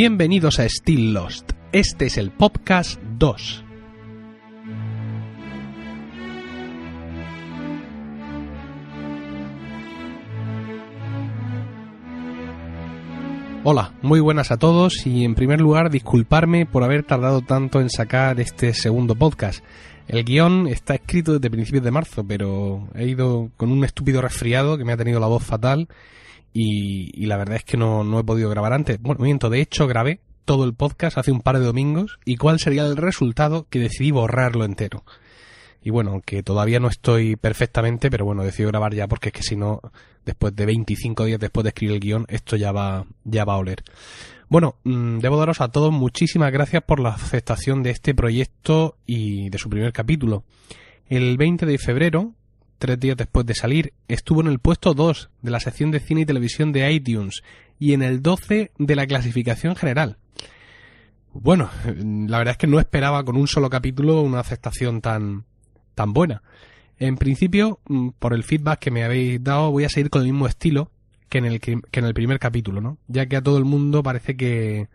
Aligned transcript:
Bienvenidos 0.00 0.60
a 0.60 0.68
Still 0.68 1.12
Lost. 1.12 1.50
Este 1.72 2.06
es 2.06 2.18
el 2.18 2.30
podcast 2.30 3.02
2. 3.18 3.64
Hola, 13.64 13.92
muy 14.00 14.20
buenas 14.20 14.52
a 14.52 14.56
todos 14.56 15.04
y 15.04 15.24
en 15.24 15.34
primer 15.34 15.60
lugar 15.60 15.90
disculparme 15.90 16.64
por 16.64 16.84
haber 16.84 17.02
tardado 17.02 17.42
tanto 17.42 17.80
en 17.80 17.90
sacar 17.90 18.38
este 18.38 18.74
segundo 18.74 19.16
podcast. 19.16 19.64
El 20.06 20.22
guion 20.22 20.68
está 20.68 20.94
escrito 20.94 21.32
desde 21.32 21.50
principios 21.50 21.82
de 21.82 21.90
marzo, 21.90 22.22
pero 22.22 22.88
he 22.94 23.06
ido 23.08 23.50
con 23.56 23.72
un 23.72 23.84
estúpido 23.84 24.22
resfriado 24.22 24.78
que 24.78 24.84
me 24.84 24.92
ha 24.92 24.96
tenido 24.96 25.18
la 25.18 25.26
voz 25.26 25.42
fatal 25.42 25.88
y, 26.52 27.26
la 27.26 27.36
verdad 27.36 27.56
es 27.56 27.64
que 27.64 27.76
no, 27.76 28.18
he 28.18 28.24
podido 28.24 28.50
grabar 28.50 28.72
antes. 28.72 29.00
Bueno, 29.00 29.22
miento, 29.22 29.50
de 29.50 29.60
hecho 29.60 29.86
grabé 29.86 30.20
todo 30.44 30.64
el 30.64 30.74
podcast 30.74 31.18
hace 31.18 31.30
un 31.30 31.42
par 31.42 31.58
de 31.58 31.64
domingos 31.64 32.18
y 32.24 32.36
cuál 32.36 32.58
sería 32.58 32.86
el 32.86 32.96
resultado 32.96 33.66
que 33.68 33.78
decidí 33.78 34.10
borrarlo 34.10 34.64
entero. 34.64 35.04
Y 35.82 35.90
bueno, 35.90 36.20
que 36.24 36.42
todavía 36.42 36.80
no 36.80 36.88
estoy 36.88 37.36
perfectamente, 37.36 38.10
pero 38.10 38.24
bueno, 38.24 38.42
decidí 38.42 38.66
grabar 38.66 38.94
ya 38.94 39.06
porque 39.06 39.28
es 39.28 39.34
que 39.34 39.42
si 39.42 39.56
no, 39.56 39.80
después 40.24 40.54
de 40.56 40.66
25 40.66 41.24
días 41.24 41.38
después 41.38 41.64
de 41.64 41.68
escribir 41.68 41.94
el 41.94 42.00
guion, 42.00 42.26
esto 42.28 42.56
ya 42.56 42.72
va, 42.72 43.06
ya 43.24 43.44
va 43.44 43.54
a 43.54 43.58
oler. 43.58 43.84
Bueno, 44.48 44.76
mm, 44.84 45.18
debo 45.18 45.36
daros 45.36 45.60
a 45.60 45.68
todos 45.68 45.92
muchísimas 45.92 46.50
gracias 46.50 46.82
por 46.82 47.00
la 47.00 47.10
aceptación 47.10 47.82
de 47.82 47.90
este 47.90 48.14
proyecto 48.14 48.96
y 49.04 49.50
de 49.50 49.58
su 49.58 49.68
primer 49.68 49.92
capítulo. 49.92 50.44
El 51.06 51.36
20 51.36 51.66
de 51.66 51.78
febrero, 51.78 52.32
tres 52.78 52.98
días 52.98 53.16
después 53.16 53.44
de 53.46 53.54
salir, 53.54 53.92
estuvo 54.08 54.40
en 54.40 54.46
el 54.46 54.58
puesto 54.58 54.94
2 54.94 55.30
de 55.42 55.50
la 55.50 55.60
sección 55.60 55.90
de 55.90 56.00
cine 56.00 56.22
y 56.22 56.26
televisión 56.26 56.72
de 56.72 56.90
iTunes 56.90 57.42
y 57.78 57.92
en 57.92 58.02
el 58.02 58.22
12 58.22 58.72
de 58.78 58.96
la 58.96 59.06
clasificación 59.06 59.76
general. 59.76 60.16
Bueno, 61.32 61.70
la 61.84 62.38
verdad 62.38 62.52
es 62.52 62.58
que 62.58 62.66
no 62.66 62.80
esperaba 62.80 63.24
con 63.24 63.36
un 63.36 63.46
solo 63.46 63.70
capítulo 63.70 64.22
una 64.22 64.40
aceptación 64.40 65.00
tan, 65.00 65.44
tan 65.94 66.12
buena. 66.12 66.42
En 66.98 67.16
principio, 67.16 67.80
mm, 67.88 68.10
por 68.18 68.34
el 68.34 68.42
feedback 68.42 68.78
que 68.80 68.90
me 68.90 69.04
habéis 69.04 69.42
dado, 69.42 69.70
voy 69.70 69.84
a 69.84 69.88
seguir 69.88 70.10
con 70.10 70.22
el 70.22 70.28
mismo 70.28 70.46
estilo 70.46 70.90
que 71.28 71.38
en 71.38 71.44
el, 71.44 71.60
que 71.60 71.72
en 71.92 72.04
el 72.04 72.14
primer 72.14 72.38
capítulo, 72.38 72.80
¿no? 72.80 72.98
Ya 73.06 73.26
que 73.26 73.36
a 73.36 73.42
todo 73.42 73.58
el 73.58 73.64
mundo 73.64 74.02
parece 74.02 74.36
que, 74.36 74.88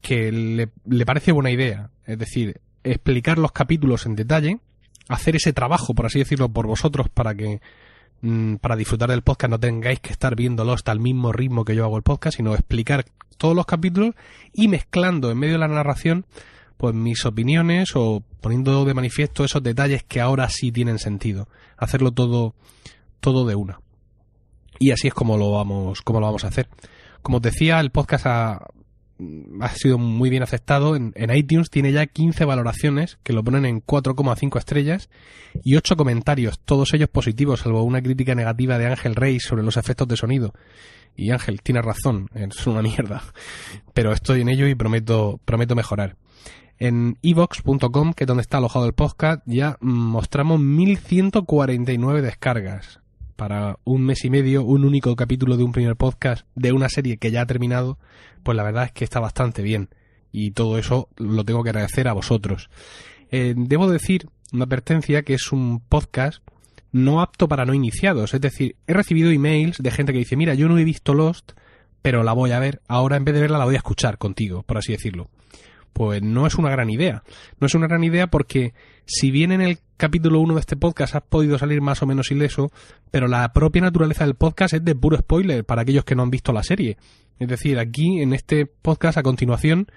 que 0.00 0.32
le, 0.32 0.68
le 0.86 1.06
parece 1.06 1.32
buena 1.32 1.50
idea. 1.50 1.90
Es 2.06 2.18
decir, 2.18 2.60
explicar 2.84 3.38
los 3.38 3.52
capítulos 3.52 4.06
en 4.06 4.14
detalle 4.16 4.60
hacer 5.08 5.36
ese 5.36 5.52
trabajo, 5.52 5.94
por 5.94 6.06
así 6.06 6.18
decirlo, 6.18 6.48
por 6.48 6.66
vosotros 6.66 7.08
para 7.08 7.34
que 7.34 7.60
mm, 8.22 8.56
para 8.56 8.76
disfrutar 8.76 9.10
del 9.10 9.22
podcast 9.22 9.50
no 9.50 9.60
tengáis 9.60 10.00
que 10.00 10.12
estar 10.12 10.36
viéndolo 10.36 10.72
hasta 10.72 10.92
el 10.92 11.00
mismo 11.00 11.32
ritmo 11.32 11.64
que 11.64 11.74
yo 11.74 11.84
hago 11.84 11.96
el 11.96 12.02
podcast, 12.02 12.36
sino 12.36 12.54
explicar 12.54 13.04
todos 13.36 13.56
los 13.56 13.66
capítulos 13.66 14.14
y 14.52 14.68
mezclando 14.68 15.30
en 15.30 15.38
medio 15.38 15.54
de 15.54 15.60
la 15.60 15.68
narración 15.68 16.26
pues 16.76 16.94
mis 16.94 17.26
opiniones 17.26 17.90
o 17.94 18.22
poniendo 18.40 18.86
de 18.86 18.94
manifiesto 18.94 19.44
esos 19.44 19.62
detalles 19.62 20.02
que 20.02 20.20
ahora 20.20 20.48
sí 20.48 20.72
tienen 20.72 20.98
sentido. 20.98 21.46
Hacerlo 21.76 22.12
todo 22.12 22.54
todo 23.20 23.44
de 23.46 23.54
una. 23.54 23.80
Y 24.78 24.92
así 24.92 25.08
es 25.08 25.14
como 25.14 25.36
lo 25.36 25.50
vamos 25.50 26.00
como 26.00 26.20
lo 26.20 26.26
vamos 26.26 26.44
a 26.44 26.48
hacer. 26.48 26.68
Como 27.20 27.36
os 27.36 27.42
decía, 27.42 27.80
el 27.80 27.90
podcast 27.90 28.26
ha, 28.26 28.66
ha 29.60 29.68
sido 29.70 29.98
muy 29.98 30.30
bien 30.30 30.42
aceptado. 30.42 30.96
En, 30.96 31.12
iTunes 31.34 31.70
tiene 31.70 31.92
ya 31.92 32.06
15 32.06 32.44
valoraciones 32.44 33.18
que 33.22 33.32
lo 33.32 33.44
ponen 33.44 33.66
en 33.66 33.82
4,5 33.82 34.58
estrellas 34.58 35.10
y 35.62 35.76
8 35.76 35.96
comentarios, 35.96 36.60
todos 36.60 36.94
ellos 36.94 37.08
positivos, 37.08 37.60
salvo 37.60 37.82
una 37.82 38.02
crítica 38.02 38.34
negativa 38.34 38.78
de 38.78 38.86
Ángel 38.86 39.14
Rey 39.14 39.40
sobre 39.40 39.62
los 39.62 39.76
efectos 39.76 40.08
de 40.08 40.16
sonido. 40.16 40.52
Y 41.16 41.30
Ángel 41.30 41.60
tiene 41.62 41.82
razón, 41.82 42.28
es 42.34 42.66
una 42.66 42.82
mierda. 42.82 43.22
Pero 43.92 44.12
estoy 44.12 44.42
en 44.42 44.48
ello 44.48 44.66
y 44.66 44.74
prometo, 44.74 45.40
prometo 45.44 45.74
mejorar. 45.74 46.16
En 46.78 47.18
evox.com, 47.22 48.14
que 48.14 48.24
es 48.24 48.28
donde 48.28 48.40
está 48.40 48.56
alojado 48.56 48.86
el 48.86 48.94
podcast, 48.94 49.42
ya 49.44 49.76
mostramos 49.80 50.60
1149 50.60 52.22
descargas 52.22 52.99
para 53.40 53.78
un 53.84 54.02
mes 54.02 54.22
y 54.26 54.28
medio, 54.28 54.62
un 54.62 54.84
único 54.84 55.16
capítulo 55.16 55.56
de 55.56 55.64
un 55.64 55.72
primer 55.72 55.96
podcast 55.96 56.44
de 56.56 56.72
una 56.72 56.90
serie 56.90 57.16
que 57.16 57.30
ya 57.30 57.40
ha 57.40 57.46
terminado, 57.46 57.98
pues 58.42 58.54
la 58.54 58.62
verdad 58.62 58.84
es 58.84 58.92
que 58.92 59.02
está 59.02 59.18
bastante 59.18 59.62
bien. 59.62 59.88
Y 60.30 60.50
todo 60.50 60.76
eso 60.76 61.08
lo 61.16 61.42
tengo 61.42 61.64
que 61.64 61.70
agradecer 61.70 62.06
a 62.06 62.12
vosotros. 62.12 62.68
Eh, 63.30 63.54
debo 63.56 63.90
decir, 63.90 64.28
una 64.52 64.64
advertencia, 64.64 65.22
que 65.22 65.32
es 65.32 65.52
un 65.52 65.80
podcast 65.80 66.42
no 66.92 67.22
apto 67.22 67.48
para 67.48 67.64
no 67.64 67.72
iniciados. 67.72 68.34
Es 68.34 68.42
decir, 68.42 68.76
he 68.86 68.92
recibido 68.92 69.30
emails 69.30 69.78
de 69.78 69.90
gente 69.90 70.12
que 70.12 70.18
dice, 70.18 70.36
mira, 70.36 70.52
yo 70.52 70.68
no 70.68 70.76
he 70.76 70.84
visto 70.84 71.14
Lost, 71.14 71.52
pero 72.02 72.22
la 72.22 72.34
voy 72.34 72.50
a 72.50 72.58
ver. 72.58 72.82
Ahora 72.88 73.16
en 73.16 73.24
vez 73.24 73.34
de 73.34 73.40
verla 73.40 73.56
la 73.56 73.64
voy 73.64 73.76
a 73.76 73.78
escuchar 73.78 74.18
contigo, 74.18 74.64
por 74.64 74.76
así 74.76 74.92
decirlo 74.92 75.30
pues 75.92 76.22
no 76.22 76.46
es 76.46 76.54
una 76.54 76.70
gran 76.70 76.90
idea. 76.90 77.22
No 77.58 77.66
es 77.66 77.74
una 77.74 77.86
gran 77.86 78.04
idea 78.04 78.28
porque 78.28 78.74
si 79.06 79.30
bien 79.30 79.52
en 79.52 79.60
el 79.60 79.78
capítulo 79.96 80.40
1 80.40 80.54
de 80.54 80.60
este 80.60 80.76
podcast 80.76 81.14
has 81.14 81.22
podido 81.22 81.58
salir 81.58 81.80
más 81.80 82.02
o 82.02 82.06
menos 82.06 82.30
ileso, 82.30 82.70
pero 83.10 83.28
la 83.28 83.52
propia 83.52 83.82
naturaleza 83.82 84.24
del 84.24 84.34
podcast 84.34 84.74
es 84.74 84.84
de 84.84 84.94
puro 84.94 85.18
spoiler 85.18 85.64
para 85.64 85.82
aquellos 85.82 86.04
que 86.04 86.14
no 86.14 86.22
han 86.22 86.30
visto 86.30 86.52
la 86.52 86.62
serie. 86.62 86.96
Es 87.38 87.48
decir, 87.48 87.78
aquí 87.78 88.20
en 88.20 88.32
este 88.32 88.66
podcast 88.66 89.18
a 89.18 89.22
continuación 89.22 89.88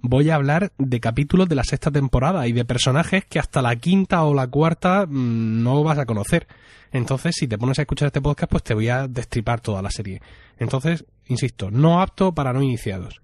voy 0.00 0.30
a 0.30 0.36
hablar 0.36 0.72
de 0.78 1.00
capítulos 1.00 1.48
de 1.48 1.56
la 1.56 1.64
sexta 1.64 1.90
temporada 1.90 2.46
y 2.46 2.52
de 2.52 2.64
personajes 2.64 3.24
que 3.24 3.38
hasta 3.38 3.62
la 3.62 3.76
quinta 3.76 4.22
o 4.24 4.34
la 4.34 4.46
cuarta 4.46 5.06
mm, 5.06 5.62
no 5.62 5.82
vas 5.82 5.98
a 5.98 6.06
conocer. 6.06 6.46
Entonces, 6.92 7.34
si 7.36 7.48
te 7.48 7.58
pones 7.58 7.78
a 7.78 7.82
escuchar 7.82 8.06
este 8.06 8.20
podcast, 8.20 8.50
pues 8.50 8.62
te 8.62 8.74
voy 8.74 8.88
a 8.88 9.08
destripar 9.08 9.60
toda 9.60 9.82
la 9.82 9.90
serie. 9.90 10.22
Entonces, 10.58 11.04
insisto, 11.26 11.70
no 11.70 12.00
apto 12.00 12.34
para 12.34 12.52
no 12.52 12.62
iniciados. 12.62 13.20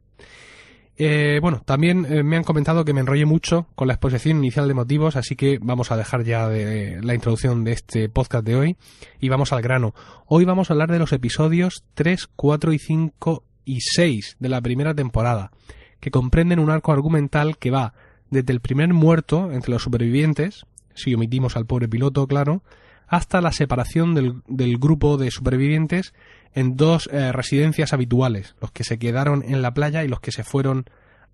Eh, 0.97 1.41
bueno, 1.43 1.61
también 1.65 2.07
eh, 2.09 2.23
me 2.23 2.37
han 2.37 2.45
comentado 2.45 2.85
que 2.85 2.93
me 2.93 3.01
enrollé 3.01 3.27
mucho 3.27 3.67
con 3.75 3.89
la 3.89 3.95
exposición 3.95 4.39
inicial 4.39 4.69
de 4.69 4.75
motivos, 4.75 5.17
así 5.17 5.35
que 5.35 5.59
vamos 5.61 5.91
a 5.91 5.97
dejar 5.97 6.23
ya 6.23 6.49
la 6.49 7.15
introducción 7.15 7.65
de 7.65 7.73
este 7.73 8.09
podcast 8.09 8.47
de 8.47 8.55
hoy 8.55 8.77
y 9.19 9.29
vamos 9.29 9.53
al 9.53 9.63
grano. 9.63 9.95
Hoy 10.27 10.45
vamos 10.45 10.71
a 10.71 10.75
hablar 10.75 10.93
de 10.93 11.01
los 11.01 11.13
episodios 11.13 11.85
3, 11.95 12.29
4 12.37 12.73
y 12.73 12.79
5 12.79 13.43
y 13.65 13.81
6 13.81 14.37
de 14.39 14.49
la 14.49 14.61
primera 14.61 14.95
temporada, 14.95 15.51
que 15.99 16.13
comprenden 16.13 16.61
un 16.61 16.71
arco 16.71 16.93
argumental 16.93 17.59
que 17.59 17.73
va 17.73 17.95
desde 18.31 18.53
el 18.53 18.61
primer 18.61 18.93
muerto 18.95 19.51
entre 19.51 19.73
los 19.73 19.83
supervivientes, 19.83 20.65
si 20.95 21.13
omitimos 21.15 21.57
al 21.57 21.67
pobre 21.67 21.89
piloto, 21.89 22.27
claro, 22.29 22.63
hasta 23.09 23.41
la 23.41 23.53
separación 23.53 24.43
del 24.47 24.79
grupo 24.79 25.17
de 25.17 25.31
supervivientes 25.31 26.15
en 26.55 26.77
dos 26.77 27.09
eh, 27.13 27.33
residencias 27.33 27.93
habituales, 27.93 28.55
los 28.61 28.71
que 28.71 28.85
se 28.85 28.99
quedaron 28.99 29.43
en 29.43 29.61
la 29.61 29.75
playa 29.75 30.05
y 30.05 30.09
los 30.09 30.21
que 30.21 30.33
se 30.33 30.45
fueron 30.45 30.87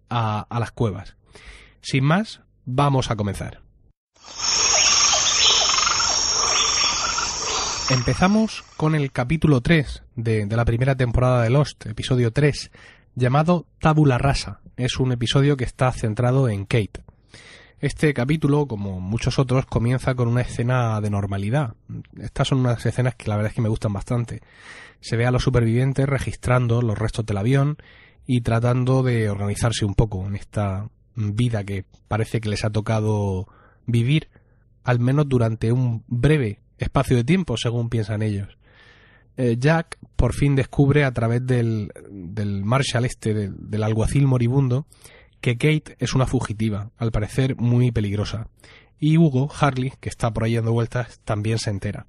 a, 0.09 0.47
las 0.51 0.73
cuevas. 0.73 1.17
Sin 1.83 2.05
más, 2.05 2.41
vamos 2.65 3.11
a 3.11 3.17
comenzar. 3.17 3.61
Empezamos 7.91 8.63
con 8.77 8.95
el 8.95 9.13
capítulo 9.13 9.61
3 9.61 10.03
de, 10.17 10.47
de, 10.47 10.57
la 10.57 10.65
primera 10.65 10.97
temporada 10.97 11.43
de 11.43 11.51
Lost, 11.51 11.87
episodio 11.87 12.33
3, 12.33 12.71
llamado 13.15 13.67
Tabula 13.81 14.17
Rasa. 14.17 14.61
Es 14.77 14.99
un 14.99 15.13
episodio 15.13 15.57
que 15.57 15.65
está 15.65 15.93
centrado 15.93 16.49
en 16.49 16.65
Kate. 16.65 17.03
Este 17.81 18.13
capítulo, 18.13 18.67
como 18.67 19.01
muchos 19.01 19.39
otros, 19.39 19.65
comienza 19.67 20.15
con 20.15 20.29
una 20.29 20.43
escena 20.43 21.01
de 21.01 21.11
normalidad. 21.11 21.75
Estas 22.19 22.49
son 22.49 22.61
unas 22.61 22.85
escenas 22.85 23.15
que 23.15 23.29
la 23.29 23.37
verdad 23.37 23.51
es 23.51 23.55
que 23.55 23.63
me 23.63 23.71
gustan 23.71 23.93
bastante 23.93 24.43
se 25.01 25.17
ve 25.17 25.27
a 25.27 25.31
los 25.31 25.43
supervivientes 25.43 26.07
registrando 26.07 26.83
los 26.83 26.99
restos 26.99 27.27
del 27.27 27.39
avión 27.39 27.79
y 28.27 28.43
tratando 28.43 29.03
de 29.03 29.31
organizarse 29.31 29.85
un 29.85 29.95
poco 29.95 30.27
en 30.27 30.37
esta 30.37 30.89
vida 31.17 31.65
que 31.65 31.85
parece 32.07 32.41
que 32.41 32.49
les 32.49 32.65
ha 32.65 32.71
tocado 32.71 33.49
vivir, 33.87 34.29
al 34.85 35.01
menos 35.01 35.29
durante 35.29 35.73
un 35.73 36.05
breve 36.07 36.61
espacio 36.79 37.17
de 37.17 37.25
tiempo, 37.25 37.57
según 37.57 37.89
piensan 37.89 38.23
ellos. 38.23 38.57
Eh, 39.37 39.57
Jack 39.59 39.99
por 40.17 40.35
fin 40.35 40.55
descubre 40.55 41.05
a 41.05 41.13
través 41.13 41.47
del, 41.47 41.91
del 42.11 42.65
Marshall 42.65 43.07
este, 43.07 43.33
del, 43.33 43.71
del 43.71 43.83
alguacil 43.83 44.27
moribundo, 44.27 44.87
que 45.41 45.57
Kate 45.57 45.97
es 45.99 46.15
una 46.15 46.27
fugitiva, 46.27 46.91
al 46.97 47.13
parecer 47.13 47.57
muy 47.57 47.91
peligrosa. 47.91 48.49
Y 48.99 49.17
Hugo, 49.17 49.51
Harley, 49.59 49.93
que 50.01 50.09
está 50.09 50.31
por 50.33 50.45
ahí 50.45 50.55
dando 50.55 50.73
vueltas, 50.73 51.21
también 51.25 51.59
se 51.59 51.71
entera. 51.71 52.07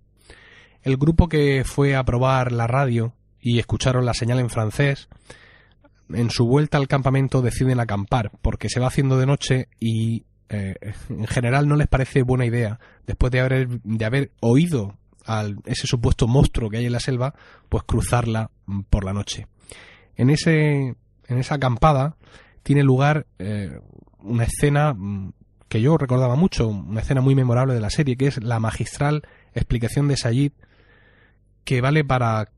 El 0.83 0.97
grupo 0.97 1.29
que 1.29 1.63
fue 1.65 1.95
a 1.95 2.03
probar 2.03 2.51
la 2.51 2.67
radio 2.67 3.13
y 3.39 3.59
escucharon 3.59 4.05
la 4.05 4.13
señal 4.13 4.39
en 4.39 4.49
francés, 4.49 5.07
en 6.09 6.29
su 6.29 6.45
vuelta 6.45 6.77
al 6.77 6.87
campamento 6.87 7.41
deciden 7.41 7.79
acampar 7.79 8.31
porque 8.41 8.69
se 8.69 8.79
va 8.79 8.87
haciendo 8.87 9.17
de 9.17 9.25
noche 9.25 9.69
y 9.79 10.25
eh, 10.49 10.75
en 11.09 11.27
general 11.27 11.67
no 11.67 11.75
les 11.75 11.87
parece 11.87 12.23
buena 12.23 12.45
idea, 12.45 12.79
después 13.07 13.31
de 13.31 13.39
haber, 13.39 13.69
de 13.69 14.05
haber 14.05 14.31
oído 14.41 14.97
a 15.25 15.45
ese 15.65 15.87
supuesto 15.87 16.27
monstruo 16.27 16.69
que 16.69 16.77
hay 16.77 16.85
en 16.85 16.91
la 16.91 16.99
selva, 16.99 17.33
pues 17.69 17.83
cruzarla 17.83 18.51
por 18.89 19.05
la 19.05 19.13
noche. 19.13 19.47
En, 20.15 20.29
ese, 20.29 20.95
en 21.27 21.37
esa 21.37 21.55
acampada 21.55 22.17
tiene 22.63 22.83
lugar 22.83 23.25
eh, 23.39 23.79
una 24.19 24.43
escena 24.43 24.93
mm, 24.93 25.33
que 25.67 25.81
yo 25.81 25.97
recordaba 25.97 26.35
mucho, 26.35 26.67
una 26.67 27.01
escena 27.01 27.21
muy 27.21 27.35
memorable 27.35 27.73
de 27.73 27.79
la 27.79 27.89
serie, 27.89 28.17
que 28.17 28.27
es 28.27 28.43
la 28.43 28.59
magistral 28.59 29.23
explicación 29.53 30.07
de 30.07 30.17
Sayid 30.17 30.51
que 31.63 31.81
vale 31.81 32.03
para 32.03 32.49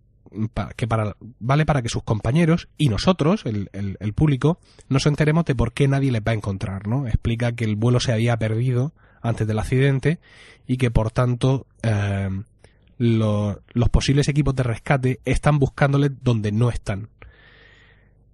que 0.75 0.87
para, 0.87 1.15
vale 1.39 1.65
para 1.65 1.83
que 1.83 1.89
sus 1.89 2.01
compañeros 2.01 2.67
y 2.75 2.87
nosotros, 2.87 3.45
el, 3.45 3.69
el, 3.71 4.13
público, 4.13 4.57
nos 4.89 5.05
enteremos 5.05 5.45
de 5.45 5.53
por 5.53 5.73
qué 5.73 5.87
nadie 5.87 6.11
les 6.11 6.23
va 6.23 6.31
a 6.31 6.35
encontrar, 6.35 6.87
¿no? 6.87 7.05
Explica 7.05 7.51
que 7.51 7.65
el 7.65 7.75
vuelo 7.75 7.99
se 7.99 8.13
había 8.13 8.35
perdido 8.37 8.93
antes 9.21 9.45
del 9.45 9.59
accidente 9.59 10.19
y 10.65 10.77
que 10.77 10.89
por 10.89 11.11
tanto 11.11 11.67
eh, 11.83 12.29
los 12.97 13.89
posibles 13.91 14.27
equipos 14.27 14.55
de 14.55 14.63
rescate 14.63 15.19
están 15.25 15.59
buscándoles 15.59 16.11
donde 16.23 16.51
no 16.51 16.69
están. 16.69 17.09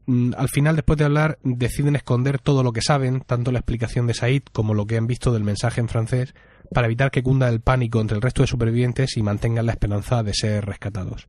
Mm, 0.09 0.31
al 0.35 0.49
final, 0.49 0.75
después 0.75 0.97
de 0.97 1.05
hablar, 1.05 1.37
deciden 1.43 1.95
esconder 1.95 2.39
todo 2.39 2.63
lo 2.63 2.73
que 2.73 2.81
saben, 2.81 3.21
tanto 3.21 3.51
la 3.51 3.59
explicación 3.59 4.07
de 4.07 4.15
Said 4.15 4.41
como 4.51 4.73
lo 4.73 4.87
que 4.87 4.97
han 4.97 5.05
visto 5.05 5.31
del 5.31 5.43
mensaje 5.43 5.81
en 5.81 5.87
francés, 5.87 6.33
para 6.73 6.87
evitar 6.87 7.11
que 7.11 7.21
cunda 7.21 7.47
el 7.47 7.61
pánico 7.61 8.01
entre 8.01 8.15
el 8.15 8.23
resto 8.23 8.41
de 8.41 8.47
supervivientes 8.47 9.17
y 9.17 9.21
mantengan 9.21 9.67
la 9.67 9.73
esperanza 9.73 10.23
de 10.23 10.33
ser 10.33 10.65
rescatados. 10.65 11.27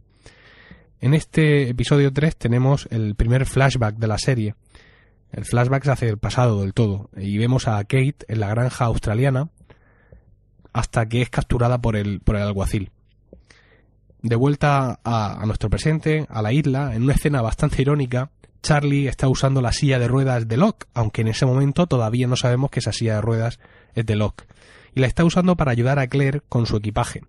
En 0.99 1.13
este 1.13 1.69
episodio 1.69 2.11
3 2.11 2.35
tenemos 2.37 2.89
el 2.91 3.17
primer 3.17 3.45
flashback 3.45 3.97
de 3.97 4.07
la 4.07 4.17
serie. 4.17 4.55
El 5.31 5.45
flashback 5.45 5.85
se 5.85 5.91
hace 5.91 6.09
el 6.09 6.17
pasado 6.17 6.63
del 6.63 6.73
todo, 6.73 7.11
y 7.15 7.37
vemos 7.37 7.69
a 7.69 7.85
Kate 7.85 8.25
en 8.29 8.41
la 8.41 8.49
granja 8.49 8.87
australiana 8.87 9.51
hasta 10.73 11.07
que 11.07 11.21
es 11.21 11.29
capturada 11.29 11.83
por 11.83 11.97
el, 11.97 12.21
por 12.21 12.37
el 12.37 12.43
alguacil. 12.45 12.93
De 14.23 14.37
vuelta 14.37 15.01
a, 15.05 15.43
a 15.43 15.45
nuestro 15.45 15.69
presente, 15.69 16.25
a 16.31 16.41
la 16.41 16.55
isla, 16.55 16.95
en 16.95 17.03
una 17.03 17.13
escena 17.13 17.43
bastante 17.43 17.83
irónica, 17.83 18.31
Charlie 18.63 19.09
está 19.09 19.29
usando 19.29 19.61
la 19.61 19.73
silla 19.73 19.99
de 19.99 20.09
ruedas 20.09 20.47
de 20.47 20.57
Locke, 20.57 20.87
aunque 20.95 21.23
en 21.23 21.29
ese 21.29 21.47
momento 21.47 21.87
todavía 21.87 22.27
no 22.27 22.37
sabemos 22.37 22.71
que 22.71 22.81
esa 22.81 22.93
silla 22.93 23.17
de 23.17 23.21
ruedas 23.21 23.59
es 23.95 24.07
de 24.07 24.17
Locke. 24.17 24.47
Y 24.95 25.01
la 25.01 25.07
está 25.07 25.25
usando 25.25 25.57
para 25.57 25.71
ayudar 25.71 25.99
a 25.99 26.09
Claire 26.09 26.43
con 26.49 26.67
su 26.67 26.77
equipaje. 26.77 27.23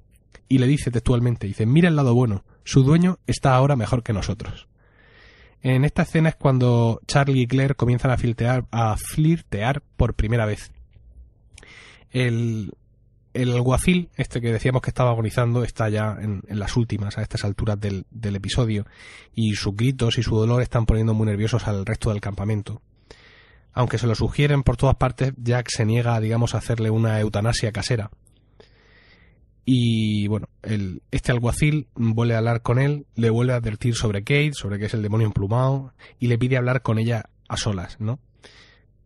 Y 0.48 0.58
le 0.58 0.68
dice 0.68 0.92
textualmente, 0.92 1.48
dice, 1.48 1.66
mira 1.66 1.88
el 1.88 1.96
lado 1.96 2.14
bueno, 2.14 2.44
su 2.64 2.84
dueño 2.84 3.20
está 3.28 3.56
ahora 3.56 3.76
mejor 3.76 4.04
que 4.04 4.14
nosotros. 4.14 4.68
En 5.62 5.86
esta 5.86 6.02
escena 6.02 6.30
es 6.30 6.36
cuando 6.36 7.02
Charlie 7.08 7.42
y 7.42 7.48
Claire 7.48 7.76
comienzan 7.76 8.12
a, 8.12 8.18
a 8.72 8.98
flirtear 8.98 9.82
por 9.96 10.16
primera 10.16 10.46
vez. 10.46 10.72
El, 12.10 12.74
el 13.34 13.52
alguacil, 13.52 14.10
este 14.18 14.42
que 14.42 14.52
decíamos 14.52 14.82
que 14.82 14.90
estaba 14.90 15.12
agonizando, 15.12 15.64
está 15.64 15.90
ya 15.90 16.18
en, 16.20 16.42
las 16.48 16.76
últimas, 16.76 17.18
a 17.18 17.22
estas 17.22 17.46
alturas 17.46 17.80
del, 17.80 18.06
del, 18.12 18.36
episodio, 18.36 18.86
y 19.34 19.54
sus 19.56 19.76
gritos 19.76 20.18
y 20.18 20.24
su 20.24 20.36
dolor 20.36 20.62
están 20.62 20.86
poniendo 20.86 21.14
muy 21.14 21.28
nerviosos 21.28 21.68
al 21.68 21.86
resto 21.86 22.10
del 22.10 22.22
campamento. 22.22 22.82
Aunque 23.74 23.98
se 23.98 24.08
lo 24.08 24.16
sugieren 24.16 24.64
por 24.64 24.76
todas 24.76 24.96
partes, 24.96 25.34
Jack 25.38 25.70
se 25.70 25.86
niega, 25.86 26.20
digamos, 26.20 26.56
a 26.56 26.58
hacerle 26.58 26.90
una 26.90 27.20
eutanasia 27.20 27.72
casera. 27.72 28.12
Y 29.64 30.28
bueno, 30.28 30.50
el, 30.64 31.02
este 31.12 31.32
alguacil 31.32 31.88
vuelve 31.96 32.36
a 32.36 32.40
hablar 32.40 32.62
con 32.62 32.80
él, 32.80 33.06
le 33.16 33.30
vuelve 33.30 33.54
a 33.54 33.58
advertir 33.58 33.96
sobre 33.96 34.24
Kate, 34.24 34.54
sobre 34.54 34.80
que 34.80 34.86
es 34.86 34.94
el 34.94 35.04
demonio 35.04 35.28
emplumado, 35.28 35.94
y 36.20 36.28
le 36.28 36.38
pide 36.38 36.58
hablar 36.58 36.82
con 36.82 37.00
ella 37.00 37.30
a 37.48 37.58
solas, 37.58 37.98
¿no? 38.00 38.20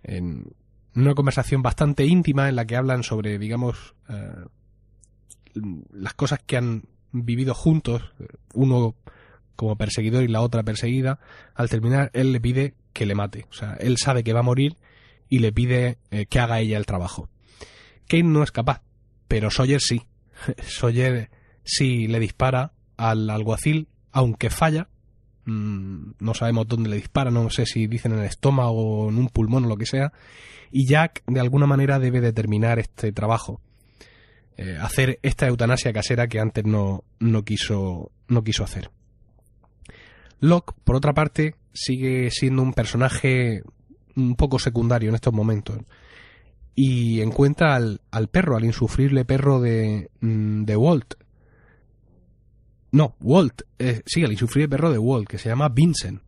En, 0.01 0.53
una 0.95 1.13
conversación 1.13 1.61
bastante 1.61 2.05
íntima 2.05 2.49
en 2.49 2.55
la 2.55 2.65
que 2.65 2.75
hablan 2.75 3.03
sobre, 3.03 3.37
digamos, 3.37 3.95
eh, 4.09 4.45
las 5.93 6.13
cosas 6.13 6.39
que 6.45 6.57
han 6.57 6.83
vivido 7.11 7.53
juntos, 7.53 8.01
uno 8.53 8.95
como 9.55 9.77
perseguidor 9.77 10.23
y 10.23 10.27
la 10.27 10.41
otra 10.41 10.63
perseguida, 10.63 11.19
al 11.53 11.69
terminar 11.69 12.11
él 12.13 12.31
le 12.31 12.41
pide 12.41 12.73
que 12.93 13.05
le 13.05 13.15
mate. 13.15 13.45
O 13.49 13.53
sea, 13.53 13.73
él 13.79 13.97
sabe 13.97 14.23
que 14.23 14.33
va 14.33 14.39
a 14.39 14.43
morir 14.43 14.77
y 15.29 15.39
le 15.39 15.51
pide 15.51 15.97
eh, 16.11 16.25
que 16.25 16.39
haga 16.39 16.59
ella 16.59 16.77
el 16.77 16.85
trabajo. 16.85 17.29
Kane 18.07 18.23
no 18.23 18.43
es 18.43 18.51
capaz, 18.51 18.81
pero 19.27 19.49
Sawyer 19.49 19.81
sí. 19.81 20.03
Sawyer 20.61 21.29
sí 21.63 22.07
le 22.07 22.19
dispara 22.19 22.73
al 22.97 23.29
alguacil, 23.29 23.87
aunque 24.11 24.49
falla. 24.49 24.89
Mm, 25.45 26.11
no 26.19 26.33
sabemos 26.33 26.67
dónde 26.67 26.89
le 26.89 26.95
dispara, 26.97 27.31
no 27.31 27.49
sé 27.49 27.65
si 27.65 27.87
dicen 27.87 28.13
en 28.13 28.19
el 28.19 28.25
estómago 28.25 29.05
o 29.05 29.09
en 29.09 29.17
un 29.17 29.29
pulmón 29.29 29.65
o 29.65 29.67
lo 29.67 29.77
que 29.77 29.85
sea 29.85 30.11
y 30.71 30.85
Jack 30.87 31.23
de 31.25 31.39
alguna 31.39 31.67
manera 31.67 31.99
debe 31.99 32.19
determinar 32.19 32.79
este 32.79 33.13
trabajo. 33.13 33.61
Eh, 34.57 34.77
hacer 34.79 35.19
esta 35.21 35.47
eutanasia 35.47 35.93
casera 35.93 36.27
que 36.27 36.39
antes 36.39 36.65
no, 36.65 37.05
no, 37.19 37.43
quiso, 37.43 38.11
no 38.27 38.43
quiso 38.43 38.65
hacer. 38.65 38.89
Locke, 40.41 40.73
por 40.83 40.97
otra 40.97 41.13
parte, 41.13 41.55
sigue 41.73 42.29
siendo 42.29 42.61
un 42.61 42.73
personaje 42.73 43.61
un 44.17 44.35
poco 44.35 44.59
secundario 44.59 45.07
en 45.07 45.15
estos 45.15 45.33
momentos. 45.33 45.77
Y 46.75 47.21
encuentra 47.21 47.75
al, 47.75 48.01
al 48.11 48.27
perro, 48.27 48.57
al 48.57 48.65
insufrible 48.65 49.23
perro 49.23 49.61
de, 49.61 50.09
mm, 50.19 50.63
de 50.65 50.75
Walt. 50.75 51.13
No, 52.95 53.17
Walt, 53.19 53.63
eh, 53.77 54.03
sí, 54.05 54.23
el 54.23 54.31
insufrible 54.31 54.69
perro 54.69 54.89
de 54.89 54.97
Walt, 54.97 55.27
que 55.27 55.37
se 55.37 55.49
llama 55.49 55.67
Vincent 55.67 56.21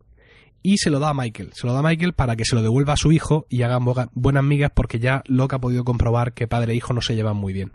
y 0.62 0.76
se 0.76 0.90
lo 0.90 0.98
da 0.98 1.08
a 1.08 1.14
Michael. 1.14 1.52
Se 1.54 1.66
lo 1.66 1.72
da 1.72 1.78
a 1.78 1.82
Michael 1.82 2.12
para 2.12 2.36
que 2.36 2.44
se 2.44 2.54
lo 2.54 2.60
devuelva 2.60 2.92
a 2.92 2.98
su 2.98 3.10
hijo 3.10 3.46
y 3.48 3.62
hagan 3.62 3.86
buenas 4.12 4.44
migas 4.44 4.70
porque 4.74 4.98
ya 4.98 5.22
Locke 5.28 5.54
ha 5.54 5.60
podido 5.60 5.82
comprobar 5.82 6.34
que 6.34 6.46
padre 6.46 6.74
e 6.74 6.76
hijo 6.76 6.92
no 6.92 7.00
se 7.00 7.14
llevan 7.14 7.38
muy 7.38 7.54
bien. 7.54 7.72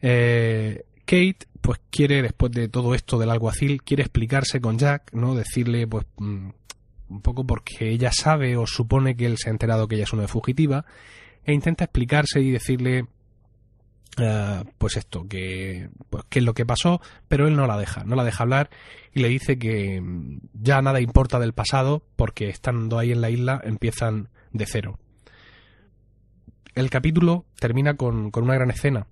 Eh, 0.00 0.86
Kate, 1.04 1.40
pues 1.60 1.82
quiere, 1.90 2.22
después 2.22 2.50
de 2.50 2.68
todo 2.68 2.94
esto 2.94 3.18
del 3.18 3.28
alguacil, 3.28 3.82
quiere 3.82 4.04
explicarse 4.04 4.62
con 4.62 4.78
Jack, 4.78 5.12
¿no? 5.12 5.34
Decirle, 5.34 5.86
pues, 5.86 6.06
mm, 6.16 6.48
un 7.10 7.20
poco 7.20 7.46
porque 7.46 7.90
ella 7.90 8.10
sabe 8.10 8.56
o 8.56 8.66
supone 8.66 9.16
que 9.16 9.26
él 9.26 9.36
se 9.36 9.50
ha 9.50 9.52
enterado 9.52 9.86
que 9.86 9.96
ella 9.96 10.04
es 10.04 10.14
una 10.14 10.28
fugitiva, 10.28 10.86
e 11.44 11.52
intenta 11.52 11.84
explicarse 11.84 12.40
y 12.40 12.50
decirle 12.52 13.04
eh, 14.18 14.64
pues 14.78 14.96
esto, 14.96 15.26
que 15.28 15.88
pues 16.10 16.24
qué 16.28 16.38
es 16.38 16.44
lo 16.44 16.54
que 16.54 16.66
pasó, 16.66 17.00
pero 17.28 17.48
él 17.48 17.56
no 17.56 17.66
la 17.66 17.76
deja, 17.76 18.04
no 18.04 18.14
la 18.14 18.24
deja 18.24 18.44
hablar 18.44 18.70
y 19.12 19.20
le 19.20 19.28
dice 19.28 19.58
que 19.58 20.00
mm, 20.00 20.38
ya 20.52 20.80
nada 20.82 21.00
importa 21.00 21.38
del 21.38 21.52
pasado 21.52 22.04
porque 22.16 22.48
estando 22.48 22.98
ahí 22.98 23.12
en 23.12 23.20
la 23.20 23.30
isla 23.30 23.60
empiezan 23.64 24.28
de 24.52 24.66
cero. 24.66 24.98
El 26.74 26.90
capítulo 26.90 27.44
termina 27.58 27.94
con, 27.94 28.30
con 28.30 28.44
una 28.44 28.54
gran 28.54 28.70
escena. 28.70 29.06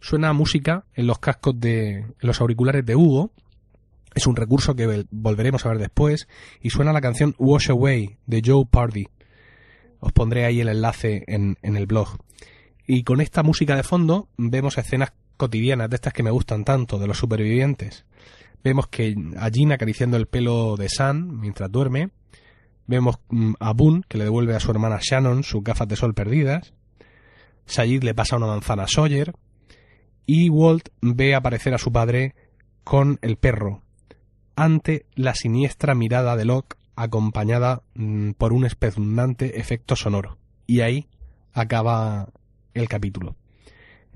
Suena 0.00 0.32
música 0.32 0.84
en 0.94 1.06
los 1.06 1.18
cascos 1.18 1.58
de 1.58 1.98
en 1.98 2.14
los 2.20 2.40
auriculares 2.40 2.84
de 2.86 2.96
Hugo. 2.96 3.32
Es 4.14 4.26
un 4.26 4.36
recurso 4.36 4.74
que 4.74 5.06
volveremos 5.10 5.66
a 5.66 5.70
ver 5.70 5.78
después. 5.78 6.28
Y 6.60 6.70
suena 6.70 6.92
la 6.92 7.00
canción 7.00 7.34
Wash 7.38 7.70
Away 7.70 8.18
de 8.26 8.42
Joe 8.44 8.64
Pardy. 8.70 9.08
Os 10.00 10.12
pondré 10.12 10.44
ahí 10.44 10.60
el 10.60 10.68
enlace 10.68 11.24
en, 11.26 11.58
en 11.62 11.76
el 11.76 11.86
blog. 11.86 12.18
Y 12.90 13.04
con 13.04 13.20
esta 13.20 13.42
música 13.42 13.76
de 13.76 13.82
fondo 13.82 14.30
vemos 14.38 14.78
escenas 14.78 15.12
cotidianas 15.36 15.90
de 15.90 15.96
estas 15.96 16.14
que 16.14 16.22
me 16.22 16.30
gustan 16.30 16.64
tanto, 16.64 16.98
de 16.98 17.06
los 17.06 17.18
supervivientes. 17.18 18.06
Vemos 18.64 18.88
que 18.88 19.14
a 19.36 19.50
Jean 19.50 19.72
acariciando 19.72 20.16
el 20.16 20.26
pelo 20.26 20.74
de 20.74 20.88
Sam 20.88 21.38
mientras 21.38 21.70
duerme. 21.70 22.08
Vemos 22.86 23.20
mm, 23.28 23.52
a 23.60 23.74
Boone 23.74 24.04
que 24.08 24.16
le 24.16 24.24
devuelve 24.24 24.56
a 24.56 24.60
su 24.60 24.70
hermana 24.70 25.00
Shannon 25.02 25.44
sus 25.44 25.62
gafas 25.62 25.86
de 25.86 25.96
sol 25.96 26.14
perdidas. 26.14 26.72
Sayid 27.66 28.02
le 28.04 28.14
pasa 28.14 28.36
una 28.36 28.46
manzana 28.46 28.84
a 28.84 28.88
Sawyer. 28.88 29.34
Y 30.24 30.48
Walt 30.48 30.88
ve 31.02 31.34
aparecer 31.34 31.74
a 31.74 31.78
su 31.78 31.92
padre 31.92 32.34
con 32.84 33.18
el 33.20 33.36
perro, 33.36 33.82
ante 34.56 35.04
la 35.14 35.34
siniestra 35.34 35.94
mirada 35.94 36.36
de 36.36 36.46
Locke 36.46 36.78
acompañada 36.96 37.82
mm, 37.92 38.30
por 38.30 38.54
un 38.54 38.64
espeluznante 38.64 39.60
efecto 39.60 39.94
sonoro. 39.94 40.38
Y 40.66 40.80
ahí 40.80 41.06
acaba 41.52 42.30
el 42.78 42.88
capítulo. 42.88 43.36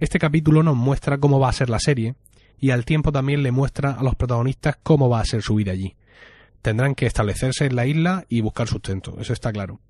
Este 0.01 0.19
capítulo 0.19 0.63
nos 0.63 0.77
muestra 0.77 1.19
cómo 1.19 1.39
va 1.39 1.49
a 1.49 1.53
ser 1.53 1.71
la 1.71 1.79
serie 1.79 2.15
y 2.59 2.71
al 2.71 2.85
tiempo 2.85 3.13
también 3.13 3.43
le 3.43 3.53
muestra 3.53 3.93
a 3.93 4.03
los 4.03 4.15
protagonistas 4.15 4.77
cómo 4.83 5.09
va 5.09 5.21
a 5.21 5.25
ser 5.25 5.43
su 5.43 5.55
vida 5.55 5.73
allí. 5.73 5.97
Tendrán 6.61 6.95
que 6.95 7.07
establecerse 7.07 7.67
en 7.67 7.77
la 7.77 7.87
isla 7.87 8.25
y 8.29 8.41
buscar 8.41 8.69
sustento, 8.69 9.17
eso 9.21 9.33
está 9.33 9.53
claro. 9.53 9.81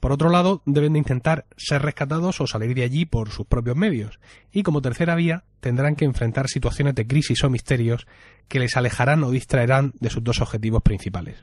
Por 0.00 0.12
otro 0.12 0.30
lado, 0.30 0.62
deben 0.64 0.94
de 0.94 0.98
intentar 0.98 1.46
ser 1.58 1.82
rescatados 1.82 2.40
o 2.40 2.46
salir 2.46 2.74
de 2.74 2.84
allí 2.84 3.04
por 3.04 3.30
sus 3.30 3.46
propios 3.46 3.76
medios. 3.76 4.18
Y 4.50 4.62
como 4.62 4.80
tercera 4.80 5.14
vía, 5.14 5.44
tendrán 5.60 5.94
que 5.94 6.06
enfrentar 6.06 6.48
situaciones 6.48 6.94
de 6.94 7.06
crisis 7.06 7.44
o 7.44 7.50
misterios 7.50 8.06
que 8.48 8.60
les 8.60 8.78
alejarán 8.78 9.22
o 9.24 9.30
distraerán 9.30 9.92
de 10.00 10.08
sus 10.08 10.24
dos 10.24 10.40
objetivos 10.40 10.82
principales. 10.82 11.36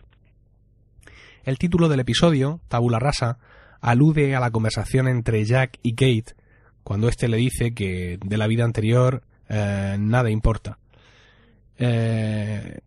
El 1.44 1.60
título 1.60 1.88
del 1.88 2.00
episodio, 2.00 2.60
Tabula 2.68 2.98
Rasa, 2.98 3.38
alude 3.80 4.36
a 4.36 4.40
la 4.40 4.50
conversación 4.50 5.08
entre 5.08 5.46
Jack 5.46 5.78
y 5.84 5.94
Kate 5.94 6.36
cuando 6.88 7.10
éste 7.10 7.28
le 7.28 7.36
dice 7.36 7.74
que 7.74 8.18
de 8.24 8.38
la 8.38 8.48
vida 8.48 8.64
anterior 8.64 9.22
eh, 9.50 9.98
nada 10.00 10.32
importa. 10.32 10.80
Eh, 11.78 12.80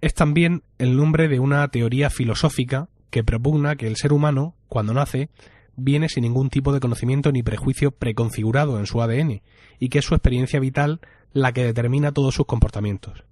es 0.00 0.14
también 0.14 0.62
el 0.78 0.96
nombre 0.96 1.28
de 1.28 1.38
una 1.38 1.68
teoría 1.68 2.08
filosófica 2.08 2.88
que 3.10 3.24
propugna 3.24 3.76
que 3.76 3.88
el 3.88 3.96
ser 3.96 4.14
humano, 4.14 4.54
cuando 4.68 4.94
nace, 4.94 5.28
viene 5.76 6.08
sin 6.08 6.22
ningún 6.22 6.48
tipo 6.48 6.72
de 6.72 6.80
conocimiento 6.80 7.30
ni 7.30 7.42
prejuicio 7.42 7.90
preconfigurado 7.90 8.78
en 8.78 8.86
su 8.86 9.02
ADN, 9.02 9.42
y 9.78 9.90
que 9.90 9.98
es 9.98 10.06
su 10.06 10.14
experiencia 10.14 10.58
vital 10.58 11.02
la 11.34 11.52
que 11.52 11.64
determina 11.64 12.12
todos 12.12 12.34
sus 12.34 12.46
comportamientos. 12.46 13.22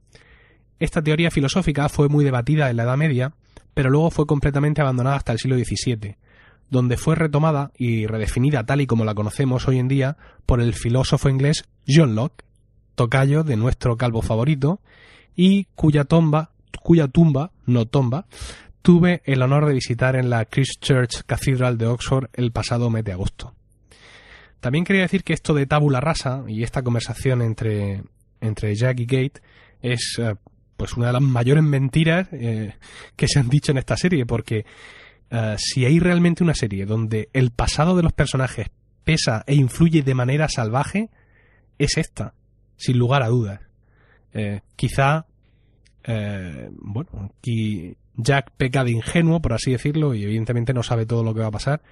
Esta 0.79 1.01
teoría 1.01 1.31
filosófica 1.31 1.89
fue 1.89 2.11
muy 2.11 2.27
debatida 2.27 2.69
en 2.69 2.77
la 2.77 2.83
Edad 2.83 2.99
Media, 2.99 3.33
pero 3.73 3.89
luego 3.89 4.11
fue 4.11 4.27
completamente 4.27 4.83
abandonada 4.83 5.17
hasta 5.17 5.33
el 5.33 5.39
siglo 5.39 5.57
XVII, 5.57 6.19
donde 6.71 6.97
fue 6.97 7.17
retomada 7.17 7.73
y 7.77 8.07
redefinida 8.07 8.65
tal 8.65 8.81
y 8.81 8.87
como 8.87 9.05
la 9.05 9.15
conocemos 9.15 9.69
hoy 9.69 9.79
en 9.79 9.89
día 9.89 10.17
por 10.47 10.61
el 10.61 10.75
filósofo 10.75 11.29
inglés 11.29 11.65
John 11.87 12.15
Locke, 12.15 12.45
tocayo 12.95 13.45
de 13.45 13.57
nuestro 13.57 13.97
calvo 13.97 14.23
favorito, 14.23 14.81
y 15.35 15.65
cuya 15.75 16.05
tumba, 16.05 16.51
cuya 16.83 17.09
tumba, 17.09 17.53
no 17.67 17.87
tomba, 17.87 18.27
tuve 18.83 19.23
el 19.25 19.43
honor 19.43 19.67
de 19.67 19.75
visitar 19.75 20.17
en 20.17 20.31
la 20.31 20.45
Christchurch 20.45 21.23
Cathedral 21.25 21.79
de 21.79 21.87
Oxford 21.87 22.29
el 22.33 22.53
pasado 22.53 22.91
mes 22.91 23.05
de 23.05 23.13
agosto. 23.13 23.55
También 24.61 24.85
quería 24.85 25.03
decir 25.03 25.25
que 25.25 25.33
esto 25.33 25.55
de 25.55 25.67
tabula 25.67 26.01
rasa 26.01 26.45
y 26.47 26.63
esta 26.63 26.83
conversación 26.83 27.43
entre, 27.43 28.03
entre 28.41 28.75
Jack 28.75 29.01
y 29.01 29.07
Gate 29.07 29.41
es 29.81 30.17
eh, 30.19 30.35
pues 30.77 30.95
una 30.95 31.09
de 31.09 31.13
las 31.15 31.23
mayores 31.23 31.65
mentiras 31.65 32.29
eh, 32.33 32.75
que 33.17 33.29
se 33.29 33.39
han 33.39 33.49
dicho 33.49 33.73
en 33.73 33.79
esta 33.79 33.97
serie, 33.97 34.27
porque 34.27 34.65
eh, 35.31 35.55
si 35.59 35.85
hay 35.85 35.99
realmente 35.99 36.43
una 36.43 36.55
serie 36.55 36.87
donde 36.87 37.29
el 37.33 37.51
pasado 37.51 37.97
de 37.97 38.03
los 38.03 38.13
personajes 38.13 38.69
pesa 39.05 39.45
e 39.47 39.55
influye 39.55 40.03
de 40.03 40.15
manera 40.15 40.49
salvaje, 40.49 41.11
es 41.79 41.97
esta, 41.97 42.35
sin 42.77 42.99
lugar 42.99 43.23
a 43.23 43.29
dudas. 43.29 43.61
quizá, 44.77 45.27
bueno, 46.05 47.31
aquí 47.39 47.97
Jack 48.23 48.53
peca 48.57 48.85
de 48.85 48.93
ingenuo, 48.93 49.41
por 49.41 49.53
así 49.53 49.73
decirlo, 49.73 50.15
y 50.15 50.25
evidentemente 50.25 50.75
no 50.75 50.83
sabe 50.83 51.07
todo 51.07 51.25
lo 51.25 51.35
que 51.35 51.41
va 51.41 51.47
a 51.47 51.53
pasar, 51.53 51.83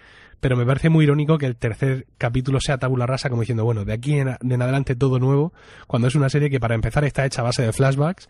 pero 0.40 0.56
me 0.56 0.64
parece 0.64 0.88
muy 0.88 1.04
irónico 1.04 1.38
que 1.38 1.46
el 1.46 1.56
tercer 1.56 2.06
capítulo 2.16 2.60
sea 2.60 2.78
tabula 2.78 3.06
rasa 3.06 3.28
como 3.28 3.42
diciendo, 3.42 3.64
bueno, 3.64 3.84
de 3.84 3.92
aquí 3.92 4.14
en, 4.14 4.28
adelante 4.28 4.94
todo 4.94 5.18
nuevo, 5.18 5.52
cuando 5.86 6.08
es 6.08 6.14
una 6.14 6.28
serie 6.28 6.50
que 6.50 6.60
para 6.60 6.74
empezar 6.74 7.04
está 7.04 7.26
hecha 7.26 7.42
a 7.42 7.44
base 7.44 7.62
de 7.62 7.72
flashbacks 7.72 8.28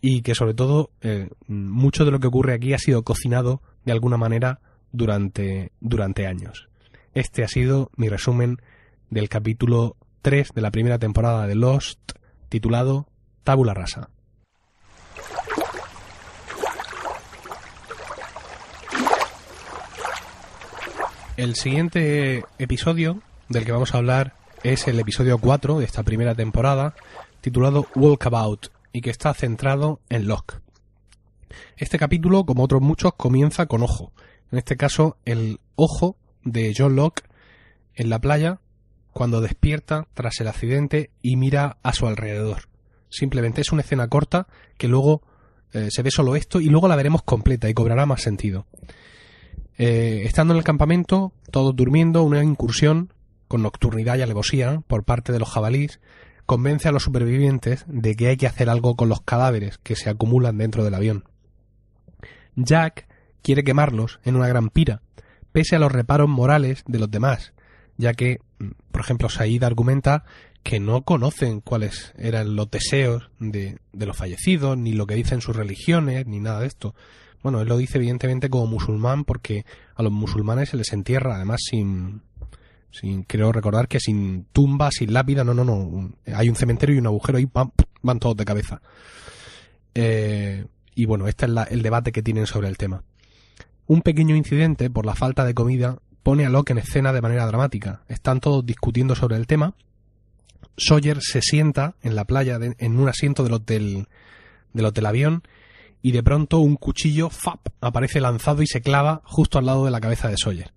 y 0.00 0.22
que 0.22 0.34
sobre 0.34 0.54
todo 0.54 0.90
eh, 1.00 1.28
mucho 1.46 2.04
de 2.04 2.10
lo 2.10 2.20
que 2.20 2.26
ocurre 2.26 2.54
aquí 2.54 2.72
ha 2.72 2.78
sido 2.78 3.02
cocinado 3.02 3.62
de 3.84 3.92
alguna 3.92 4.16
manera 4.16 4.60
durante, 4.92 5.72
durante 5.80 6.26
años. 6.26 6.68
Este 7.14 7.44
ha 7.44 7.48
sido 7.48 7.90
mi 7.96 8.08
resumen 8.08 8.60
del 9.10 9.28
capítulo 9.28 9.96
3 10.22 10.52
de 10.54 10.62
la 10.62 10.70
primera 10.70 10.98
temporada 10.98 11.46
de 11.46 11.54
Lost, 11.54 12.12
titulado 12.48 13.06
Tabula 13.44 13.74
Rasa. 13.74 14.08
El 21.36 21.56
siguiente 21.56 22.44
episodio 22.58 23.22
del 23.48 23.64
que 23.64 23.72
vamos 23.72 23.94
a 23.94 23.98
hablar 23.98 24.34
es 24.62 24.86
el 24.86 25.00
episodio 25.00 25.38
4 25.38 25.78
de 25.78 25.84
esta 25.84 26.02
primera 26.02 26.34
temporada, 26.34 26.94
titulado 27.40 27.86
Walkabout, 27.96 28.68
y 28.92 29.00
que 29.00 29.10
está 29.10 29.34
centrado 29.34 30.00
en 30.08 30.28
Locke. 30.28 30.60
Este 31.76 31.98
capítulo, 31.98 32.44
como 32.44 32.64
otros 32.64 32.82
muchos, 32.82 33.14
comienza 33.14 33.66
con 33.66 33.82
ojo. 33.82 34.12
En 34.50 34.58
este 34.58 34.76
caso, 34.76 35.16
el 35.24 35.60
ojo 35.76 36.16
de 36.44 36.74
John 36.76 36.96
Locke 36.96 37.22
en 37.94 38.10
la 38.10 38.20
playa 38.20 38.60
cuando 39.12 39.40
despierta 39.40 40.08
tras 40.14 40.40
el 40.40 40.48
accidente 40.48 41.10
y 41.22 41.36
mira 41.36 41.78
a 41.82 41.92
su 41.92 42.06
alrededor. 42.06 42.68
Simplemente 43.10 43.60
es 43.60 43.72
una 43.72 43.82
escena 43.82 44.08
corta 44.08 44.46
que 44.78 44.88
luego 44.88 45.22
eh, 45.72 45.88
se 45.90 46.02
ve 46.02 46.10
solo 46.10 46.36
esto 46.36 46.60
y 46.60 46.66
luego 46.66 46.88
la 46.88 46.96
veremos 46.96 47.22
completa 47.22 47.68
y 47.68 47.74
cobrará 47.74 48.06
más 48.06 48.22
sentido. 48.22 48.66
Eh, 49.78 50.22
estando 50.24 50.54
en 50.54 50.58
el 50.58 50.64
campamento, 50.64 51.32
todos 51.50 51.74
durmiendo, 51.74 52.22
una 52.22 52.42
incursión 52.42 53.12
con 53.48 53.62
nocturnidad 53.62 54.16
y 54.16 54.22
alevosía 54.22 54.82
por 54.86 55.04
parte 55.04 55.32
de 55.32 55.38
los 55.38 55.50
jabalíes 55.50 56.00
convence 56.46 56.88
a 56.88 56.92
los 56.92 57.04
supervivientes 57.04 57.84
de 57.86 58.14
que 58.14 58.28
hay 58.28 58.36
que 58.36 58.46
hacer 58.46 58.68
algo 58.68 58.96
con 58.96 59.08
los 59.08 59.20
cadáveres 59.22 59.78
que 59.78 59.96
se 59.96 60.10
acumulan 60.10 60.58
dentro 60.58 60.84
del 60.84 60.94
avión. 60.94 61.24
Jack 62.56 63.06
quiere 63.42 63.64
quemarlos 63.64 64.20
en 64.24 64.36
una 64.36 64.48
gran 64.48 64.70
pira, 64.70 65.02
pese 65.52 65.76
a 65.76 65.78
los 65.78 65.92
reparos 65.92 66.28
morales 66.28 66.84
de 66.86 66.98
los 66.98 67.10
demás, 67.10 67.52
ya 67.96 68.14
que, 68.14 68.40
por 68.90 69.00
ejemplo, 69.00 69.28
Said 69.28 69.62
argumenta 69.62 70.24
que 70.62 70.80
no 70.80 71.02
conocen 71.02 71.60
cuáles 71.60 72.14
eran 72.16 72.54
los 72.54 72.70
deseos 72.70 73.30
de, 73.40 73.78
de 73.92 74.06
los 74.06 74.16
fallecidos, 74.16 74.78
ni 74.78 74.92
lo 74.92 75.06
que 75.06 75.14
dicen 75.14 75.40
sus 75.40 75.56
religiones, 75.56 76.26
ni 76.26 76.38
nada 76.38 76.60
de 76.60 76.68
esto. 76.68 76.94
Bueno, 77.42 77.60
él 77.60 77.68
lo 77.68 77.76
dice 77.76 77.98
evidentemente 77.98 78.48
como 78.48 78.66
musulmán 78.66 79.24
porque 79.24 79.66
a 79.96 80.02
los 80.02 80.12
musulmanes 80.12 80.70
se 80.70 80.76
les 80.76 80.92
entierra, 80.92 81.34
además 81.34 81.60
sin, 81.68 82.22
sin 82.92 83.24
creo 83.24 83.50
recordar 83.50 83.88
que 83.88 83.98
sin 83.98 84.44
tumba, 84.52 84.90
sin 84.92 85.12
lápida, 85.12 85.42
no, 85.42 85.52
no, 85.52 85.64
no. 85.64 86.12
Hay 86.32 86.48
un 86.48 86.54
cementerio 86.54 86.94
y 86.94 86.98
un 86.98 87.06
agujero 87.06 87.40
y 87.40 87.46
van, 87.46 87.72
van 88.02 88.20
todos 88.20 88.36
de 88.36 88.44
cabeza. 88.44 88.80
Eh, 89.94 90.66
y 90.94 91.06
bueno, 91.06 91.28
este 91.28 91.46
es 91.46 91.52
el 91.70 91.82
debate 91.82 92.12
que 92.12 92.22
tienen 92.22 92.46
sobre 92.46 92.68
el 92.68 92.76
tema. 92.76 93.02
Un 93.86 94.02
pequeño 94.02 94.36
incidente 94.36 94.90
por 94.90 95.06
la 95.06 95.14
falta 95.14 95.44
de 95.44 95.54
comida 95.54 95.98
pone 96.22 96.46
a 96.46 96.50
Locke 96.50 96.70
en 96.70 96.78
escena 96.78 97.12
de 97.12 97.20
manera 97.20 97.46
dramática. 97.46 98.02
Están 98.08 98.40
todos 98.40 98.64
discutiendo 98.64 99.14
sobre 99.14 99.36
el 99.36 99.46
tema. 99.46 99.74
Sawyer 100.76 101.20
se 101.20 101.42
sienta 101.42 101.96
en 102.02 102.14
la 102.14 102.24
playa 102.24 102.58
en 102.60 102.98
un 102.98 103.08
asiento 103.08 103.42
del 103.44 103.54
hotel 103.54 104.06
del 104.72 104.86
hotel 104.86 105.06
avión 105.06 105.42
y 106.00 106.12
de 106.12 106.22
pronto 106.22 106.58
un 106.58 106.76
cuchillo 106.76 107.30
¡fap! 107.30 107.60
aparece 107.80 108.20
lanzado 108.20 108.62
y 108.62 108.66
se 108.66 108.80
clava 108.80 109.22
justo 109.24 109.58
al 109.58 109.66
lado 109.66 109.84
de 109.84 109.90
la 109.90 110.00
cabeza 110.00 110.28
de 110.28 110.36
Sawyer. 110.36 110.72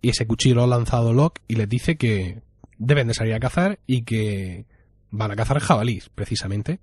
Y 0.00 0.10
ese 0.10 0.26
cuchillo 0.26 0.54
lo 0.54 0.64
ha 0.64 0.66
lanzado 0.68 1.12
Locke 1.12 1.42
y 1.48 1.56
les 1.56 1.68
dice 1.68 1.96
que 1.96 2.40
deben 2.78 3.08
de 3.08 3.14
salir 3.14 3.34
a 3.34 3.40
cazar 3.40 3.80
y 3.86 4.02
que 4.02 4.66
van 5.10 5.30
a 5.30 5.36
cazar 5.36 5.58
jabalís, 5.58 6.08
precisamente. 6.10 6.80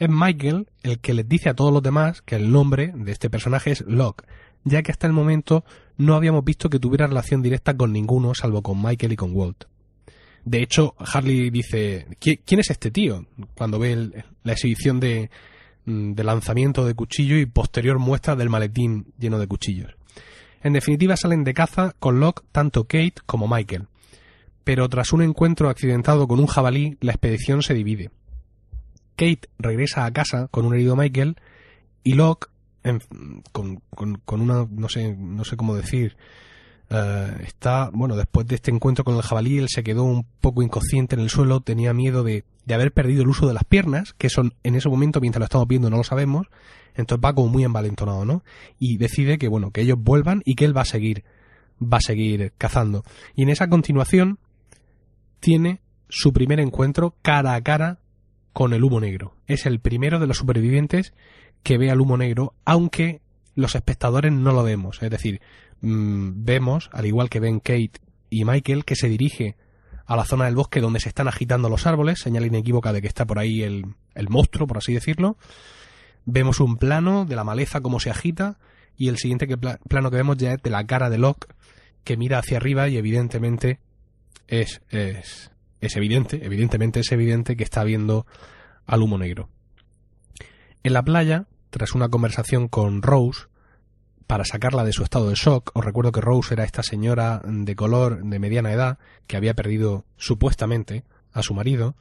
Es 0.00 0.08
Michael 0.08 0.66
el 0.82 0.98
que 0.98 1.14
les 1.14 1.28
dice 1.28 1.48
a 1.48 1.54
todos 1.54 1.72
los 1.72 1.82
demás 1.82 2.22
que 2.22 2.34
el 2.34 2.50
nombre 2.50 2.92
de 2.92 3.12
este 3.12 3.30
personaje 3.30 3.70
es 3.70 3.82
Locke, 3.82 4.24
ya 4.64 4.82
que 4.82 4.90
hasta 4.90 5.06
el 5.06 5.12
momento 5.12 5.64
no 5.96 6.16
habíamos 6.16 6.44
visto 6.44 6.68
que 6.68 6.80
tuviera 6.80 7.06
relación 7.06 7.40
directa 7.40 7.76
con 7.76 7.92
ninguno 7.92 8.34
salvo 8.34 8.62
con 8.62 8.82
Michael 8.82 9.12
y 9.12 9.16
con 9.16 9.36
Walt. 9.36 9.66
De 10.44 10.60
hecho, 10.60 10.96
Harley 10.98 11.50
dice, 11.50 12.08
¿quién 12.18 12.60
es 12.60 12.70
este 12.70 12.90
tío? 12.90 13.26
Cuando 13.54 13.78
ve 13.78 14.10
la 14.42 14.52
exhibición 14.52 14.98
de, 14.98 15.30
Mm, 15.86 16.12
de 16.12 16.24
lanzamiento 16.24 16.84
de 16.84 16.94
cuchillo 16.94 17.38
y 17.38 17.46
posterior 17.46 17.98
muestra 17.98 18.36
del 18.36 18.50
maletín 18.50 19.12
lleno 19.18 19.38
de 19.38 19.46
cuchillos. 19.46 19.96
En 20.62 20.74
definitiva 20.74 21.16
salen 21.16 21.42
de 21.42 21.54
caza 21.54 21.94
con 21.98 22.20
Locke 22.20 22.42
tanto 22.52 22.84
Kate 22.84 23.14
como 23.24 23.48
Michael. 23.48 23.86
Pero 24.62 24.88
tras 24.88 25.12
un 25.12 25.22
encuentro 25.22 25.70
accidentado 25.70 26.28
con 26.28 26.38
un 26.38 26.46
jabalí, 26.46 26.98
la 27.00 27.12
expedición 27.12 27.62
se 27.62 27.74
divide. 27.74 28.10
Kate 29.20 29.50
regresa 29.58 30.06
a 30.06 30.12
casa 30.12 30.48
con 30.50 30.64
un 30.64 30.74
herido 30.74 30.96
Michael 30.96 31.36
y 32.02 32.14
Locke, 32.14 32.48
con, 33.52 33.82
con, 33.92 34.40
una, 34.40 34.66
no 34.70 34.88
sé, 34.88 35.14
no 35.14 35.44
sé 35.44 35.58
cómo 35.58 35.76
decir, 35.76 36.16
eh, 36.88 37.30
está, 37.44 37.90
bueno, 37.92 38.16
después 38.16 38.46
de 38.46 38.54
este 38.54 38.70
encuentro 38.70 39.04
con 39.04 39.16
el 39.16 39.22
jabalí, 39.22 39.58
él 39.58 39.68
se 39.68 39.82
quedó 39.82 40.04
un 40.04 40.24
poco 40.40 40.62
inconsciente 40.62 41.16
en 41.16 41.20
el 41.20 41.28
suelo, 41.28 41.60
tenía 41.60 41.92
miedo 41.92 42.24
de, 42.24 42.44
de 42.64 42.74
haber 42.74 42.92
perdido 42.92 43.20
el 43.20 43.28
uso 43.28 43.46
de 43.46 43.52
las 43.52 43.64
piernas, 43.64 44.14
que 44.14 44.30
son 44.30 44.54
en 44.62 44.74
ese 44.74 44.88
momento, 44.88 45.20
mientras 45.20 45.40
lo 45.40 45.44
estamos 45.44 45.68
viendo, 45.68 45.90
no 45.90 45.98
lo 45.98 46.04
sabemos, 46.04 46.46
entonces 46.94 47.22
va 47.22 47.34
como 47.34 47.48
muy 47.48 47.64
envalentonado, 47.64 48.24
¿no? 48.24 48.42
Y 48.78 48.96
decide 48.96 49.36
que, 49.36 49.48
bueno, 49.48 49.70
que 49.70 49.82
ellos 49.82 49.98
vuelvan 50.00 50.40
y 50.46 50.54
que 50.54 50.64
él 50.64 50.74
va 50.74 50.80
a 50.80 50.86
seguir, 50.86 51.24
va 51.80 51.98
a 51.98 52.00
seguir 52.02 52.54
cazando. 52.56 53.04
Y 53.36 53.42
en 53.42 53.50
esa 53.50 53.68
continuación, 53.68 54.38
tiene 55.40 55.82
su 56.08 56.32
primer 56.32 56.58
encuentro 56.58 57.14
cara 57.20 57.52
a 57.52 57.60
cara 57.60 57.98
con 58.52 58.72
el 58.72 58.84
humo 58.84 59.00
negro. 59.00 59.34
Es 59.46 59.66
el 59.66 59.80
primero 59.80 60.18
de 60.18 60.26
los 60.26 60.38
supervivientes 60.38 61.12
que 61.62 61.78
ve 61.78 61.90
al 61.90 62.00
humo 62.00 62.16
negro, 62.16 62.54
aunque 62.64 63.20
los 63.54 63.74
espectadores 63.74 64.32
no 64.32 64.52
lo 64.52 64.62
vemos. 64.62 65.02
Es 65.02 65.10
decir, 65.10 65.40
Mm, 65.82 66.44
vemos, 66.44 66.90
al 66.92 67.06
igual 67.06 67.30
que 67.30 67.40
ven 67.40 67.60
Kate 67.60 67.92
y 68.28 68.44
Michael, 68.44 68.84
que 68.84 68.96
se 68.96 69.08
dirige 69.08 69.56
a 70.06 70.16
la 70.16 70.24
zona 70.24 70.44
del 70.44 70.56
bosque 70.56 70.80
donde 70.80 71.00
se 71.00 71.08
están 71.08 71.28
agitando 71.28 71.68
los 71.68 71.86
árboles, 71.86 72.20
señal 72.20 72.44
inequívoca 72.44 72.92
de 72.92 73.00
que 73.00 73.08
está 73.08 73.26
por 73.26 73.38
ahí 73.38 73.62
el, 73.62 73.86
el 74.14 74.28
monstruo, 74.28 74.66
por 74.66 74.78
así 74.78 74.92
decirlo. 74.92 75.36
Vemos 76.26 76.60
un 76.60 76.76
plano 76.76 77.24
de 77.24 77.36
la 77.36 77.44
maleza 77.44 77.80
como 77.80 78.00
se 78.00 78.10
agita 78.10 78.58
y 78.96 79.08
el 79.08 79.16
siguiente 79.16 79.46
que 79.46 79.56
plano 79.56 80.10
que 80.10 80.16
vemos 80.16 80.36
ya 80.36 80.52
es 80.52 80.62
de 80.62 80.70
la 80.70 80.86
cara 80.86 81.08
de 81.08 81.18
Locke 81.18 81.46
que 82.04 82.16
mira 82.16 82.38
hacia 82.38 82.58
arriba 82.58 82.88
y 82.88 82.96
evidentemente 82.96 83.78
es, 84.48 84.82
es, 84.90 85.50
es 85.80 85.96
evidente, 85.96 86.44
evidentemente 86.44 87.00
es 87.00 87.12
evidente 87.12 87.56
que 87.56 87.64
está 87.64 87.84
viendo 87.84 88.26
al 88.86 89.02
humo 89.02 89.18
negro. 89.18 89.48
En 90.82 90.92
la 90.92 91.02
playa, 91.02 91.46
tras 91.70 91.94
una 91.94 92.08
conversación 92.08 92.68
con 92.68 93.02
Rose, 93.02 93.50
para 94.30 94.44
sacarla 94.44 94.84
de 94.84 94.92
su 94.92 95.02
estado 95.02 95.28
de 95.28 95.34
shock. 95.34 95.72
Os 95.74 95.84
recuerdo 95.84 96.12
que 96.12 96.20
Rose 96.20 96.54
era 96.54 96.62
esta 96.62 96.84
señora 96.84 97.42
de 97.44 97.74
color 97.74 98.22
de 98.22 98.38
mediana 98.38 98.72
edad 98.72 98.98
que 99.26 99.36
había 99.36 99.54
perdido 99.54 100.04
supuestamente 100.16 101.02
a 101.32 101.42
su 101.42 101.52
marido. 101.52 101.96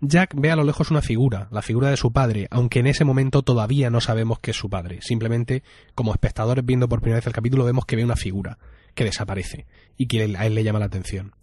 Jack 0.00 0.34
ve 0.34 0.50
a 0.50 0.56
lo 0.56 0.64
lejos 0.64 0.90
una 0.90 1.02
figura, 1.02 1.48
la 1.50 1.60
figura 1.60 1.90
de 1.90 1.98
su 1.98 2.14
padre, 2.14 2.48
aunque 2.50 2.80
en 2.80 2.86
ese 2.86 3.04
momento 3.04 3.42
todavía 3.42 3.90
no 3.90 4.00
sabemos 4.00 4.38
que 4.38 4.52
es 4.52 4.56
su 4.56 4.70
padre. 4.70 5.00
Simplemente, 5.02 5.62
como 5.94 6.12
espectadores 6.12 6.64
viendo 6.64 6.88
por 6.88 7.02
primera 7.02 7.18
vez 7.18 7.26
el 7.26 7.34
capítulo, 7.34 7.66
vemos 7.66 7.84
que 7.84 7.96
ve 7.96 8.04
una 8.04 8.16
figura 8.16 8.56
que 8.94 9.04
desaparece 9.04 9.66
y 9.98 10.06
que 10.06 10.34
a 10.34 10.46
él 10.46 10.54
le 10.54 10.64
llama 10.64 10.78
la 10.78 10.86
atención. 10.86 11.34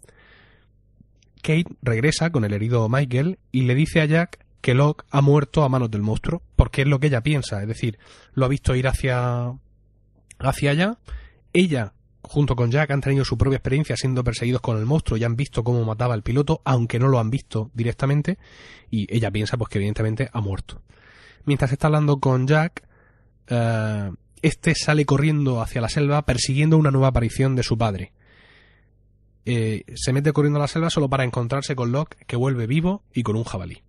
Kate 1.43 1.75
regresa 1.81 2.31
con 2.31 2.45
el 2.45 2.53
herido 2.53 2.89
Michael 2.89 3.37
y 3.51 3.63
le 3.63 3.75
dice 3.75 4.01
a 4.01 4.05
Jack 4.05 4.43
que 4.61 4.73
Locke 4.73 5.05
ha 5.11 5.21
muerto 5.21 5.63
a 5.63 5.69
manos 5.69 5.91
del 5.91 6.01
monstruo, 6.01 6.41
porque 6.55 6.83
es 6.83 6.87
lo 6.87 6.99
que 6.99 7.07
ella 7.07 7.21
piensa, 7.21 7.61
es 7.61 7.67
decir, 7.67 7.99
lo 8.33 8.45
ha 8.45 8.49
visto 8.49 8.75
ir 8.75 8.87
hacia 8.87 9.53
hacia 10.39 10.71
allá. 10.71 10.97
Ella 11.51 11.93
junto 12.21 12.55
con 12.55 12.71
Jack 12.71 12.89
han 12.91 13.01
tenido 13.01 13.25
su 13.25 13.37
propia 13.37 13.57
experiencia 13.57 13.97
siendo 13.97 14.23
perseguidos 14.23 14.61
con 14.61 14.77
el 14.77 14.85
monstruo 14.85 15.17
y 15.17 15.25
han 15.25 15.35
visto 15.35 15.63
cómo 15.63 15.83
mataba 15.83 16.13
al 16.13 16.23
piloto, 16.23 16.61
aunque 16.63 16.97
no 16.97 17.09
lo 17.09 17.19
han 17.19 17.29
visto 17.29 17.69
directamente, 17.73 18.37
y 18.89 19.05
ella 19.13 19.29
piensa 19.29 19.57
pues 19.57 19.69
que 19.69 19.79
evidentemente 19.79 20.29
ha 20.31 20.41
muerto. 20.41 20.81
Mientras 21.45 21.73
está 21.73 21.87
hablando 21.87 22.19
con 22.19 22.47
Jack, 22.47 22.87
eh, 23.47 24.11
este 24.41 24.75
sale 24.75 25.05
corriendo 25.05 25.61
hacia 25.61 25.81
la 25.81 25.89
selva 25.89 26.25
persiguiendo 26.25 26.77
una 26.77 26.91
nueva 26.91 27.09
aparición 27.09 27.55
de 27.55 27.63
su 27.63 27.77
padre. 27.77 28.13
Eh, 29.45 29.83
se 29.95 30.13
mete 30.13 30.31
corriendo 30.31 30.59
a 30.59 30.61
la 30.61 30.67
selva 30.67 30.89
solo 30.89 31.09
para 31.09 31.23
encontrarse 31.23 31.75
con 31.75 31.91
Locke, 31.91 32.17
que 32.25 32.35
vuelve 32.35 32.67
vivo 32.67 33.03
y 33.13 33.23
con 33.23 33.35
un 33.35 33.43
jabalí. 33.43 33.81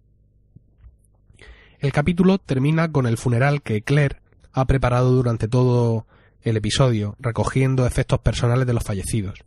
El 1.79 1.93
capítulo 1.93 2.39
termina 2.39 2.91
con 2.91 3.07
el 3.07 3.19
funeral 3.19 3.63
que 3.63 3.83
Claire 3.83 4.21
ha 4.53 4.65
preparado 4.67 5.11
durante 5.11 5.49
todo 5.49 6.07
el 6.43 6.57
episodio, 6.57 7.17
recogiendo 7.19 7.87
efectos 7.87 8.21
personales 8.21 8.67
de 8.67 8.73
los 8.73 8.85
fallecidos. 8.85 9.45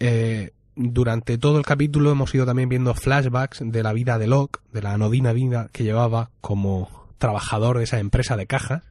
Eh, 0.00 0.52
durante 0.76 1.38
todo 1.38 1.58
el 1.58 1.64
capítulo 1.64 2.12
hemos 2.12 2.34
ido 2.34 2.46
también 2.46 2.68
viendo 2.68 2.94
flashbacks 2.94 3.60
de 3.64 3.82
la 3.82 3.92
vida 3.92 4.18
de 4.18 4.28
Locke, 4.28 4.60
de 4.72 4.82
la 4.82 4.92
anodina 4.92 5.32
vida 5.32 5.68
que 5.72 5.84
llevaba 5.84 6.30
como 6.40 7.08
trabajador 7.18 7.78
de 7.78 7.84
esa 7.84 7.98
empresa 7.98 8.36
de 8.36 8.46
cajas, 8.46 8.84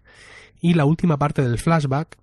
y 0.60 0.74
la 0.74 0.86
última 0.86 1.18
parte 1.18 1.42
del 1.42 1.60
flashback 1.60 2.18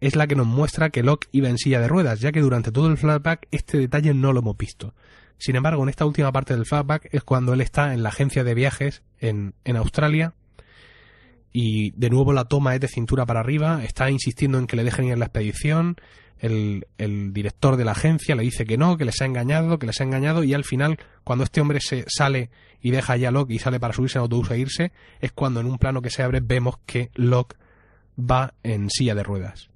es 0.00 0.16
la 0.16 0.26
que 0.26 0.36
nos 0.36 0.46
muestra 0.46 0.90
que 0.90 1.02
Locke 1.02 1.28
iba 1.32 1.48
en 1.48 1.58
silla 1.58 1.80
de 1.80 1.88
ruedas, 1.88 2.20
ya 2.20 2.32
que 2.32 2.40
durante 2.40 2.72
todo 2.72 2.88
el 2.88 2.96
flashback 2.96 3.48
este 3.50 3.78
detalle 3.78 4.14
no 4.14 4.32
lo 4.32 4.40
hemos 4.40 4.56
visto. 4.56 4.94
Sin 5.38 5.56
embargo, 5.56 5.82
en 5.82 5.88
esta 5.88 6.06
última 6.06 6.32
parte 6.32 6.54
del 6.54 6.66
flashback 6.66 7.08
es 7.12 7.22
cuando 7.22 7.52
él 7.52 7.60
está 7.60 7.92
en 7.92 8.02
la 8.02 8.08
agencia 8.08 8.44
de 8.44 8.54
viajes 8.54 9.02
en, 9.20 9.54
Australia 9.76 10.34
y 11.52 11.90
de 11.92 12.10
nuevo 12.10 12.32
la 12.32 12.44
toma 12.44 12.74
es 12.74 12.80
de 12.80 12.88
cintura 12.88 13.26
para 13.26 13.40
arriba, 13.40 13.82
está 13.84 14.10
insistiendo 14.10 14.58
en 14.58 14.66
que 14.66 14.76
le 14.76 14.84
dejen 14.84 15.06
ir 15.06 15.12
en 15.12 15.18
la 15.18 15.26
expedición, 15.26 15.96
el, 16.38 16.86
el, 16.98 17.32
director 17.32 17.76
de 17.76 17.84
la 17.86 17.92
agencia 17.92 18.34
le 18.34 18.42
dice 18.42 18.66
que 18.66 18.76
no, 18.76 18.98
que 18.98 19.06
les 19.06 19.22
ha 19.22 19.24
engañado, 19.24 19.78
que 19.78 19.86
les 19.86 20.00
ha 20.00 20.04
engañado 20.04 20.44
y 20.44 20.52
al 20.52 20.64
final, 20.64 20.98
cuando 21.24 21.44
este 21.44 21.62
hombre 21.62 21.80
se 21.80 22.04
sale 22.08 22.50
y 22.82 22.90
deja 22.90 23.16
ya 23.16 23.28
a 23.28 23.32
Locke 23.32 23.54
y 23.54 23.58
sale 23.58 23.80
para 23.80 23.94
subirse 23.94 24.18
en 24.18 24.22
autobús 24.22 24.50
e 24.50 24.58
irse, 24.58 24.92
es 25.20 25.32
cuando 25.32 25.60
en 25.60 25.66
un 25.66 25.78
plano 25.78 26.02
que 26.02 26.10
se 26.10 26.22
abre 26.22 26.40
vemos 26.42 26.76
que 26.84 27.10
Locke 27.14 27.56
va 28.18 28.54
en 28.62 28.90
silla 28.90 29.14
de 29.14 29.22
ruedas. 29.22 29.70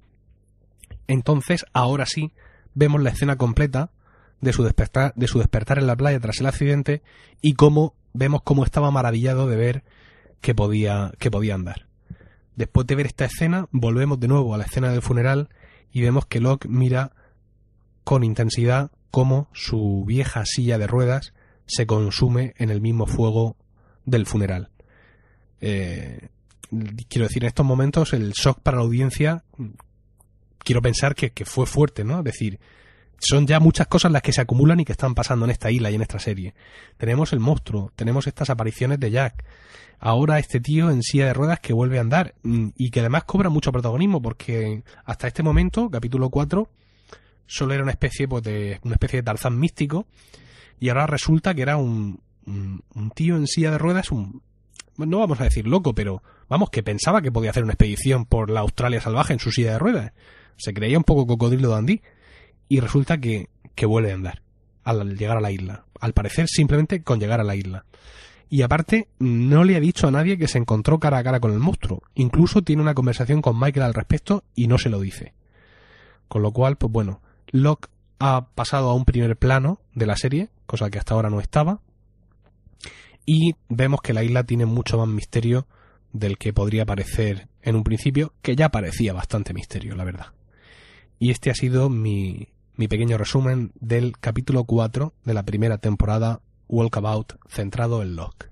Entonces, 1.07 1.65
ahora 1.73 2.05
sí, 2.05 2.31
vemos 2.73 3.01
la 3.01 3.09
escena 3.09 3.37
completa 3.37 3.91
de 4.39 4.53
su 4.53 4.63
despertar, 4.63 5.13
de 5.15 5.27
su 5.27 5.39
despertar 5.39 5.77
en 5.77 5.87
la 5.87 5.95
playa 5.95 6.19
tras 6.19 6.39
el 6.39 6.47
accidente 6.47 7.01
y 7.41 7.53
cómo 7.53 7.95
vemos 8.13 8.41
cómo 8.43 8.63
estaba 8.63 8.91
maravillado 8.91 9.47
de 9.47 9.55
ver 9.55 9.83
que 10.41 10.55
podía, 10.55 11.13
que 11.19 11.31
podía 11.31 11.55
andar. 11.55 11.87
Después 12.55 12.87
de 12.87 12.95
ver 12.95 13.05
esta 13.05 13.25
escena, 13.25 13.67
volvemos 13.71 14.19
de 14.19 14.27
nuevo 14.27 14.53
a 14.53 14.57
la 14.57 14.65
escena 14.65 14.91
del 14.91 15.01
funeral 15.01 15.49
y 15.91 16.01
vemos 16.01 16.25
que 16.25 16.39
Locke 16.39 16.67
mira 16.67 17.13
con 18.03 18.23
intensidad 18.23 18.91
cómo 19.11 19.47
su 19.53 20.03
vieja 20.05 20.43
silla 20.45 20.77
de 20.77 20.87
ruedas 20.87 21.33
se 21.65 21.85
consume 21.85 22.53
en 22.57 22.69
el 22.69 22.81
mismo 22.81 23.05
fuego 23.05 23.55
del 24.05 24.25
funeral. 24.25 24.69
Eh, 25.61 26.29
quiero 27.07 27.27
decir, 27.27 27.43
en 27.43 27.47
estos 27.47 27.65
momentos 27.65 28.13
el 28.13 28.31
shock 28.31 28.59
para 28.61 28.77
la 28.77 28.83
audiencia, 28.83 29.43
quiero 30.63 30.81
pensar 30.81 31.15
que, 31.15 31.31
fue 31.45 31.65
fuerte, 31.65 32.03
¿no? 32.03 32.19
Es 32.19 32.25
decir, 32.25 32.59
son 33.19 33.45
ya 33.47 33.59
muchas 33.59 33.87
cosas 33.87 34.11
las 34.11 34.21
que 34.21 34.33
se 34.33 34.41
acumulan 34.41 34.79
y 34.79 34.85
que 34.85 34.91
están 34.91 35.13
pasando 35.13 35.45
en 35.45 35.51
esta 35.51 35.71
isla 35.71 35.91
y 35.91 35.95
en 35.95 36.01
esta 36.01 36.19
serie. 36.19 36.53
Tenemos 36.97 37.33
el 37.33 37.39
monstruo, 37.39 37.91
tenemos 37.95 38.27
estas 38.27 38.49
apariciones 38.49 38.99
de 38.99 39.11
Jack, 39.11 39.45
ahora 39.99 40.39
este 40.39 40.59
tío 40.59 40.89
en 40.89 41.03
silla 41.03 41.27
de 41.27 41.33
ruedas 41.33 41.59
que 41.59 41.73
vuelve 41.73 41.99
a 41.99 42.01
andar 42.01 42.33
mm, 42.43 42.69
y 42.75 42.89
que 42.89 42.99
además 42.99 43.23
cobra 43.25 43.49
mucho 43.49 43.71
protagonismo 43.71 44.21
porque 44.21 44.83
hasta 45.05 45.27
este 45.27 45.43
momento, 45.43 45.89
capítulo 45.89 46.29
4, 46.29 46.67
solo 47.45 47.73
era 47.73 47.83
una 47.83 47.91
especie 47.91 48.27
pues, 48.27 48.43
de 48.43 48.79
una 48.83 48.95
especie 48.95 49.19
de 49.19 49.23
Tarzán 49.23 49.59
místico 49.59 50.07
y 50.79 50.89
ahora 50.89 51.05
resulta 51.05 51.53
que 51.53 51.61
era 51.61 51.77
un, 51.77 52.19
un, 52.45 53.11
tío 53.13 53.35
en 53.35 53.45
silla 53.45 53.71
de 53.71 53.77
ruedas, 53.77 54.11
un 54.11 54.41
no 54.97 55.19
vamos 55.19 55.39
a 55.41 55.45
decir 55.45 55.67
loco, 55.67 55.93
pero 55.93 56.21
vamos 56.49 56.69
que 56.69 56.83
pensaba 56.83 57.21
que 57.21 57.31
podía 57.31 57.51
hacer 57.51 57.63
una 57.63 57.73
expedición 57.73 58.25
por 58.25 58.49
la 58.49 58.59
Australia 58.59 59.01
salvaje 59.01 59.33
en 59.33 59.39
su 59.39 59.51
silla 59.51 59.73
de 59.73 59.79
ruedas. 59.79 60.11
Se 60.57 60.73
creía 60.73 60.97
un 60.97 61.03
poco 61.03 61.27
cocodrilo 61.27 61.69
dandí 61.69 62.01
y 62.67 62.79
resulta 62.79 63.19
que, 63.19 63.49
que 63.75 63.85
vuelve 63.85 64.11
a 64.11 64.15
andar 64.15 64.41
al 64.83 65.17
llegar 65.17 65.37
a 65.37 65.41
la 65.41 65.51
isla. 65.51 65.85
Al 65.99 66.13
parecer 66.13 66.47
simplemente 66.47 67.03
con 67.03 67.19
llegar 67.19 67.39
a 67.39 67.43
la 67.43 67.55
isla. 67.55 67.85
Y 68.49 68.63
aparte, 68.63 69.07
no 69.19 69.63
le 69.63 69.77
ha 69.77 69.79
dicho 69.79 70.07
a 70.07 70.11
nadie 70.11 70.37
que 70.37 70.49
se 70.49 70.57
encontró 70.57 70.99
cara 70.99 71.19
a 71.19 71.23
cara 71.23 71.39
con 71.39 71.53
el 71.53 71.59
monstruo. 71.59 72.03
Incluso 72.15 72.61
tiene 72.61 72.81
una 72.81 72.93
conversación 72.93 73.41
con 73.41 73.57
Michael 73.57 73.85
al 73.85 73.93
respecto 73.93 74.43
y 74.55 74.67
no 74.67 74.77
se 74.77 74.89
lo 74.89 74.99
dice. 74.99 75.33
Con 76.27 76.41
lo 76.41 76.51
cual, 76.51 76.75
pues 76.75 76.91
bueno, 76.91 77.21
Locke 77.51 77.89
ha 78.19 78.47
pasado 78.53 78.89
a 78.89 78.93
un 78.93 79.05
primer 79.05 79.37
plano 79.37 79.79
de 79.93 80.05
la 80.05 80.17
serie, 80.17 80.49
cosa 80.65 80.89
que 80.89 80.99
hasta 80.99 81.13
ahora 81.13 81.29
no 81.29 81.39
estaba. 81.39 81.79
Y 83.25 83.55
vemos 83.69 84.01
que 84.01 84.13
la 84.13 84.23
isla 84.23 84.43
tiene 84.43 84.65
mucho 84.65 84.97
más 84.97 85.07
misterio 85.07 85.65
del 86.11 86.37
que 86.37 86.51
podría 86.51 86.85
parecer 86.85 87.47
en 87.61 87.77
un 87.77 87.83
principio, 87.83 88.33
que 88.41 88.57
ya 88.57 88.69
parecía 88.69 89.13
bastante 89.13 89.53
misterio, 89.53 89.95
la 89.95 90.03
verdad. 90.03 90.27
Y 91.21 91.29
este 91.29 91.51
ha 91.51 91.53
sido 91.53 91.87
mi, 91.87 92.47
mi 92.77 92.87
pequeño 92.87 93.15
resumen 93.15 93.73
del 93.79 94.17
capítulo 94.19 94.63
4 94.63 95.13
de 95.23 95.35
la 95.35 95.43
primera 95.43 95.77
temporada 95.77 96.39
Walkabout 96.67 97.33
centrado 97.47 98.01
en 98.01 98.15
Locke. 98.15 98.49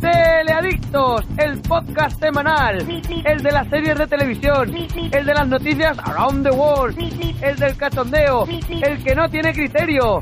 Teleadictos, 0.00 1.20
el 1.38 1.62
podcast 1.62 2.18
semanal, 2.18 2.78
el 3.24 3.40
de 3.40 3.52
las 3.52 3.68
series 3.68 3.96
de 3.96 4.06
televisión, 4.08 4.74
el 5.12 5.24
de 5.24 5.34
las 5.34 5.46
noticias 5.46 5.96
around 6.00 6.44
the 6.44 6.50
world, 6.50 6.98
el 7.40 7.56
del 7.56 7.76
cachondeo, 7.76 8.46
el 8.48 9.04
que 9.04 9.14
no 9.14 9.30
tiene 9.30 9.52
criterio, 9.52 10.20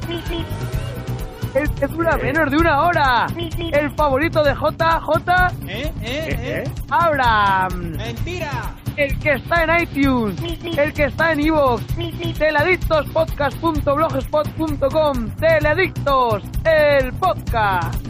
el 1.54 1.70
que 1.74 1.86
dura 1.86 2.16
menos 2.16 2.50
de 2.50 2.56
una 2.56 2.80
hora, 2.82 3.26
el 3.72 3.90
favorito 3.96 4.42
de 4.42 4.54
JJ, 4.54 5.30
¿Eh? 5.66 5.92
¿Eh? 6.00 6.02
¿Eh? 6.02 6.64
Abraham, 6.88 7.92
¡Mentira! 7.96 8.74
el 8.96 9.18
que 9.18 9.32
está 9.32 9.64
en 9.64 9.82
iTunes, 9.82 10.40
el 10.76 10.92
que 10.92 11.04
está 11.04 11.32
en 11.32 11.40
iVoox, 11.40 11.82
teladictospodcast.blogspot.com, 12.38 15.30
Teladictos, 15.36 16.42
el 16.64 17.12
podcast. 17.14 18.06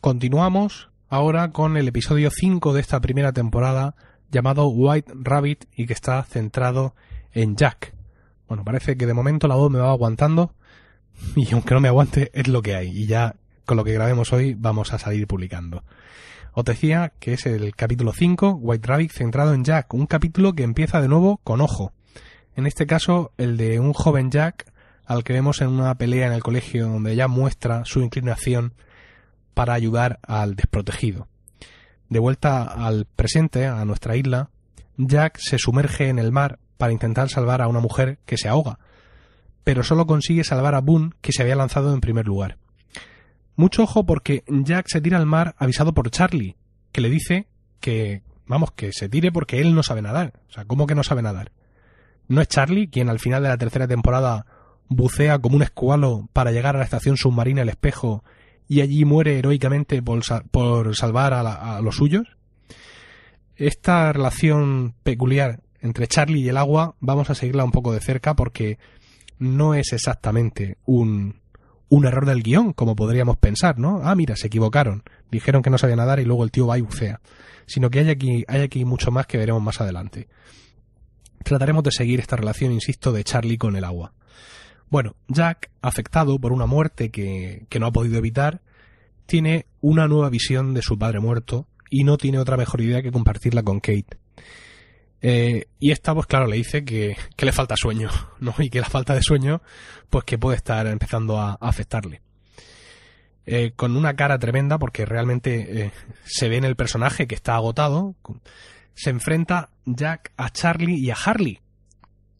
Continuamos 0.00 0.90
ahora 1.08 1.52
con 1.52 1.76
el 1.76 1.86
episodio 1.88 2.30
5 2.30 2.72
de 2.72 2.80
esta 2.80 3.00
primera 3.00 3.32
temporada 3.32 3.94
llamado 4.30 4.68
White 4.68 5.12
Rabbit 5.14 5.64
y 5.74 5.86
que 5.86 5.92
está 5.92 6.22
centrado 6.22 6.94
en 7.32 7.56
Jack. 7.56 7.94
Bueno, 8.50 8.64
parece 8.64 8.96
que 8.96 9.06
de 9.06 9.14
momento 9.14 9.46
la 9.46 9.54
voz 9.54 9.70
me 9.70 9.78
va 9.78 9.92
aguantando 9.92 10.56
y 11.36 11.54
aunque 11.54 11.72
no 11.72 11.80
me 11.80 11.86
aguante 11.86 12.32
es 12.34 12.48
lo 12.48 12.62
que 12.62 12.74
hay 12.74 12.88
y 12.88 13.06
ya 13.06 13.36
con 13.64 13.76
lo 13.76 13.84
que 13.84 13.92
grabemos 13.92 14.32
hoy 14.32 14.54
vamos 14.54 14.92
a 14.92 14.98
salir 14.98 15.28
publicando. 15.28 15.84
Os 16.52 16.64
decía 16.64 17.12
que 17.20 17.34
es 17.34 17.46
el 17.46 17.76
capítulo 17.76 18.12
5, 18.12 18.58
White 18.60 18.88
Rabbit, 18.88 19.12
centrado 19.12 19.54
en 19.54 19.62
Jack, 19.62 19.94
un 19.94 20.06
capítulo 20.06 20.54
que 20.54 20.64
empieza 20.64 21.00
de 21.00 21.06
nuevo 21.06 21.36
con 21.44 21.60
ojo. 21.60 21.92
En 22.56 22.66
este 22.66 22.88
caso, 22.88 23.30
el 23.38 23.56
de 23.56 23.78
un 23.78 23.92
joven 23.92 24.32
Jack 24.32 24.72
al 25.06 25.22
que 25.22 25.32
vemos 25.32 25.60
en 25.60 25.68
una 25.68 25.94
pelea 25.94 26.26
en 26.26 26.32
el 26.32 26.42
colegio 26.42 26.88
donde 26.88 27.14
ya 27.14 27.28
muestra 27.28 27.84
su 27.84 28.00
inclinación 28.00 28.74
para 29.54 29.74
ayudar 29.74 30.18
al 30.22 30.56
desprotegido. 30.56 31.28
De 32.08 32.18
vuelta 32.18 32.64
al 32.64 33.04
presente, 33.04 33.68
a 33.68 33.84
nuestra 33.84 34.16
isla, 34.16 34.50
Jack 34.96 35.38
se 35.38 35.56
sumerge 35.56 36.08
en 36.08 36.18
el 36.18 36.32
mar 36.32 36.58
para 36.80 36.94
intentar 36.94 37.28
salvar 37.28 37.60
a 37.60 37.68
una 37.68 37.78
mujer 37.78 38.18
que 38.24 38.38
se 38.38 38.48
ahoga, 38.48 38.78
pero 39.64 39.84
solo 39.84 40.06
consigue 40.06 40.44
salvar 40.44 40.74
a 40.74 40.80
Boone, 40.80 41.10
que 41.20 41.30
se 41.30 41.42
había 41.42 41.54
lanzado 41.54 41.92
en 41.92 42.00
primer 42.00 42.26
lugar. 42.26 42.56
Mucho 43.54 43.82
ojo 43.82 44.06
porque 44.06 44.42
Jack 44.48 44.86
se 44.88 45.02
tira 45.02 45.18
al 45.18 45.26
mar 45.26 45.54
avisado 45.58 45.92
por 45.92 46.10
Charlie, 46.10 46.56
que 46.90 47.02
le 47.02 47.10
dice 47.10 47.48
que, 47.80 48.22
vamos, 48.46 48.72
que 48.72 48.92
se 48.92 49.10
tire 49.10 49.30
porque 49.30 49.60
él 49.60 49.74
no 49.74 49.82
sabe 49.82 50.00
nadar. 50.00 50.40
O 50.48 50.52
sea, 50.52 50.64
¿cómo 50.64 50.86
que 50.86 50.94
no 50.94 51.02
sabe 51.02 51.20
nadar? 51.20 51.52
¿No 52.28 52.40
es 52.40 52.48
Charlie 52.48 52.88
quien 52.88 53.10
al 53.10 53.18
final 53.18 53.42
de 53.42 53.50
la 53.50 53.58
tercera 53.58 53.86
temporada 53.86 54.46
bucea 54.88 55.38
como 55.38 55.56
un 55.56 55.62
escualo 55.62 56.30
para 56.32 56.50
llegar 56.50 56.76
a 56.76 56.78
la 56.78 56.84
estación 56.84 57.18
submarina 57.18 57.60
El 57.60 57.68
Espejo 57.68 58.24
y 58.68 58.80
allí 58.80 59.04
muere 59.04 59.38
heroicamente 59.38 60.02
por, 60.02 60.22
por 60.50 60.96
salvar 60.96 61.34
a, 61.34 61.76
a 61.76 61.82
los 61.82 61.96
suyos? 61.96 62.38
Esta 63.56 64.10
relación 64.14 64.94
peculiar 65.02 65.60
entre 65.82 66.06
Charlie 66.06 66.40
y 66.40 66.48
el 66.48 66.56
agua 66.56 66.94
vamos 67.00 67.30
a 67.30 67.34
seguirla 67.34 67.64
un 67.64 67.72
poco 67.72 67.92
de 67.92 68.00
cerca 68.00 68.34
porque 68.34 68.78
no 69.38 69.74
es 69.74 69.92
exactamente 69.92 70.76
un, 70.84 71.40
un 71.88 72.06
error 72.06 72.24
del 72.24 72.42
guion, 72.42 72.72
como 72.72 72.94
podríamos 72.94 73.36
pensar, 73.36 73.78
¿no? 73.78 74.00
Ah, 74.04 74.14
mira, 74.14 74.36
se 74.36 74.46
equivocaron. 74.46 75.02
Dijeron 75.30 75.62
que 75.62 75.70
no 75.70 75.78
sabía 75.78 75.96
nadar 75.96 76.20
y 76.20 76.24
luego 76.24 76.44
el 76.44 76.50
tío 76.50 76.66
va 76.66 76.78
y 76.78 76.82
bucea. 76.82 77.20
Sino 77.66 77.90
que 77.90 77.98
hay 77.98 78.10
aquí, 78.10 78.44
hay 78.48 78.60
aquí 78.62 78.84
mucho 78.84 79.10
más 79.10 79.26
que 79.26 79.38
veremos 79.38 79.62
más 79.62 79.80
adelante. 79.80 80.28
Trataremos 81.42 81.82
de 81.82 81.90
seguir 81.90 82.20
esta 82.20 82.36
relación, 82.36 82.70
insisto, 82.72 83.12
de 83.12 83.24
Charlie 83.24 83.58
con 83.58 83.76
el 83.76 83.84
agua. 83.84 84.12
Bueno, 84.88 85.16
Jack, 85.28 85.70
afectado 85.82 86.38
por 86.38 86.52
una 86.52 86.66
muerte 86.66 87.10
que, 87.10 87.66
que 87.68 87.80
no 87.80 87.86
ha 87.86 87.92
podido 87.92 88.18
evitar, 88.18 88.60
tiene 89.26 89.66
una 89.80 90.06
nueva 90.06 90.30
visión 90.30 90.74
de 90.74 90.82
su 90.82 90.98
padre 90.98 91.20
muerto 91.20 91.66
y 91.88 92.04
no 92.04 92.18
tiene 92.18 92.38
otra 92.38 92.56
mejor 92.56 92.80
idea 92.82 93.02
que 93.02 93.12
compartirla 93.12 93.62
con 93.62 93.80
Kate. 93.80 94.18
Eh, 95.22 95.66
y 95.78 95.90
esta, 95.90 96.14
pues 96.14 96.26
claro, 96.26 96.46
le 96.46 96.56
dice 96.56 96.84
que, 96.84 97.16
le 97.38 97.52
falta 97.52 97.76
sueño, 97.76 98.10
¿no? 98.40 98.54
Y 98.58 98.70
que 98.70 98.80
la 98.80 98.88
falta 98.88 99.14
de 99.14 99.22
sueño, 99.22 99.62
pues 100.08 100.24
que 100.24 100.38
puede 100.38 100.56
estar 100.56 100.86
empezando 100.86 101.38
a, 101.38 101.54
afectarle. 101.60 102.22
Eh, 103.46 103.72
con 103.74 103.96
una 103.96 104.14
cara 104.14 104.38
tremenda, 104.38 104.78
porque 104.78 105.04
realmente 105.04 105.86
eh, 105.86 105.92
se 106.24 106.48
ve 106.48 106.56
en 106.56 106.64
el 106.64 106.76
personaje 106.76 107.26
que 107.26 107.34
está 107.34 107.56
agotado, 107.56 108.14
se 108.94 109.10
enfrenta 109.10 109.70
Jack 109.86 110.32
a 110.36 110.50
Charlie 110.50 110.98
y 110.98 111.10
a 111.10 111.14
Harley, 111.14 111.60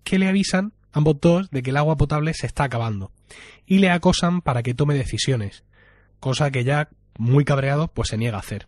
que 0.05 0.19
le 0.19 0.29
avisan, 0.29 0.73
ambos 0.93 1.21
dos, 1.21 1.51
de 1.51 1.63
que 1.63 1.71
el 1.71 1.79
agua 1.79 1.97
potable 1.97 2.35
se 2.35 2.47
está 2.47 2.65
acabando, 2.65 3.13
y 3.67 3.79
le 3.79 3.91
acosan 3.91 4.41
para 4.41 4.63
que 4.63 4.75
tome 4.75 4.95
decisiones, 4.95 5.65
cosa 6.21 6.51
que 6.51 6.65
Jack, 6.65 6.91
muy 7.21 7.45
cabreado, 7.45 7.89
pues 7.89 8.09
se 8.09 8.19
niega 8.19 8.37
a 8.37 8.41
hacer 8.41 8.67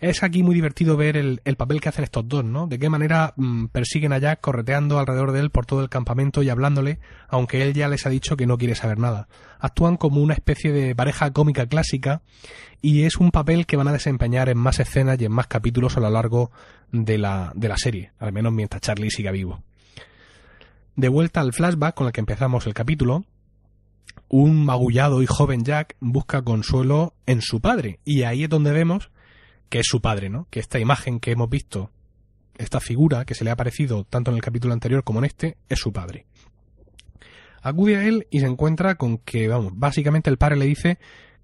es 0.00 0.22
aquí 0.22 0.42
muy 0.42 0.54
divertido 0.54 0.96
ver 0.96 1.16
el, 1.16 1.40
papel 1.56 1.80
que 1.80 1.88
hacen 1.88 2.04
estos 2.04 2.28
dos, 2.28 2.44
¿no? 2.44 2.68
De 2.68 2.78
qué 2.78 2.88
manera 2.88 3.34
mm, 3.36 3.66
persiguen 3.66 4.12
a 4.12 4.18
Jack 4.18 4.40
correteando 4.40 4.98
alrededor 4.98 5.32
de 5.32 5.40
él 5.40 5.50
por 5.50 5.66
todo 5.66 5.82
el 5.82 5.88
campamento 5.88 6.42
y 6.42 6.50
hablándole, 6.50 7.00
aunque 7.28 7.62
él 7.62 7.74
ya 7.74 7.88
les 7.88 8.06
ha 8.06 8.10
dicho 8.10 8.36
que 8.36 8.46
no 8.46 8.58
quiere 8.58 8.76
saber 8.76 8.98
nada. 8.98 9.28
Actúan 9.58 9.96
como 9.96 10.22
una 10.22 10.34
especie 10.34 10.72
de 10.72 10.94
pareja 10.94 11.32
cómica 11.32 11.66
clásica 11.66 12.22
y 12.80 13.04
es 13.04 13.16
un 13.16 13.32
papel 13.32 13.66
que 13.66 13.76
van 13.76 13.88
a 13.88 13.92
desempeñar 13.92 14.48
en 14.48 14.58
más 14.58 14.78
escenas 14.78 15.20
y 15.20 15.24
en 15.24 15.32
más 15.32 15.48
capítulos 15.48 15.96
a 15.96 16.00
lo 16.00 16.10
largo 16.10 16.52
de 16.92 17.18
la, 17.18 17.52
de 17.56 17.68
la 17.68 17.76
serie, 17.76 18.12
al 18.20 18.32
menos 18.32 18.52
mientras 18.52 18.82
Charlie 18.82 19.10
siga 19.10 19.32
vivo. 19.32 19.62
De 20.94 21.08
vuelta 21.08 21.40
al 21.40 21.52
flashback 21.52 21.94
con 21.94 22.06
el 22.06 22.12
que 22.12 22.20
empezamos 22.20 22.66
el 22.68 22.74
capítulo, 22.74 23.24
un 24.28 24.64
magullado 24.64 25.22
y 25.22 25.26
joven 25.26 25.64
Jack 25.64 25.96
busca 26.00 26.42
consuelo 26.42 27.14
en 27.26 27.42
su 27.42 27.60
padre, 27.60 28.00
y 28.04 28.22
ahí 28.22 28.44
es 28.44 28.50
donde 28.50 28.72
vemos 28.72 29.10
que 29.68 29.80
es 29.80 29.86
su 29.86 30.00
padre, 30.00 30.28
¿no? 30.28 30.46
Que 30.50 30.60
esta 30.60 30.78
imagen 30.78 31.20
que 31.20 31.32
hemos 31.32 31.50
visto, 31.50 31.90
esta 32.56 32.80
figura 32.80 33.24
que 33.24 33.34
se 33.34 33.44
le 33.44 33.50
ha 33.50 33.54
aparecido 33.54 34.04
tanto 34.04 34.30
en 34.30 34.36
el 34.36 34.42
capítulo 34.42 34.72
anterior 34.72 35.04
como 35.04 35.18
en 35.20 35.26
este, 35.26 35.56
es 35.68 35.78
su 35.78 35.92
padre. 35.92 36.26
Acude 37.62 37.96
a 37.96 38.04
él 38.06 38.26
y 38.30 38.40
se 38.40 38.46
encuentra 38.46 38.94
con 38.96 39.18
que, 39.18 39.48
vamos, 39.48 39.72
básicamente 39.74 40.30
el 40.30 40.38
padre 40.38 40.56
le 40.56 40.66
dice 40.66 40.98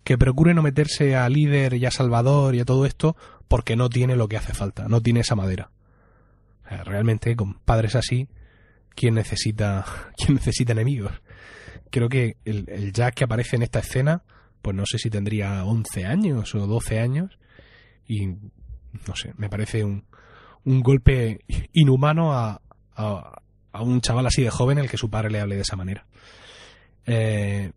que 0.05 0.19
procure 0.19 0.55
no 0.55 0.63
meterse 0.63 1.17
a 1.17 1.29
líder 1.29 1.75
y 1.75 1.87
a 1.87 1.91
salvador 1.91 2.55
y 2.55 2.61
a 2.61 2.65
todo 2.65 2.87
esto 2.87 3.17
porque 3.49 3.77
no 3.77 3.89
tiene 3.89 4.17
lo 4.17 4.29
que 4.29 4.37
hace 4.37 4.53
falta, 4.55 4.87
no 4.89 5.01
tiene 5.01 5.21
esa 5.21 5.35
madera. 5.35 5.71
realmente 6.85 7.37
con 7.37 7.55
padres 7.55 7.95
así, 7.95 8.29
¿quién 8.95 9.15
necesita, 9.15 9.85
quién 10.17 10.35
necesita 10.35 10.73
enemigos? 10.73 11.13
Creo 11.95 12.09
que 12.09 12.39
el, 12.45 12.93
Jack 12.93 13.15
que 13.15 13.23
aparece 13.23 13.55
en 13.55 13.63
esta 13.63 13.79
escena, 13.79 14.25
pues 14.63 14.75
no 14.75 14.85
sé 14.85 14.99
si 14.99 15.11
tendría 15.11 15.65
11 15.65 16.05
años 16.05 16.53
o 16.57 16.67
12 16.67 16.99
años, 16.99 17.39
y 18.09 18.27
no 18.27 19.15
sé, 19.15 19.33
me 19.37 19.49
parece 19.49 19.85
un, 19.85 20.05
un 20.65 20.81
golpe 20.81 21.45
inhumano 21.73 22.33
a, 22.33 22.61
a, 22.97 23.41
un 23.81 24.01
chaval 24.01 24.27
así 24.27 24.43
de 24.43 24.51
joven 24.51 24.79
el 24.79 24.91
que 24.91 24.97
su 24.97 25.09
padre 25.09 25.31
le 25.31 25.39
hable 25.39 25.55
de 25.55 25.61
esa 25.61 25.77
manera. 25.77 26.05
Eh, 27.07 27.71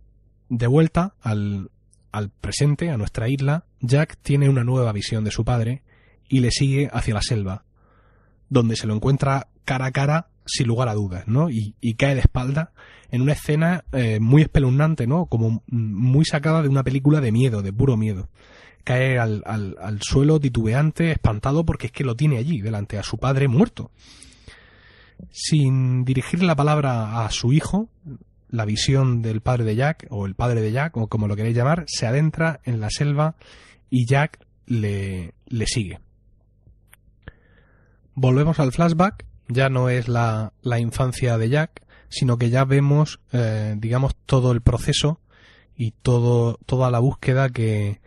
de 0.50 0.66
vuelta 0.68 1.14
al, 1.22 1.70
al 2.12 2.32
presente, 2.32 2.90
a 2.90 2.98
nuestra 2.98 3.30
isla, 3.30 3.66
Jack 3.82 4.18
tiene 4.24 4.50
una 4.50 4.64
nueva 4.64 4.94
visión 4.94 5.26
de 5.26 5.30
su 5.30 5.46
padre 5.46 5.84
y 6.28 6.40
le 6.40 6.50
sigue 6.50 6.90
hacia 6.92 7.14
la 7.14 7.22
selva, 7.22 7.66
donde 8.50 8.78
se 8.78 8.88
lo 8.88 8.96
encuentra 8.96 9.50
cara 9.64 9.86
a 9.86 9.92
cara 9.92 10.30
sin 10.48 10.66
lugar 10.66 10.90
a 10.90 10.96
dudas, 10.96 11.28
¿no? 11.28 11.52
Y, 11.52 11.76
y 11.82 11.94
cae 11.94 12.16
de 12.16 12.22
espalda 12.22 12.74
en 13.12 13.22
una 13.22 13.34
escena 13.34 13.86
eh, 13.92 14.20
muy 14.20 14.42
espeluznante, 14.42 15.08
¿no? 15.08 15.26
Como 15.26 15.64
muy 15.68 16.26
sacada 16.26 16.62
de 16.62 16.70
una 16.70 16.84
película 16.84 17.22
de 17.22 17.32
miedo, 17.32 17.62
de 17.62 17.74
puro 17.74 17.98
miedo 17.98 18.30
cae 18.88 19.20
al, 19.20 19.44
al, 19.46 20.02
suelo 20.02 20.40
titubeante, 20.40 21.12
espantado, 21.12 21.66
porque 21.66 21.88
es 21.88 21.92
que 21.92 22.06
lo 22.06 22.16
tiene 22.16 22.38
allí, 22.38 22.62
delante 22.62 22.98
a 22.98 23.04
su 23.04 23.18
padre 23.18 23.50
muerto. 23.50 23.92
Sin 25.30 26.06
dirigir 26.06 26.42
la 26.42 26.56
palabra 26.56 27.26
a 27.26 27.30
su 27.30 27.52
hijo, 27.52 27.90
la 28.50 28.64
visión 28.64 29.22
del 29.22 29.42
padre 29.42 29.66
de 29.66 29.76
Jack, 29.76 30.08
o 30.10 30.26
el 30.26 30.36
padre 30.36 30.62
de 30.62 30.72
Jack, 30.72 30.96
o 30.96 31.08
como 31.08 31.28
lo 31.28 31.36
queréis 31.36 31.58
llamar, 31.58 31.84
se 31.86 32.08
adentra 32.08 32.62
en 32.64 32.80
la 32.80 32.90
selva 32.90 33.36
y 33.90 34.06
Jack 34.06 34.40
le, 34.66 35.34
le 35.48 35.66
sigue. 35.66 36.00
Volvemos 38.14 38.58
al 38.62 38.72
flashback, 38.72 39.26
ya 39.50 39.68
no 39.68 39.90
es 39.90 40.08
la, 40.08 40.54
la 40.62 40.80
infancia 40.80 41.38
de 41.38 41.50
Jack, 41.50 41.84
sino 42.10 42.38
que 42.38 42.50
ya 42.50 42.66
vemos, 42.66 43.20
eh, 43.32 43.76
digamos, 43.78 44.16
todo 44.26 44.52
el 44.52 44.62
proceso 44.62 45.20
y 45.76 45.92
todo, 45.92 46.60
toda 46.66 46.92
la 46.92 47.00
búsqueda 47.00 47.50
que, 47.50 48.02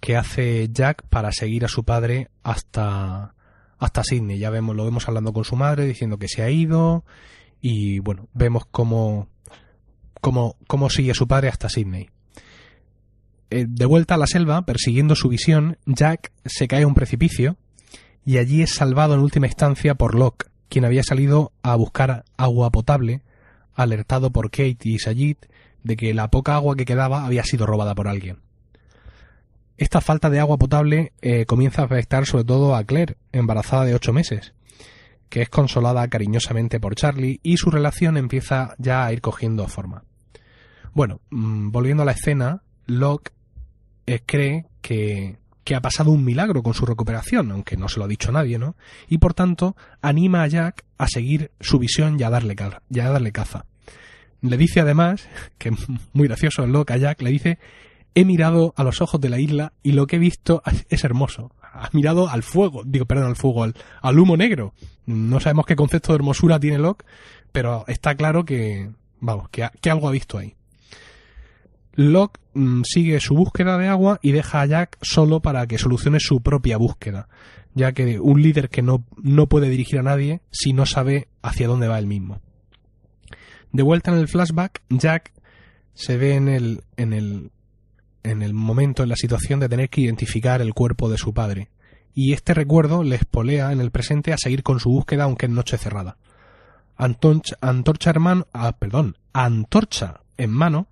que 0.00 0.16
hace 0.16 0.68
Jack 0.72 1.06
para 1.08 1.32
seguir 1.32 1.64
a 1.64 1.68
su 1.68 1.84
padre 1.84 2.30
hasta 2.42 3.34
hasta 3.78 4.02
Sydney. 4.02 4.38
Ya 4.38 4.50
vemos, 4.50 4.74
lo 4.74 4.84
vemos 4.84 5.06
hablando 5.06 5.32
con 5.32 5.44
su 5.44 5.54
madre, 5.54 5.84
diciendo 5.84 6.18
que 6.18 6.28
se 6.28 6.42
ha 6.42 6.50
ido 6.50 7.04
y 7.60 7.98
bueno, 7.98 8.28
vemos 8.32 8.64
cómo 8.70 9.28
cómo, 10.20 10.56
cómo 10.66 10.90
sigue 10.90 11.12
a 11.12 11.14
su 11.14 11.28
padre 11.28 11.48
hasta 11.48 11.68
Sydney. 11.68 12.10
Eh, 13.50 13.66
de 13.68 13.86
vuelta 13.86 14.14
a 14.14 14.18
la 14.18 14.26
selva, 14.26 14.66
persiguiendo 14.66 15.14
su 15.14 15.28
visión, 15.28 15.78
Jack 15.86 16.32
se 16.44 16.66
cae 16.66 16.82
a 16.82 16.86
un 16.86 16.94
precipicio 16.94 17.56
y 18.24 18.38
allí 18.38 18.62
es 18.62 18.74
salvado 18.74 19.14
en 19.14 19.20
última 19.20 19.46
instancia 19.46 19.94
por 19.94 20.16
Locke, 20.16 20.48
quien 20.68 20.84
había 20.84 21.04
salido 21.04 21.52
a 21.62 21.76
buscar 21.76 22.24
agua 22.36 22.70
potable, 22.70 23.22
alertado 23.76 24.30
por 24.30 24.50
Kate 24.50 24.78
y 24.84 24.98
Sayid 24.98 25.36
de 25.84 25.96
que 25.96 26.14
la 26.14 26.28
poca 26.28 26.56
agua 26.56 26.74
que 26.74 26.84
quedaba 26.84 27.24
había 27.24 27.44
sido 27.44 27.66
robada 27.66 27.94
por 27.94 28.08
alguien. 28.08 28.38
Esta 29.76 30.00
falta 30.00 30.30
de 30.30 30.40
agua 30.40 30.56
potable 30.56 31.12
eh, 31.20 31.44
comienza 31.44 31.82
a 31.82 31.84
afectar 31.84 32.26
sobre 32.26 32.44
todo 32.44 32.74
a 32.74 32.84
Claire, 32.84 33.16
embarazada 33.32 33.84
de 33.84 33.94
ocho 33.94 34.12
meses, 34.12 34.54
que 35.28 35.42
es 35.42 35.48
consolada 35.48 36.08
cariñosamente 36.08 36.80
por 36.80 36.94
Charlie 36.94 37.40
y 37.42 37.58
su 37.58 37.70
relación 37.70 38.16
empieza 38.16 38.74
ya 38.78 39.04
a 39.04 39.12
ir 39.12 39.20
cogiendo 39.20 39.68
forma. 39.68 40.04
Bueno, 40.94 41.20
mm, 41.30 41.70
volviendo 41.70 42.02
a 42.02 42.06
la 42.06 42.12
escena, 42.12 42.62
Locke 42.86 43.32
eh, 44.06 44.20
cree 44.24 44.66
que, 44.80 45.36
que 45.66 45.74
ha 45.74 45.82
pasado 45.82 46.12
un 46.12 46.24
milagro 46.24 46.62
con 46.62 46.74
su 46.74 46.86
recuperación, 46.86 47.50
aunque 47.50 47.76
no 47.76 47.88
se 47.88 47.98
lo 47.98 48.04
ha 48.04 48.08
dicho 48.08 48.30
nadie, 48.30 48.56
¿no? 48.56 48.76
Y 49.08 49.18
por 49.18 49.34
tanto, 49.34 49.74
anima 50.00 50.44
a 50.44 50.46
Jack 50.46 50.84
a 50.96 51.08
seguir 51.08 51.50
su 51.60 51.80
visión 51.80 52.20
y 52.20 52.22
a 52.22 52.30
darle, 52.30 52.54
a 52.60 53.10
darle 53.10 53.32
caza. 53.32 53.66
Le 54.42 54.56
dice 54.58 54.80
además, 54.80 55.28
que 55.58 55.72
muy 56.12 56.28
gracioso 56.28 56.64
Locke 56.68 56.92
a 56.92 56.98
Jack, 56.98 57.20
le 57.20 57.30
dice 57.30 57.58
he 58.14 58.24
mirado 58.24 58.74
a 58.76 58.84
los 58.84 59.02
ojos 59.02 59.20
de 59.20 59.28
la 59.28 59.40
isla 59.40 59.72
y 59.82 59.90
lo 59.90 60.06
que 60.06 60.16
he 60.16 60.20
visto 60.20 60.62
es 60.88 61.02
hermoso. 61.02 61.50
Ha 61.60 61.90
mirado 61.92 62.30
al 62.30 62.44
fuego, 62.44 62.82
digo, 62.86 63.04
perdón, 63.04 63.26
al 63.26 63.36
fuego, 63.36 63.64
al, 63.64 64.18
humo 64.18 64.36
negro. 64.36 64.72
No 65.04 65.40
sabemos 65.40 65.66
qué 65.66 65.74
concepto 65.74 66.12
de 66.12 66.16
hermosura 66.16 66.60
tiene 66.60 66.78
Locke, 66.78 67.04
pero 67.50 67.84
está 67.88 68.14
claro 68.14 68.44
que, 68.44 68.88
vamos, 69.18 69.48
que, 69.50 69.90
algo 69.90 70.08
ha 70.08 70.12
visto 70.12 70.38
ahí. 70.38 70.54
Locke 71.92 72.38
mm, 72.56 72.82
sigue 72.84 73.20
su 73.20 73.34
búsqueda 73.34 73.78
de 73.78 73.88
agua 73.88 74.18
y 74.22 74.32
deja 74.32 74.60
a 74.60 74.66
Jack 74.66 74.98
solo 75.02 75.40
para 75.40 75.66
que 75.66 75.78
solucione 75.78 76.20
su 76.20 76.40
propia 76.40 76.76
búsqueda, 76.76 77.28
ya 77.74 77.92
que 77.92 78.18
un 78.18 78.42
líder 78.42 78.68
que 78.68 78.82
no, 78.82 79.04
no 79.22 79.48
puede 79.48 79.68
dirigir 79.68 79.98
a 79.98 80.02
nadie 80.02 80.40
si 80.50 80.72
no 80.72 80.86
sabe 80.86 81.28
hacia 81.42 81.68
dónde 81.68 81.88
va 81.88 81.98
él 81.98 82.06
mismo. 82.06 82.40
De 83.72 83.82
vuelta 83.82 84.10
en 84.10 84.18
el 84.18 84.28
flashback, 84.28 84.82
Jack 84.88 85.32
se 85.94 86.16
ve 86.16 86.34
en 86.34 86.48
el, 86.48 86.82
en 86.96 87.12
el 87.12 87.50
en 88.26 88.42
el 88.42 88.54
momento, 88.54 89.02
en 89.02 89.08
la 89.08 89.16
situación 89.16 89.60
de 89.60 89.68
tener 89.68 89.88
que 89.88 90.00
identificar 90.00 90.60
el 90.60 90.74
cuerpo 90.74 91.08
de 91.08 91.16
su 91.16 91.32
padre, 91.32 91.70
y 92.12 92.32
este 92.32 92.54
recuerdo 92.54 93.04
le 93.04 93.16
espolea 93.16 93.72
en 93.72 93.80
el 93.80 93.90
presente 93.90 94.32
a 94.32 94.38
seguir 94.38 94.62
con 94.62 94.80
su 94.80 94.90
búsqueda 94.90 95.24
aunque 95.24 95.46
en 95.46 95.54
noche 95.54 95.78
cerrada. 95.78 96.16
Antorcha, 96.96 98.10
hermano, 98.10 98.46
ah, 98.52 98.72
perdón, 98.78 99.18
antorcha 99.32 100.22
en 100.38 100.50
mano, 100.50 100.88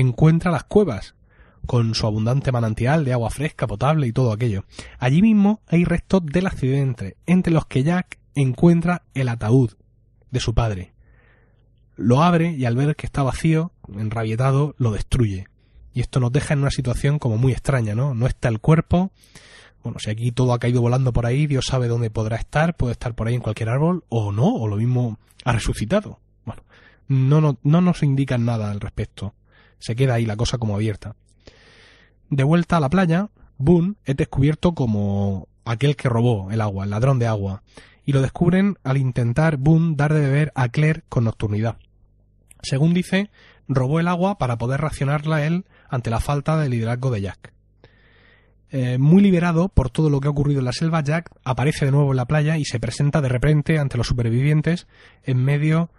encuentra 0.00 0.50
las 0.50 0.64
cuevas, 0.64 1.14
con 1.66 1.94
su 1.94 2.06
abundante 2.06 2.52
manantial 2.52 3.04
de 3.04 3.12
agua 3.12 3.30
fresca, 3.30 3.66
potable 3.66 4.06
y 4.06 4.12
todo 4.12 4.32
aquello. 4.32 4.64
Allí 4.98 5.22
mismo 5.22 5.60
hay 5.66 5.84
restos 5.84 6.24
del 6.24 6.46
accidente, 6.46 7.16
entre 7.26 7.52
los 7.52 7.66
que 7.66 7.82
Jack 7.82 8.18
encuentra 8.34 9.02
el 9.14 9.28
ataúd 9.28 9.72
de 10.30 10.40
su 10.40 10.54
padre. 10.54 10.92
Lo 11.96 12.22
abre 12.22 12.52
y 12.52 12.64
al 12.64 12.76
ver 12.76 12.94
que 12.94 13.06
está 13.06 13.22
vacío, 13.22 13.72
enrabietado, 13.92 14.76
lo 14.78 14.92
destruye. 14.92 15.48
Y 15.92 16.00
esto 16.00 16.20
nos 16.20 16.30
deja 16.30 16.54
en 16.54 16.60
una 16.60 16.70
situación 16.70 17.18
como 17.18 17.38
muy 17.38 17.52
extraña, 17.52 17.96
¿no? 17.96 18.14
No 18.14 18.28
está 18.28 18.48
el 18.48 18.60
cuerpo. 18.60 19.10
Bueno, 19.82 19.98
si 19.98 20.10
aquí 20.10 20.30
todo 20.30 20.52
ha 20.52 20.60
caído 20.60 20.80
volando 20.80 21.12
por 21.12 21.26
ahí, 21.26 21.48
Dios 21.48 21.64
sabe 21.66 21.88
dónde 21.88 22.10
podrá 22.10 22.36
estar, 22.36 22.76
puede 22.76 22.92
estar 22.92 23.14
por 23.14 23.26
ahí 23.26 23.34
en 23.34 23.40
cualquier 23.40 23.68
árbol, 23.68 24.04
o 24.08 24.30
no, 24.30 24.46
o 24.46 24.68
lo 24.68 24.76
mismo 24.76 25.18
ha 25.44 25.52
resucitado. 25.52 26.20
Bueno, 26.44 26.62
no, 27.08 27.40
no, 27.40 27.58
no 27.64 27.80
nos 27.80 28.02
indican 28.04 28.44
nada 28.44 28.70
al 28.70 28.80
respecto. 28.80 29.34
Se 29.78 29.96
queda 29.96 30.14
ahí 30.14 30.26
la 30.26 30.36
cosa 30.36 30.58
como 30.58 30.74
abierta. 30.74 31.16
De 32.30 32.44
vuelta 32.44 32.76
a 32.76 32.80
la 32.80 32.90
playa, 32.90 33.30
Boone 33.56 33.94
es 34.04 34.16
descubierto 34.16 34.74
como 34.74 35.48
aquel 35.64 35.96
que 35.96 36.08
robó 36.08 36.50
el 36.50 36.60
agua, 36.60 36.84
el 36.84 36.90
ladrón 36.90 37.18
de 37.18 37.26
agua, 37.26 37.62
y 38.04 38.12
lo 38.12 38.22
descubren 38.22 38.76
al 38.84 38.96
intentar 38.96 39.56
Boone 39.56 39.94
dar 39.96 40.14
de 40.14 40.20
beber 40.20 40.52
a 40.54 40.68
Claire 40.68 41.04
con 41.08 41.24
nocturnidad. 41.24 41.78
Según 42.62 42.94
dice, 42.94 43.30
robó 43.68 44.00
el 44.00 44.08
agua 44.08 44.38
para 44.38 44.58
poder 44.58 44.80
racionarla 44.80 45.44
él 45.46 45.66
ante 45.88 46.10
la 46.10 46.20
falta 46.20 46.58
de 46.58 46.68
liderazgo 46.68 47.10
de 47.10 47.20
Jack. 47.20 47.52
Eh, 48.70 48.98
muy 48.98 49.22
liberado 49.22 49.70
por 49.70 49.88
todo 49.88 50.10
lo 50.10 50.20
que 50.20 50.28
ha 50.28 50.30
ocurrido 50.30 50.58
en 50.58 50.66
la 50.66 50.72
selva, 50.72 51.02
Jack 51.02 51.30
aparece 51.42 51.86
de 51.86 51.92
nuevo 51.92 52.10
en 52.10 52.16
la 52.16 52.26
playa 52.26 52.58
y 52.58 52.64
se 52.64 52.80
presenta 52.80 53.22
de 53.22 53.28
repente 53.28 53.78
ante 53.78 53.96
los 53.96 54.06
supervivientes 54.06 54.86
en 55.22 55.42
medio 55.42 55.90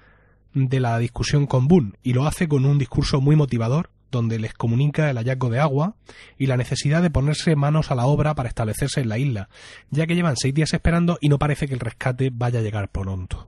de 0.54 0.80
la 0.80 0.98
discusión 0.98 1.46
con 1.46 1.68
Boone 1.68 1.94
y 2.04 2.14
lo 2.14 2.26
hace 2.26 2.48
con 2.48 2.66
un 2.66 2.78
discurso 2.78 3.22
muy 3.22 3.36
motivador 3.36 3.92
donde 4.12 4.40
les 4.40 4.54
comunica 4.54 5.10
el 5.10 5.18
hallazgo 5.18 5.50
de 5.50 5.60
agua 5.60 5.96
y 6.38 6.48
la 6.48 6.58
necesidad 6.58 7.02
de 7.02 7.12
ponerse 7.12 7.56
manos 7.56 7.92
a 7.92 7.96
la 7.96 8.06
obra 8.06 8.36
para 8.36 8.50
establecerse 8.50 9.02
en 9.02 9.10
la 9.10 9.18
isla, 9.18 9.50
ya 9.92 10.08
que 10.08 10.16
llevan 10.16 10.38
seis 10.38 10.54
días 10.54 10.74
esperando 10.74 11.18
y 11.22 11.30
no 11.30 11.40
parece 11.40 11.68
que 11.68 11.74
el 11.74 11.80
rescate 11.80 12.32
vaya 12.34 12.60
a 12.60 12.64
llegar 12.64 12.90
pronto. 12.90 13.48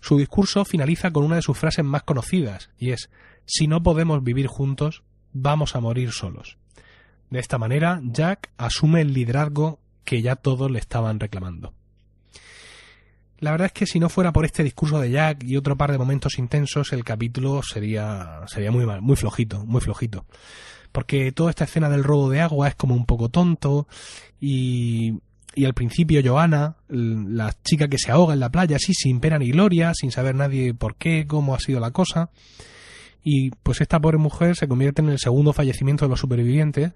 Su 0.00 0.18
discurso 0.18 0.64
finaliza 0.64 1.12
con 1.12 1.24
una 1.24 1.36
de 1.36 1.42
sus 1.42 1.56
frases 1.56 1.84
más 1.84 2.02
conocidas, 2.02 2.70
y 2.78 2.90
es 2.90 3.08
Si 3.46 3.66
no 3.66 3.82
podemos 3.82 4.22
vivir 4.22 4.48
juntos, 4.48 5.02
vamos 5.32 5.76
a 5.76 5.80
morir 5.80 6.12
solos. 6.12 6.58
De 7.30 7.38
esta 7.40 7.58
manera, 7.58 8.00
Jack 8.04 8.50
asume 8.58 9.00
el 9.00 9.12
liderazgo 9.14 9.80
que 10.04 10.22
ya 10.22 10.36
todos 10.36 10.70
le 10.70 10.78
estaban 10.78 11.20
reclamando. 11.20 11.72
La 13.40 13.50
verdad 13.50 13.66
es 13.66 13.72
que 13.72 13.86
si 13.86 13.98
no 13.98 14.08
fuera 14.08 14.32
por 14.32 14.44
este 14.44 14.62
discurso 14.62 15.00
de 15.00 15.10
Jack 15.10 15.44
y 15.44 15.56
otro 15.56 15.76
par 15.76 15.92
de 15.92 15.98
momentos 15.98 16.38
intensos, 16.38 16.92
el 16.92 17.04
capítulo 17.04 17.62
sería, 17.62 18.40
sería 18.46 18.70
muy 18.70 18.86
mal, 18.86 19.02
muy 19.02 19.16
flojito, 19.16 19.64
muy 19.66 19.80
flojito. 19.80 20.24
Porque 20.92 21.32
toda 21.32 21.50
esta 21.50 21.64
escena 21.64 21.90
del 21.90 22.04
robo 22.04 22.30
de 22.30 22.40
agua 22.40 22.68
es 22.68 22.74
como 22.76 22.94
un 22.94 23.04
poco 23.04 23.28
tonto 23.28 23.88
y, 24.40 25.14
y 25.54 25.64
al 25.64 25.74
principio 25.74 26.22
Johanna, 26.24 26.76
la 26.88 27.52
chica 27.64 27.88
que 27.88 27.98
se 27.98 28.12
ahoga 28.12 28.34
en 28.34 28.40
la 28.40 28.50
playa, 28.50 28.76
así 28.76 28.94
sin 28.94 29.20
pena 29.20 29.38
ni 29.38 29.50
gloria, 29.50 29.92
sin 29.94 30.12
saber 30.12 30.36
nadie 30.36 30.72
por 30.72 30.94
qué, 30.94 31.26
cómo 31.26 31.54
ha 31.54 31.60
sido 31.60 31.80
la 31.80 31.90
cosa. 31.90 32.30
Y 33.22 33.50
pues 33.50 33.80
esta 33.80 34.00
pobre 34.00 34.18
mujer 34.18 34.54
se 34.54 34.68
convierte 34.68 35.02
en 35.02 35.08
el 35.08 35.18
segundo 35.18 35.52
fallecimiento 35.52 36.04
de 36.04 36.10
los 36.10 36.20
supervivientes 36.20 36.92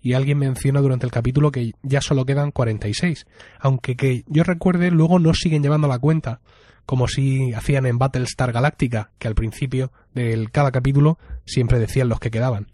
y 0.00 0.12
alguien 0.12 0.38
menciona 0.38 0.80
durante 0.80 1.06
el 1.06 1.12
capítulo 1.12 1.50
que 1.50 1.72
ya 1.82 2.00
solo 2.00 2.24
quedan 2.24 2.50
46, 2.50 3.26
aunque 3.60 3.96
que 3.96 4.24
yo 4.26 4.44
recuerde 4.44 4.90
luego 4.90 5.18
no 5.18 5.34
siguen 5.34 5.62
llevando 5.62 5.88
la 5.88 5.98
cuenta, 5.98 6.40
como 6.86 7.08
si 7.08 7.52
hacían 7.52 7.86
en 7.86 7.98
Battlestar 7.98 8.52
Galactica, 8.52 9.10
que 9.18 9.28
al 9.28 9.34
principio 9.34 9.92
de 10.14 10.48
cada 10.50 10.70
capítulo 10.70 11.18
siempre 11.44 11.78
decían 11.78 12.08
los 12.08 12.20
que 12.20 12.30
quedaban. 12.30 12.68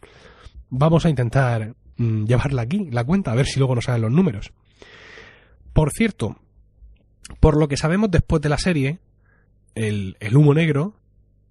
Vamos 0.71 1.05
a 1.05 1.11
intentar 1.11 1.75
mm, 1.97 2.25
llevarla 2.25 2.63
aquí, 2.63 2.91
la 2.91 3.05
cuenta, 3.05 3.33
a 3.33 3.35
ver 3.35 3.47
si 3.47 3.59
luego 3.59 3.75
nos 3.75 3.87
salen 3.87 4.03
los 4.03 4.13
números. 4.13 4.53
Por 5.73 5.91
cierto, 5.91 6.37
por 7.41 7.57
lo 7.57 7.69
que 7.69 7.77
sabemos 7.77 8.11
después 8.11 8.41
de 8.43 8.49
la 8.49 8.59
serie, 8.59 9.01
el, 9.75 10.17
humo 10.33 10.55
negro 10.55 10.95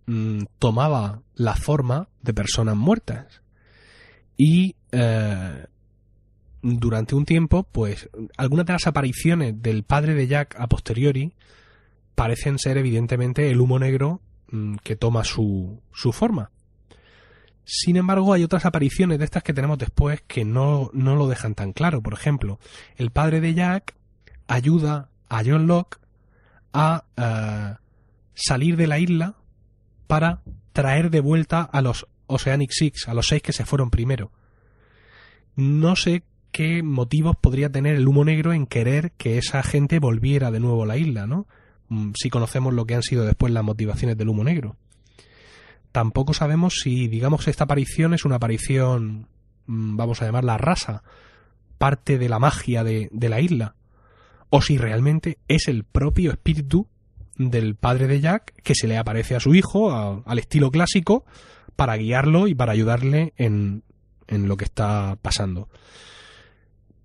mm, 0.05 0.43
tomaba 0.59 1.21
la 1.35 1.55
forma 1.55 2.07
de 2.21 2.33
personas 2.33 2.75
muertas. 2.75 3.41
Y 4.37 4.75
eh, 4.93 5.65
durante 6.61 7.15
un 7.15 7.25
tiempo, 7.25 7.63
pues 7.63 8.09
algunas 8.37 8.65
de 8.65 8.73
las 8.73 8.87
apariciones 8.87 9.61
del 9.61 9.83
padre 9.83 10.13
de 10.13 10.27
Jack 10.27 10.55
a 10.57 10.67
posteriori 10.67 11.33
parecen 12.15 12.59
ser 12.59 12.77
evidentemente 12.77 13.49
el 13.49 13.59
humo 13.59 13.79
negro 13.79 14.21
mm, 14.51 14.75
que 14.83 14.95
toma 14.95 15.23
su, 15.23 15.81
su 15.91 16.13
forma. 16.13 16.51
Sin 17.65 17.97
embargo, 17.97 18.33
hay 18.33 18.43
otras 18.43 18.65
apariciones 18.65 19.19
de 19.19 19.25
estas 19.25 19.43
que 19.43 19.53
tenemos 19.53 19.77
después 19.77 20.21
que 20.27 20.45
no, 20.45 20.89
no 20.93 21.15
lo 21.15 21.27
dejan 21.27 21.55
tan 21.55 21.73
claro. 21.73 22.01
Por 22.01 22.13
ejemplo, 22.13 22.59
el 22.97 23.09
padre 23.09 23.41
de 23.41 23.53
Jack 23.53 23.95
ayuda 24.47 25.09
a 25.29 25.43
John 25.45 25.65
Locke 25.67 25.97
a 26.73 27.05
eh, 27.17 27.75
salir 28.35 28.77
de 28.77 28.87
la 28.87 28.99
isla 28.99 29.35
para 30.07 30.41
traer 30.73 31.09
de 31.09 31.21
vuelta 31.21 31.61
a 31.61 31.81
los 31.81 32.07
Oceanic 32.27 32.71
Six, 32.71 33.07
a 33.07 33.13
los 33.13 33.27
seis 33.27 33.41
que 33.41 33.53
se 33.53 33.65
fueron 33.65 33.89
primero. 33.89 34.31
No 35.55 35.95
sé 35.95 36.23
qué 36.51 36.83
motivos 36.83 37.35
podría 37.35 37.71
tener 37.71 37.95
el 37.95 38.07
humo 38.07 38.23
negro 38.23 38.53
en 38.53 38.65
querer 38.65 39.11
que 39.13 39.37
esa 39.37 39.63
gente 39.63 39.99
volviera 39.99 40.51
de 40.51 40.59
nuevo 40.59 40.83
a 40.83 40.85
la 40.85 40.97
isla, 40.97 41.27
¿no? 41.27 41.47
Mm, 41.89 42.11
si 42.15 42.29
conocemos 42.29 42.73
lo 42.73 42.85
que 42.85 42.95
han 42.95 43.03
sido 43.03 43.25
después 43.25 43.51
las 43.51 43.63
motivaciones 43.63 44.17
del 44.17 44.29
humo 44.29 44.43
negro. 44.43 44.77
Tampoco 45.91 46.33
sabemos 46.33 46.75
si, 46.81 47.07
digamos, 47.07 47.47
esta 47.47 47.65
aparición 47.65 48.13
es 48.13 48.23
una 48.25 48.35
aparición, 48.35 49.27
mm, 49.67 49.97
vamos 49.97 50.21
a 50.21 50.25
llamarla 50.25 50.57
rasa, 50.57 51.03
parte 51.77 52.17
de 52.17 52.29
la 52.29 52.39
magia 52.39 52.83
de, 52.83 53.09
de 53.11 53.29
la 53.29 53.41
isla, 53.41 53.75
o 54.49 54.61
si 54.61 54.77
realmente 54.77 55.39
es 55.47 55.67
el 55.67 55.83
propio 55.83 56.31
espíritu 56.31 56.87
del 57.37 57.75
padre 57.75 58.07
de 58.07 58.21
Jack 58.21 58.53
que 58.61 58.75
se 58.75 58.87
le 58.87 58.97
aparece 58.97 59.35
a 59.35 59.39
su 59.39 59.55
hijo 59.55 60.23
al 60.23 60.39
estilo 60.39 60.69
clásico 60.69 61.25
para 61.75 61.97
guiarlo 61.97 62.47
y 62.47 62.53
para 62.53 62.71
ayudarle 62.71 63.33
en, 63.37 63.83
en 64.27 64.47
lo 64.47 64.57
que 64.57 64.65
está 64.65 65.17
pasando. 65.21 65.69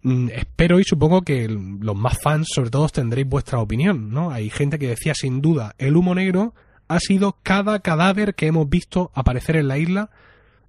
Mm, 0.02 0.28
espero 0.30 0.78
y 0.78 0.84
supongo 0.84 1.22
que 1.22 1.48
los 1.48 1.96
más 1.96 2.18
fans, 2.22 2.48
sobre 2.54 2.70
todo, 2.70 2.88
tendréis 2.88 3.28
vuestra 3.28 3.58
opinión, 3.58 4.10
¿no? 4.10 4.30
Hay 4.30 4.50
gente 4.50 4.78
que 4.78 4.88
decía 4.88 5.14
sin 5.14 5.40
duda, 5.40 5.74
el 5.78 5.96
humo 5.96 6.14
negro 6.14 6.54
ha 6.86 7.00
sido 7.00 7.36
cada 7.42 7.80
cadáver 7.80 8.34
que 8.34 8.46
hemos 8.46 8.68
visto 8.68 9.10
aparecer 9.14 9.56
en 9.56 9.68
la 9.68 9.78
isla 9.78 10.10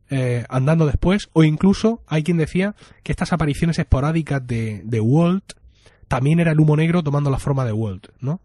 eh, 0.09 0.45
andando 0.49 0.85
después, 0.87 1.29
o 1.33 1.43
incluso 1.43 2.01
hay 2.07 2.23
quien 2.23 2.37
decía 2.37 2.75
que 3.03 3.11
estas 3.11 3.31
apariciones 3.31 3.77
esporádicas 3.77 4.45
de, 4.45 4.81
de 4.83 4.99
Walt 4.99 5.53
también 6.07 6.39
era 6.39 6.51
el 6.51 6.59
humo 6.59 6.75
negro 6.75 7.03
tomando 7.03 7.29
la 7.29 7.37
forma 7.37 7.63
de 7.63 7.71
Walt, 7.71 8.07
¿no? 8.19 8.41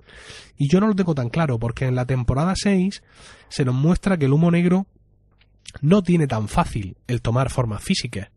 Y 0.58 0.68
yo 0.68 0.80
no 0.80 0.86
lo 0.86 0.94
tengo 0.94 1.14
tan 1.14 1.30
claro, 1.30 1.58
porque 1.58 1.86
en 1.86 1.94
la 1.94 2.04
temporada 2.04 2.52
6 2.54 3.02
se 3.48 3.64
nos 3.64 3.74
muestra 3.74 4.18
que 4.18 4.26
el 4.26 4.34
humo 4.34 4.50
negro 4.50 4.86
no 5.80 6.02
tiene 6.02 6.26
tan 6.26 6.48
fácil 6.48 6.96
el 7.06 7.22
tomar 7.22 7.50
forma 7.50 7.78
física, 7.78 8.30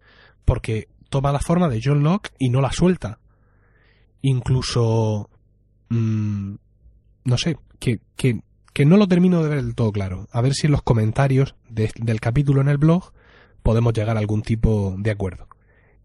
porque 0.46 0.88
toma 1.10 1.32
la 1.32 1.40
forma 1.40 1.70
de 1.70 1.82
John 1.84 2.04
Locke 2.04 2.32
y 2.38 2.50
no 2.50 2.62
la 2.62 2.72
suelta. 2.72 3.20
Incluso... 4.22 5.30
Mm, 5.90 6.56
no 7.24 7.38
sé, 7.38 7.58
que, 7.80 8.00
que, 8.16 8.42
que, 8.74 8.86
no 8.86 8.98
lo 8.98 9.08
termino 9.08 9.44
de 9.44 9.50
ver 9.50 9.63
del 9.63 9.76
todo 9.76 9.92
claro. 9.92 10.28
A 10.32 10.42
ver 10.42 10.54
si 10.54 10.68
en 10.68 10.72
los 10.72 10.82
comentarios 10.82 11.56
del 11.70 12.22
capítulo 12.22 12.62
en 12.62 12.70
el 12.70 12.78
blog 12.78 13.12
podemos 13.63 13.94
llegar 13.94 14.16
a 14.16 14.20
algún 14.22 14.42
tipo 14.42 14.96
de 14.98 15.12
acuerdo. 15.12 15.48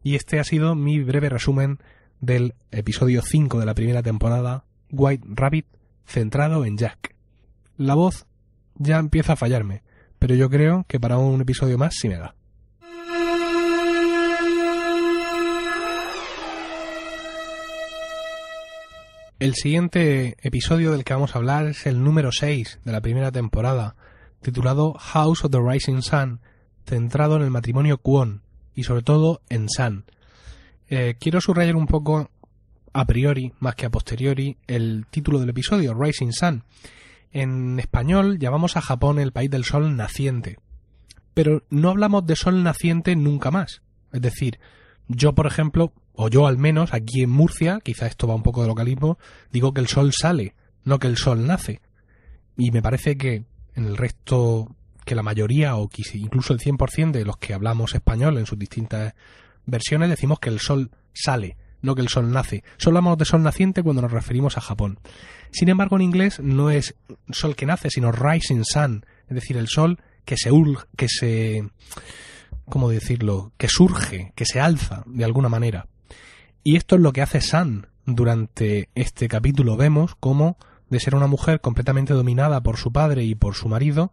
Y 0.02 0.16
este 0.16 0.40
ha 0.40 0.44
sido 0.44 0.74
mi 0.74 1.00
breve 1.00 1.28
resumen 1.28 1.78
del 2.20 2.54
episodio 2.70 3.22
5 3.22 3.60
de 3.60 3.66
la 3.66 3.74
primera 3.74 4.02
temporada, 4.02 4.64
White 4.90 5.26
Rabbit, 5.28 5.66
centrado 6.06 6.64
en 6.64 6.76
Jack. 6.76 7.14
La 7.76 7.94
voz 7.94 8.26
ya 8.74 8.98
empieza 8.98 9.34
a 9.34 9.36
fallarme, 9.36 9.82
pero 10.22 10.36
yo 10.36 10.48
creo 10.48 10.84
que 10.86 11.00
para 11.00 11.18
un 11.18 11.40
episodio 11.40 11.76
más 11.76 11.96
sí 11.96 12.08
me 12.08 12.16
da. 12.16 12.36
El 19.40 19.54
siguiente 19.54 20.36
episodio 20.40 20.92
del 20.92 21.02
que 21.02 21.12
vamos 21.12 21.34
a 21.34 21.38
hablar 21.38 21.66
es 21.66 21.86
el 21.86 22.04
número 22.04 22.30
6 22.30 22.78
de 22.84 22.92
la 22.92 23.00
primera 23.00 23.32
temporada, 23.32 23.96
titulado 24.40 24.92
House 24.92 25.44
of 25.44 25.50
the 25.50 25.58
Rising 25.60 26.02
Sun, 26.02 26.38
centrado 26.86 27.34
en 27.34 27.42
el 27.42 27.50
matrimonio 27.50 27.98
Kwon 27.98 28.42
y 28.76 28.84
sobre 28.84 29.02
todo 29.02 29.42
en 29.48 29.68
Sun. 29.68 30.04
Eh, 30.88 31.16
quiero 31.18 31.40
subrayar 31.40 31.74
un 31.74 31.88
poco 31.88 32.30
a 32.92 33.04
priori, 33.06 33.54
más 33.58 33.74
que 33.74 33.86
a 33.86 33.90
posteriori, 33.90 34.56
el 34.68 35.04
título 35.10 35.40
del 35.40 35.48
episodio, 35.48 35.94
Rising 35.94 36.30
Sun. 36.30 36.62
En 37.32 37.78
español 37.78 38.38
llamamos 38.38 38.76
a 38.76 38.82
Japón 38.82 39.18
el 39.18 39.32
país 39.32 39.50
del 39.50 39.64
sol 39.64 39.96
naciente, 39.96 40.58
pero 41.34 41.64
no 41.70 41.90
hablamos 41.90 42.26
de 42.26 42.36
sol 42.36 42.62
naciente 42.62 43.16
nunca 43.16 43.50
más. 43.50 43.82
Es 44.12 44.20
decir, 44.20 44.60
yo, 45.08 45.34
por 45.34 45.46
ejemplo, 45.46 45.92
o 46.12 46.28
yo 46.28 46.46
al 46.46 46.58
menos, 46.58 46.92
aquí 46.92 47.22
en 47.22 47.30
Murcia, 47.30 47.80
quizá 47.82 48.06
esto 48.06 48.26
va 48.26 48.34
un 48.34 48.42
poco 48.42 48.62
de 48.62 48.68
localismo, 48.68 49.18
digo 49.50 49.72
que 49.72 49.80
el 49.80 49.88
sol 49.88 50.12
sale, 50.12 50.54
no 50.84 50.98
que 50.98 51.06
el 51.06 51.16
sol 51.16 51.46
nace. 51.46 51.80
Y 52.56 52.70
me 52.70 52.82
parece 52.82 53.16
que 53.16 53.44
en 53.74 53.84
el 53.86 53.96
resto, 53.96 54.76
que 55.04 55.14
la 55.14 55.22
mayoría, 55.22 55.76
o 55.76 55.88
incluso 56.14 56.52
el 56.52 56.60
100% 56.60 57.12
de 57.12 57.24
los 57.24 57.38
que 57.38 57.54
hablamos 57.54 57.94
español 57.94 58.36
en 58.36 58.46
sus 58.46 58.58
distintas 58.58 59.14
versiones, 59.64 60.10
decimos 60.10 60.38
que 60.38 60.50
el 60.50 60.60
sol 60.60 60.90
sale, 61.14 61.56
no 61.82 61.94
que 61.94 62.02
el 62.02 62.08
sol 62.08 62.32
nace. 62.32 62.64
Solo 62.78 62.98
hablamos 62.98 63.18
de 63.18 63.24
sol 63.24 63.42
naciente 63.42 63.82
cuando 63.82 64.02
nos 64.02 64.12
referimos 64.12 64.56
a 64.56 64.60
Japón. 64.60 64.98
Sin 65.50 65.68
embargo, 65.68 65.96
en 65.96 66.02
inglés 66.02 66.40
no 66.40 66.70
es 66.70 66.94
sol 67.30 67.54
que 67.56 67.66
nace, 67.66 67.90
sino 67.90 68.12
rising 68.12 68.62
sun, 68.64 69.04
es 69.28 69.34
decir, 69.34 69.56
el 69.56 69.68
sol 69.68 69.98
que 70.24 70.36
se, 70.36 70.50
que 70.96 71.08
se 71.08 71.68
¿cómo 72.68 72.88
decirlo?, 72.88 73.52
que 73.58 73.68
surge, 73.68 74.32
que 74.34 74.46
se 74.46 74.60
alza 74.60 75.02
de 75.06 75.24
alguna 75.24 75.48
manera. 75.48 75.88
Y 76.64 76.76
esto 76.76 76.96
es 76.96 77.02
lo 77.02 77.12
que 77.12 77.22
hace 77.22 77.40
San. 77.40 77.88
Durante 78.04 78.88
este 78.94 79.28
capítulo 79.28 79.76
vemos 79.76 80.14
cómo, 80.14 80.56
de 80.90 81.00
ser 81.00 81.14
una 81.14 81.26
mujer 81.26 81.60
completamente 81.60 82.14
dominada 82.14 82.62
por 82.62 82.76
su 82.76 82.92
padre 82.92 83.24
y 83.24 83.34
por 83.34 83.54
su 83.54 83.68
marido, 83.68 84.12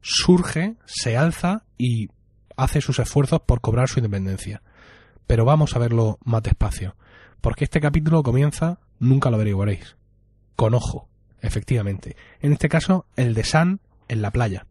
surge, 0.00 0.76
se 0.84 1.16
alza 1.16 1.64
y 1.78 2.08
hace 2.56 2.80
sus 2.80 2.98
esfuerzos 2.98 3.40
por 3.44 3.60
cobrar 3.60 3.88
su 3.88 3.98
independencia. 3.98 4.62
Pero 5.26 5.44
vamos 5.44 5.74
a 5.74 5.78
verlo 5.78 6.18
más 6.24 6.42
despacio, 6.42 6.96
porque 7.40 7.64
este 7.64 7.80
capítulo 7.80 8.22
comienza, 8.22 8.78
nunca 8.98 9.30
lo 9.30 9.36
averiguaréis, 9.36 9.96
con 10.56 10.74
ojo, 10.74 11.08
efectivamente. 11.40 12.16
En 12.40 12.52
este 12.52 12.68
caso, 12.68 13.06
el 13.16 13.34
de 13.34 13.44
San 13.44 13.80
en 14.08 14.22
la 14.22 14.30
playa. 14.30 14.66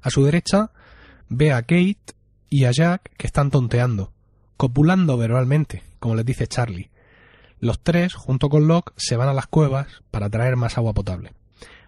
A 0.00 0.10
su 0.10 0.24
derecha 0.24 0.70
ve 1.28 1.52
a 1.52 1.62
Kate 1.62 2.14
y 2.50 2.64
a 2.64 2.70
Jack 2.72 3.14
que 3.16 3.26
están 3.26 3.50
tonteando, 3.50 4.12
copulando 4.56 5.16
verbalmente, 5.16 5.82
como 5.98 6.14
les 6.14 6.26
dice 6.26 6.46
Charlie. 6.46 6.90
Los 7.60 7.80
tres, 7.82 8.14
junto 8.14 8.48
con 8.48 8.66
Locke, 8.66 8.92
se 8.96 9.16
van 9.16 9.28
a 9.28 9.34
las 9.34 9.46
cuevas 9.46 9.86
para 10.10 10.28
traer 10.28 10.56
más 10.56 10.76
agua 10.76 10.92
potable. 10.92 11.32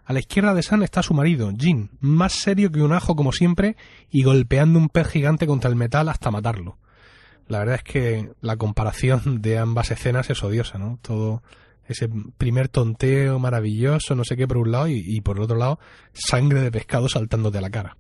A 0.05 0.13
la 0.13 0.21
izquierda 0.21 0.55
de 0.55 0.63
Sam 0.63 0.83
está 0.83 1.03
su 1.03 1.15
marido, 1.15 1.51
Jin, 1.59 1.91
más 2.01 2.35
serio 2.35 2.71
que 2.71 2.83
un 2.83 2.93
ajo 2.93 3.17
como 3.17 3.33
siempre 3.33 3.77
y 4.11 4.23
golpeando 4.23 4.79
un 4.79 4.89
pez 4.89 5.09
gigante 5.09 5.47
contra 5.47 5.71
el 5.71 5.77
metal 5.77 6.09
hasta 6.09 6.31
matarlo. 6.31 6.79
La 7.49 7.59
verdad 7.59 7.77
es 7.77 7.83
que 7.83 8.31
la 8.41 8.57
comparación 8.57 9.43
de 9.43 9.59
ambas 9.59 9.91
escenas 9.91 10.31
es 10.31 10.43
odiosa, 10.43 10.79
¿no? 10.79 10.99
Todo 11.03 11.43
ese 11.87 12.09
primer 12.39 12.69
tonteo 12.69 13.39
maravilloso, 13.39 14.15
no 14.15 14.25
sé 14.25 14.37
qué 14.37 14.49
por 14.49 14.59
un 14.59 14.73
lado, 14.73 14.89
y, 14.89 15.21
por 15.21 15.37
el 15.37 15.43
otro 15.43 15.57
lado, 15.57 15.79
sangre 16.13 16.61
de 16.63 16.73
pescado 16.73 17.09
saltándote 17.09 17.59
a 17.59 17.61
la 17.61 17.71
cara. 17.71 17.97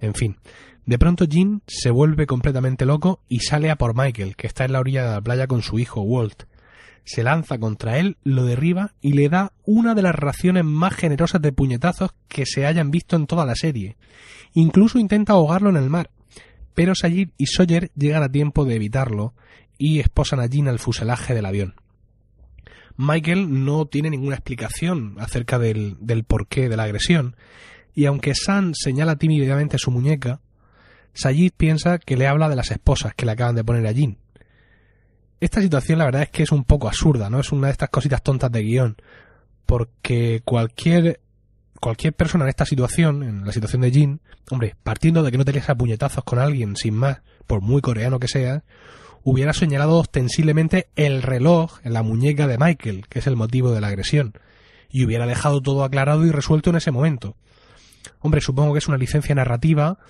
En 0.00 0.14
fin, 0.14 0.36
de 0.84 0.98
pronto 0.98 1.26
Jin 1.28 1.62
se 1.66 1.90
vuelve 1.90 2.26
completamente 2.26 2.86
loco 2.86 3.20
y 3.28 3.40
sale 3.40 3.70
a 3.70 3.76
por 3.76 3.96
Michael, 3.96 4.36
que 4.36 4.46
está 4.46 4.64
en 4.64 4.72
la 4.72 4.80
orilla 4.80 5.04
de 5.04 5.14
la 5.14 5.20
playa 5.20 5.46
con 5.46 5.62
su 5.62 5.78
hijo 5.78 6.02
Walt. 6.02 6.44
Se 7.04 7.22
lanza 7.22 7.58
contra 7.58 7.98
él, 7.98 8.16
lo 8.24 8.44
derriba 8.44 8.92
y 9.00 9.12
le 9.12 9.28
da 9.28 9.52
una 9.64 9.94
de 9.94 10.02
las 10.02 10.14
raciones 10.14 10.64
más 10.64 10.94
generosas 10.94 11.40
de 11.40 11.52
puñetazos 11.52 12.10
que 12.28 12.46
se 12.46 12.66
hayan 12.66 12.90
visto 12.90 13.16
en 13.16 13.26
toda 13.26 13.46
la 13.46 13.54
serie. 13.54 13.96
Incluso 14.54 14.98
intenta 14.98 15.32
ahogarlo 15.32 15.70
en 15.70 15.76
el 15.76 15.88
mar, 15.88 16.10
pero 16.76 16.94
Sayid 16.94 17.30
y 17.38 17.46
Sawyer 17.46 17.90
llegan 17.96 18.22
a 18.22 18.30
tiempo 18.30 18.66
de 18.66 18.76
evitarlo 18.76 19.32
y 19.78 19.98
esposan 19.98 20.40
a 20.40 20.46
Jin 20.46 20.68
al 20.68 20.78
fuselaje 20.78 21.34
del 21.34 21.46
avión. 21.46 21.74
Michael 22.98 23.64
no 23.64 23.86
tiene 23.86 24.10
ninguna 24.10 24.36
explicación 24.36 25.16
acerca 25.18 25.58
del, 25.58 25.96
porqué 26.28 26.68
de 26.68 26.76
la 26.76 26.82
agresión, 26.82 27.34
y 27.94 28.04
aunque 28.04 28.34
Sam 28.34 28.74
señala 28.74 29.16
tímidamente 29.16 29.78
su 29.78 29.90
muñeca, 29.90 30.40
Sayid 31.14 31.52
piensa 31.56 31.98
que 31.98 32.18
le 32.18 32.26
habla 32.26 32.50
de 32.50 32.56
las 32.56 32.70
esposas 32.70 33.14
que 33.14 33.24
le 33.24 33.32
acaban 33.32 33.56
de 33.56 33.64
poner 33.64 33.86
a 33.86 33.92
Jean. 33.92 34.18
Esta 35.40 35.62
situación 35.62 35.98
la 35.98 36.04
verdad 36.04 36.22
es 36.22 36.30
que 36.30 36.42
es 36.42 36.52
un 36.52 36.64
poco 36.64 36.88
absurda, 36.88 37.30
¿no? 37.30 37.40
Es 37.40 37.52
una 37.52 37.68
de 37.68 37.72
estas 37.72 37.88
cositas 37.88 38.22
tontas 38.22 38.52
de 38.52 38.62
guion, 38.62 38.96
porque 39.64 40.42
cualquier 40.44 41.20
cualquier 41.86 42.14
persona 42.14 42.46
en 42.46 42.48
esta 42.48 42.66
situación, 42.66 43.22
en 43.22 43.44
la 43.46 43.52
situación 43.52 43.82
de 43.82 43.92
Jean, 43.92 44.20
hombre, 44.50 44.74
partiendo 44.82 45.22
de 45.22 45.30
que 45.30 45.38
no 45.38 45.44
te 45.44 45.62
a 45.64 45.74
puñetazos 45.76 46.24
con 46.24 46.40
alguien 46.40 46.74
sin 46.74 46.96
más, 46.96 47.18
por 47.46 47.60
muy 47.60 47.80
coreano 47.80 48.18
que 48.18 48.26
sea, 48.26 48.64
hubiera 49.22 49.52
señalado 49.52 49.96
ostensiblemente 50.00 50.88
el 50.96 51.22
reloj 51.22 51.78
en 51.84 51.92
la 51.92 52.02
muñeca 52.02 52.48
de 52.48 52.58
Michael, 52.58 53.06
que 53.08 53.20
es 53.20 53.28
el 53.28 53.36
motivo 53.36 53.70
de 53.70 53.80
la 53.80 53.86
agresión, 53.86 54.32
y 54.90 55.04
hubiera 55.04 55.28
dejado 55.28 55.62
todo 55.62 55.84
aclarado 55.84 56.26
y 56.26 56.32
resuelto 56.32 56.70
en 56.70 56.76
ese 56.76 56.90
momento. 56.90 57.36
Hombre, 58.18 58.40
supongo 58.40 58.72
que 58.72 58.80
es 58.80 58.88
una 58.88 58.98
licencia 58.98 59.36
narrativa, 59.36 60.00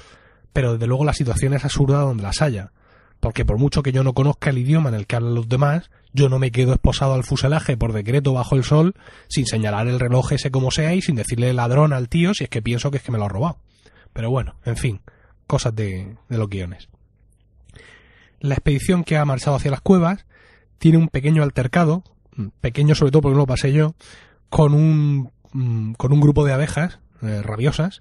pero 0.55 0.73
desde 0.73 0.87
luego 0.87 1.05
la 1.05 1.13
situación 1.13 1.53
es 1.53 1.67
absurda 1.67 1.99
donde 1.99 2.23
las 2.23 2.41
haya, 2.41 2.73
porque 3.21 3.45
por 3.45 3.59
mucho 3.59 3.83
que 3.83 3.93
yo 3.93 4.03
no 4.03 4.15
conozca 4.15 4.49
el 4.49 4.57
idioma 4.57 4.89
en 4.89 4.95
el 4.95 5.07
que 5.07 5.17
hablan 5.17 5.35
los 5.35 5.47
demás, 5.47 5.91
yo 6.17 6.31
no 6.31 6.39
me 6.39 6.51
quedo 6.51 6.73
esposado 6.73 7.13
al 7.13 7.25
fuselaje 7.25 7.77
por 7.77 7.93
decreto 7.93 8.33
bajo 8.33 8.57
el 8.57 8.65
sol 8.65 8.95
sin 9.29 9.47
señalar 9.47 9.87
el 9.87 10.01
reloj 10.01 10.33
ese 10.33 10.51
como 10.51 10.71
sea 10.71 10.95
y 10.95 11.03
sin 11.03 11.15
decirle 11.15 11.53
ladrón 11.53 11.93
al 11.93 12.09
tío 12.09 12.33
si 12.33 12.45
es 12.45 12.51
que 12.51 12.63
pienso 12.63 12.91
que 12.91 12.97
es 12.97 13.03
que 13.03 13.13
me 13.13 13.19
lo 13.19 13.27
ha 13.27 13.29
robado. 13.29 13.59
Pero 14.15 14.31
bueno, 14.31 14.57
en 14.65 14.77
fin, 14.77 15.01
cosas 15.47 15.75
de, 15.77 16.17
de 16.29 16.39
los 16.39 16.49
guiones. 16.49 16.89
La 18.41 18.55
expedición 18.55 19.05
que 19.05 19.19
ha 19.19 19.25
marchado 19.27 19.57
hacia 19.57 19.71
las 19.71 19.83
cuevas 19.83 20.25
tiene 20.79 20.97
un 20.97 21.09
pequeño 21.09 21.43
altercado, 21.43 22.03
pequeño 22.63 22.95
sobre 22.95 23.13
todo 23.13 23.23
porque 23.23 23.35
no 23.35 23.41
lo 23.41 23.47
pasé 23.47 23.73
yo, 23.73 23.95
con 24.49 24.73
un, 24.73 25.33
mm, 25.53 25.93
con 25.95 26.13
un 26.13 26.21
grupo 26.21 26.47
de 26.47 26.55
abejas 26.55 26.99
eh, 27.23 27.43
rabiosas, 27.43 28.01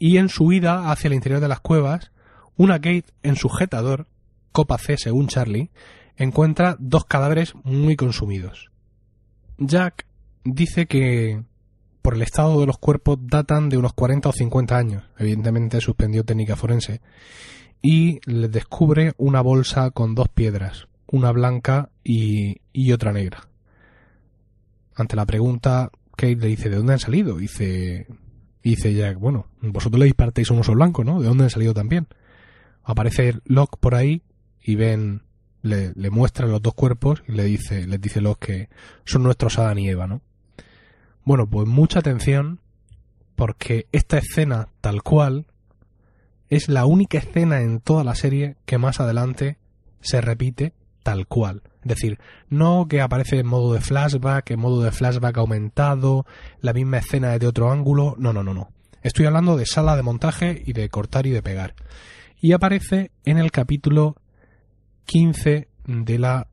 y 0.00 0.16
en 0.16 0.28
su 0.28 0.46
huida 0.46 0.90
hacia 0.90 1.08
el 1.08 1.14
interior 1.14 1.40
de 1.40 1.48
las 1.48 1.60
cuevas, 1.60 2.10
una 2.56 2.80
Kate 2.80 3.04
en 3.22 3.36
sujetador, 3.36 4.08
copa 4.50 4.78
C 4.78 4.96
según 4.98 5.28
Charlie, 5.28 5.70
encuentra 6.16 6.76
dos 6.78 7.04
cadáveres 7.04 7.54
muy 7.64 7.96
consumidos. 7.96 8.70
Jack 9.58 10.06
dice 10.44 10.86
que 10.86 11.42
por 12.02 12.14
el 12.14 12.22
estado 12.22 12.60
de 12.60 12.66
los 12.66 12.78
cuerpos 12.78 13.18
datan 13.22 13.68
de 13.68 13.78
unos 13.78 13.92
40 13.92 14.28
o 14.28 14.32
50 14.32 14.76
años, 14.76 15.04
evidentemente 15.18 15.80
suspendió 15.80 16.24
técnica 16.24 16.56
forense, 16.56 17.00
y 17.80 18.20
le 18.30 18.48
descubre 18.48 19.12
una 19.16 19.40
bolsa 19.40 19.90
con 19.90 20.14
dos 20.14 20.28
piedras, 20.28 20.88
una 21.06 21.30
blanca 21.32 21.90
y, 22.04 22.60
y 22.72 22.92
otra 22.92 23.12
negra. 23.12 23.48
Ante 24.94 25.16
la 25.16 25.26
pregunta, 25.26 25.90
Kate 26.16 26.36
le 26.36 26.48
dice, 26.48 26.70
¿de 26.70 26.76
dónde 26.76 26.94
han 26.94 26.98
salido? 26.98 27.36
Dice, 27.36 28.06
dice 28.62 28.94
Jack, 28.94 29.18
bueno, 29.18 29.46
vosotros 29.60 29.98
le 29.98 30.06
dispartéis 30.06 30.50
un 30.50 30.60
oso 30.60 30.72
blanco, 30.72 31.04
¿no? 31.04 31.20
¿De 31.20 31.28
dónde 31.28 31.44
han 31.44 31.50
salido 31.50 31.74
también? 31.74 32.06
Aparece 32.84 33.34
Locke 33.44 33.78
por 33.78 33.94
ahí 33.94 34.22
y 34.60 34.74
ven, 34.74 35.22
le, 35.62 35.92
le 35.94 36.10
muestran 36.10 36.50
los 36.50 36.60
dos 36.60 36.74
cuerpos 36.74 37.22
y 37.26 37.32
le 37.32 37.44
dice, 37.44 37.86
les 37.86 38.00
dice 38.00 38.20
Locke 38.20 38.46
que 38.46 38.68
son 39.04 39.22
nuestros 39.22 39.58
Adán 39.58 39.78
y 39.78 39.88
Eva, 39.88 40.06
¿no? 40.06 40.20
Bueno, 41.24 41.48
pues 41.48 41.66
mucha 41.68 42.00
atención 42.00 42.60
porque 43.36 43.86
esta 43.92 44.18
escena 44.18 44.68
tal 44.80 45.02
cual 45.02 45.46
es 46.50 46.68
la 46.68 46.84
única 46.84 47.18
escena 47.18 47.62
en 47.62 47.80
toda 47.80 48.04
la 48.04 48.14
serie 48.14 48.56
que 48.66 48.78
más 48.78 49.00
adelante 49.00 49.56
se 50.00 50.20
repite 50.20 50.74
tal 51.02 51.26
cual. 51.26 51.62
Es 51.82 51.88
decir, 51.88 52.18
no 52.48 52.86
que 52.88 53.00
aparece 53.00 53.38
en 53.38 53.46
modo 53.46 53.72
de 53.72 53.80
flashback, 53.80 54.50
en 54.50 54.60
modo 54.60 54.82
de 54.82 54.92
flashback 54.92 55.38
aumentado, 55.38 56.26
la 56.60 56.72
misma 56.72 56.98
escena 56.98 57.30
desde 57.30 57.46
otro 57.46 57.72
ángulo. 57.72 58.14
No, 58.18 58.32
no, 58.32 58.42
no, 58.42 58.54
no. 58.54 58.70
Estoy 59.02 59.26
hablando 59.26 59.56
de 59.56 59.66
sala 59.66 59.96
de 59.96 60.02
montaje 60.02 60.62
y 60.64 60.74
de 60.74 60.88
cortar 60.88 61.26
y 61.26 61.30
de 61.30 61.42
pegar. 61.42 61.74
Y 62.40 62.52
aparece 62.52 63.10
en 63.24 63.38
el 63.38 63.50
capítulo 63.50 64.16
15 65.06 65.68
de 65.86 66.18
la... 66.18 66.48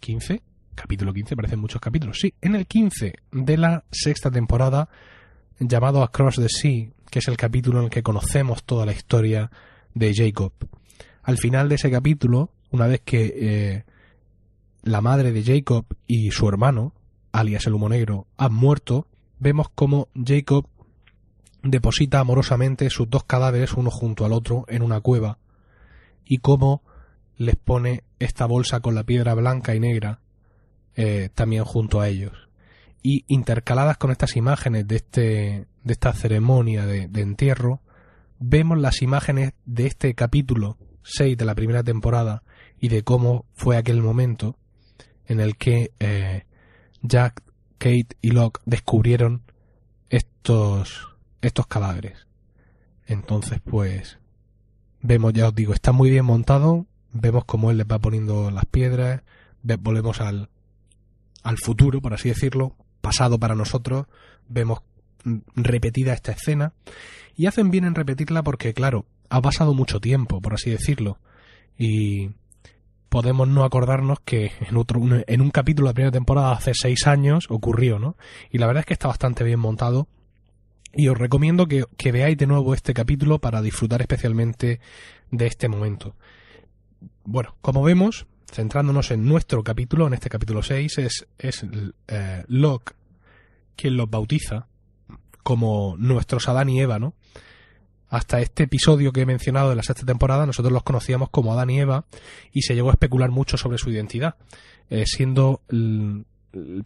¿15? 0.00 0.34
Eh, 0.34 0.42
capítulo 0.74 1.12
15, 1.12 1.36
parecen 1.36 1.60
muchos 1.60 1.80
capítulos. 1.80 2.18
Sí, 2.20 2.34
en 2.40 2.54
el 2.54 2.66
15 2.66 3.14
de 3.32 3.56
la 3.56 3.84
sexta 3.90 4.30
temporada, 4.30 4.88
llamado 5.58 6.02
Across 6.02 6.36
the 6.36 6.48
Sea, 6.48 6.88
que 7.10 7.18
es 7.18 7.28
el 7.28 7.36
capítulo 7.36 7.78
en 7.78 7.84
el 7.84 7.90
que 7.90 8.02
conocemos 8.02 8.64
toda 8.64 8.86
la 8.86 8.92
historia 8.92 9.50
de 9.94 10.14
Jacob. 10.14 10.52
Al 11.22 11.36
final 11.36 11.68
de 11.68 11.74
ese 11.74 11.90
capítulo, 11.90 12.50
una 12.70 12.86
vez 12.86 13.02
que 13.04 13.34
eh, 13.36 13.84
la 14.82 15.00
madre 15.00 15.32
de 15.32 15.42
Jacob 15.42 15.84
y 16.06 16.30
su 16.30 16.48
hermano, 16.48 16.94
alias 17.32 17.66
el 17.66 17.74
humo 17.74 17.88
negro, 17.88 18.26
han 18.36 18.54
muerto, 18.54 19.06
vemos 19.38 19.68
cómo 19.74 20.08
Jacob 20.14 20.66
deposita 21.62 22.20
amorosamente 22.20 22.88
sus 22.88 23.10
dos 23.10 23.24
cadáveres 23.24 23.74
uno 23.74 23.90
junto 23.90 24.24
al 24.24 24.32
otro 24.32 24.64
en 24.68 24.82
una 24.82 25.00
cueva 25.00 25.38
y 26.24 26.38
cómo 26.38 26.82
les 27.40 27.56
pone 27.56 28.04
esta 28.18 28.44
bolsa 28.44 28.80
con 28.80 28.94
la 28.94 29.04
piedra 29.04 29.32
blanca 29.32 29.74
y 29.74 29.80
negra 29.80 30.20
eh, 30.94 31.30
también 31.34 31.64
junto 31.64 32.00
a 32.00 32.08
ellos 32.08 32.50
y 33.02 33.24
intercaladas 33.28 33.96
con 33.96 34.10
estas 34.10 34.36
imágenes 34.36 34.86
de, 34.86 34.96
este, 34.96 35.66
de 35.84 35.92
esta 35.92 36.12
ceremonia 36.12 36.84
de, 36.84 37.08
entierro, 37.20 37.80
vemos 38.38 38.78
las 38.78 39.02
imágenes 39.02 39.52
de 39.64 39.86
este 39.86 40.14
capítulo 40.14 40.76
6 41.02 41.36
de 41.36 41.44
la 41.44 41.54
primera 41.54 41.82
temporada 41.82 42.42
y 42.78 42.88
de 42.88 43.02
cómo 43.02 43.46
fue 43.54 43.76
aquel 43.76 44.02
momento 44.02 44.56
en 45.26 45.40
el 45.40 45.56
que 45.56 45.92
eh, 45.98 46.44
Jack, 47.02 47.42
Kate 47.78 48.16
y 48.20 48.32
Locke 48.32 48.60
descubrieron 48.66 49.42
estos, 50.10 51.08
estos 51.40 51.66
cadáveres. 51.66 52.26
Entonces, 53.06 53.60
pues, 53.64 54.18
vemos, 55.00 55.32
ya 55.32 55.48
os 55.48 55.54
digo, 55.54 55.72
está 55.72 55.92
muy 55.92 56.10
bien 56.10 56.26
montado, 56.26 56.86
vemos 57.12 57.44
cómo 57.44 57.70
él 57.70 57.78
les 57.78 57.86
va 57.86 57.98
poniendo 57.98 58.50
las 58.50 58.66
piedras, 58.66 59.22
volvemos 59.62 60.20
al, 60.20 60.48
al 61.42 61.58
futuro, 61.58 62.00
por 62.00 62.14
así 62.14 62.28
decirlo, 62.28 62.74
pasado 63.00 63.38
para 63.38 63.54
nosotros, 63.54 64.06
vemos 64.48 64.80
repetida 65.54 66.12
esta 66.12 66.32
escena 66.32 66.72
y 67.36 67.46
hacen 67.46 67.70
bien 67.70 67.84
en 67.84 67.94
repetirla 67.94 68.42
porque, 68.42 68.74
claro, 68.74 69.06
ha 69.28 69.40
pasado 69.40 69.74
mucho 69.74 70.00
tiempo, 70.00 70.40
por 70.40 70.54
así 70.54 70.70
decirlo, 70.70 71.18
y 71.78 72.30
podemos 73.08 73.48
no 73.48 73.64
acordarnos 73.64 74.20
que 74.20 74.52
en, 74.60 74.76
otro, 74.76 75.00
en 75.26 75.40
un 75.40 75.50
capítulo 75.50 75.86
de 75.86 75.90
la 75.90 75.94
primera 75.94 76.12
temporada 76.12 76.52
hace 76.52 76.72
seis 76.74 77.06
años 77.06 77.46
ocurrió, 77.48 77.98
¿no? 77.98 78.16
Y 78.50 78.58
la 78.58 78.66
verdad 78.66 78.80
es 78.80 78.86
que 78.86 78.94
está 78.94 79.08
bastante 79.08 79.44
bien 79.44 79.58
montado 79.58 80.08
y 80.92 81.08
os 81.08 81.18
recomiendo 81.18 81.66
que, 81.66 81.84
que 81.96 82.12
veáis 82.12 82.36
de 82.36 82.46
nuevo 82.46 82.74
este 82.74 82.94
capítulo 82.94 83.38
para 83.38 83.62
disfrutar 83.62 84.00
especialmente 84.00 84.80
de 85.30 85.46
este 85.46 85.68
momento. 85.68 86.14
Bueno, 87.32 87.54
como 87.60 87.84
vemos, 87.84 88.26
centrándonos 88.50 89.12
en 89.12 89.24
nuestro 89.24 89.62
capítulo, 89.62 90.08
en 90.08 90.14
este 90.14 90.28
capítulo 90.28 90.64
6, 90.64 90.98
es, 90.98 91.28
es 91.38 91.64
eh, 92.08 92.42
Locke 92.48 92.96
quien 93.76 93.96
los 93.96 94.10
bautiza 94.10 94.66
como 95.44 95.94
nuestros 95.96 96.48
Adán 96.48 96.70
y 96.70 96.80
Eva, 96.80 96.98
¿no? 96.98 97.14
Hasta 98.08 98.40
este 98.40 98.64
episodio 98.64 99.12
que 99.12 99.20
he 99.20 99.26
mencionado 99.26 99.70
de 99.70 99.76
la 99.76 99.84
sexta 99.84 100.04
temporada, 100.04 100.44
nosotros 100.44 100.72
los 100.72 100.82
conocíamos 100.82 101.30
como 101.30 101.52
Adán 101.52 101.70
y 101.70 101.78
Eva 101.78 102.04
y 102.50 102.62
se 102.62 102.74
llegó 102.74 102.88
a 102.88 102.94
especular 102.94 103.30
mucho 103.30 103.56
sobre 103.56 103.78
su 103.78 103.90
identidad, 103.90 104.34
eh, 104.88 105.04
siendo 105.06 105.62
el, 105.68 106.26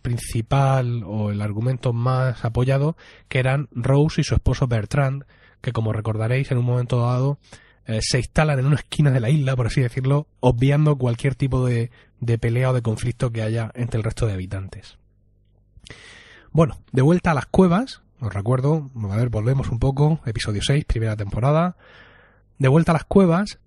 principal 0.03 1.05
o 1.07 1.30
el 1.30 1.40
argumento 1.40 1.95
más 1.95 2.45
apoyado 2.45 2.99
que 3.28 3.38
eran 3.38 3.70
Rose 3.72 4.20
y 4.20 4.24
su 4.24 4.34
esposo 4.34 4.66
Bertrand, 4.66 5.24
que 5.62 5.72
como 5.72 5.95
recordaréis 5.95 6.51
en 6.51 6.59
un 6.59 6.66
momento 6.66 7.01
dado 7.01 7.38
eh, 7.87 8.01
se 8.03 8.18
instalan 8.18 8.59
en 8.59 8.66
una 8.66 8.76
esquina 8.76 9.11
de 9.11 9.20
la 9.20 9.30
isla, 9.30 9.57
por 9.57 9.66
así 9.66 9.80
decirlo, 9.80 10.26
obviando 10.41 10.97
cualquier 10.97 11.35
tipo 11.35 11.66
de, 11.66 11.91
de 12.20 12.39
pelea 12.39 12.70
o 12.70 12.72
de 12.72 12.82
conflicto 12.82 13.30
que 13.30 13.43
haya 13.43 13.70
entre 13.74 13.99
el 13.99 14.05
resto 14.05 14.26
de 14.26 14.32
habitantes. 14.32 14.99
Bueno, 16.51 16.78
de 16.93 17.03
vuelta 17.03 17.32
a 17.32 17.35
las 17.35 17.47
cuevas, 17.47 18.03
os 18.20 18.32
recuerdo, 18.32 18.91
a 19.11 19.16
ver, 19.16 19.28
volvemos 19.28 19.70
un 19.70 19.78
poco, 19.78 20.20
episodio 20.24 20.62
6, 20.62 20.85
primera 20.85 21.16
temporada. 21.16 21.76
De 22.59 22.68
vuelta 22.68 22.93
a 22.93 22.95
las 22.95 23.05
cuevas, 23.05 23.59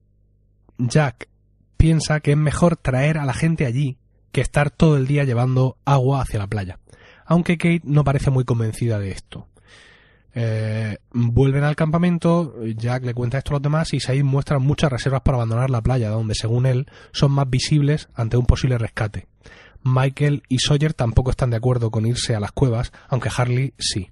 Jack 0.78 1.30
piensa 1.76 2.20
que 2.22 2.32
es 2.32 2.38
mejor 2.38 2.78
traer 2.78 3.18
a 3.18 3.26
la 3.26 3.34
gente 3.34 3.66
allí 3.66 3.98
que 4.32 4.42
estar 4.42 4.72
todo 4.72 4.98
el 4.98 5.06
día 5.06 5.26
llevando 5.26 5.78
agua 5.86 6.22
hacia 6.22 6.40
la 6.40 6.48
playa. 6.48 6.80
Aunque 7.26 7.58
Kate 7.58 7.82
no 7.84 8.04
parece 8.04 8.32
muy 8.32 8.46
convencida 8.46 9.00
de 9.00 9.12
esto. 9.12 9.48
Eh, 10.40 11.00
vuelven 11.14 11.64
al 11.64 11.76
campamento, 11.76 12.54
Jack 12.76 13.04
le 13.04 13.16
cuenta 13.16 13.40
esto 13.40 13.50
a 13.50 13.54
los 13.54 13.62
demás 13.64 13.92
y 13.96 14.00
Said 14.00 14.24
muestra 14.24 14.60
muchas 14.60 14.92
reservas 14.92 15.22
para 15.22 15.38
abandonar 15.38 15.72
la 15.72 15.82
playa, 15.82 16.10
donde 16.10 16.36
según 16.36 16.68
él 16.68 16.86
son 17.12 17.32
más 17.32 17.50
visibles 17.50 18.08
ante 18.14 18.38
un 18.38 18.46
posible 18.46 18.78
rescate. 18.78 19.26
Michael 19.82 20.44
y 20.48 20.60
Sawyer 20.60 20.94
tampoco 20.94 21.32
están 21.32 21.50
de 21.50 21.58
acuerdo 21.58 21.90
con 21.90 22.06
irse 22.06 22.36
a 22.36 22.40
las 22.40 22.52
cuevas, 22.52 22.92
aunque 23.08 23.32
Harley 23.36 23.74
sí. 23.80 24.12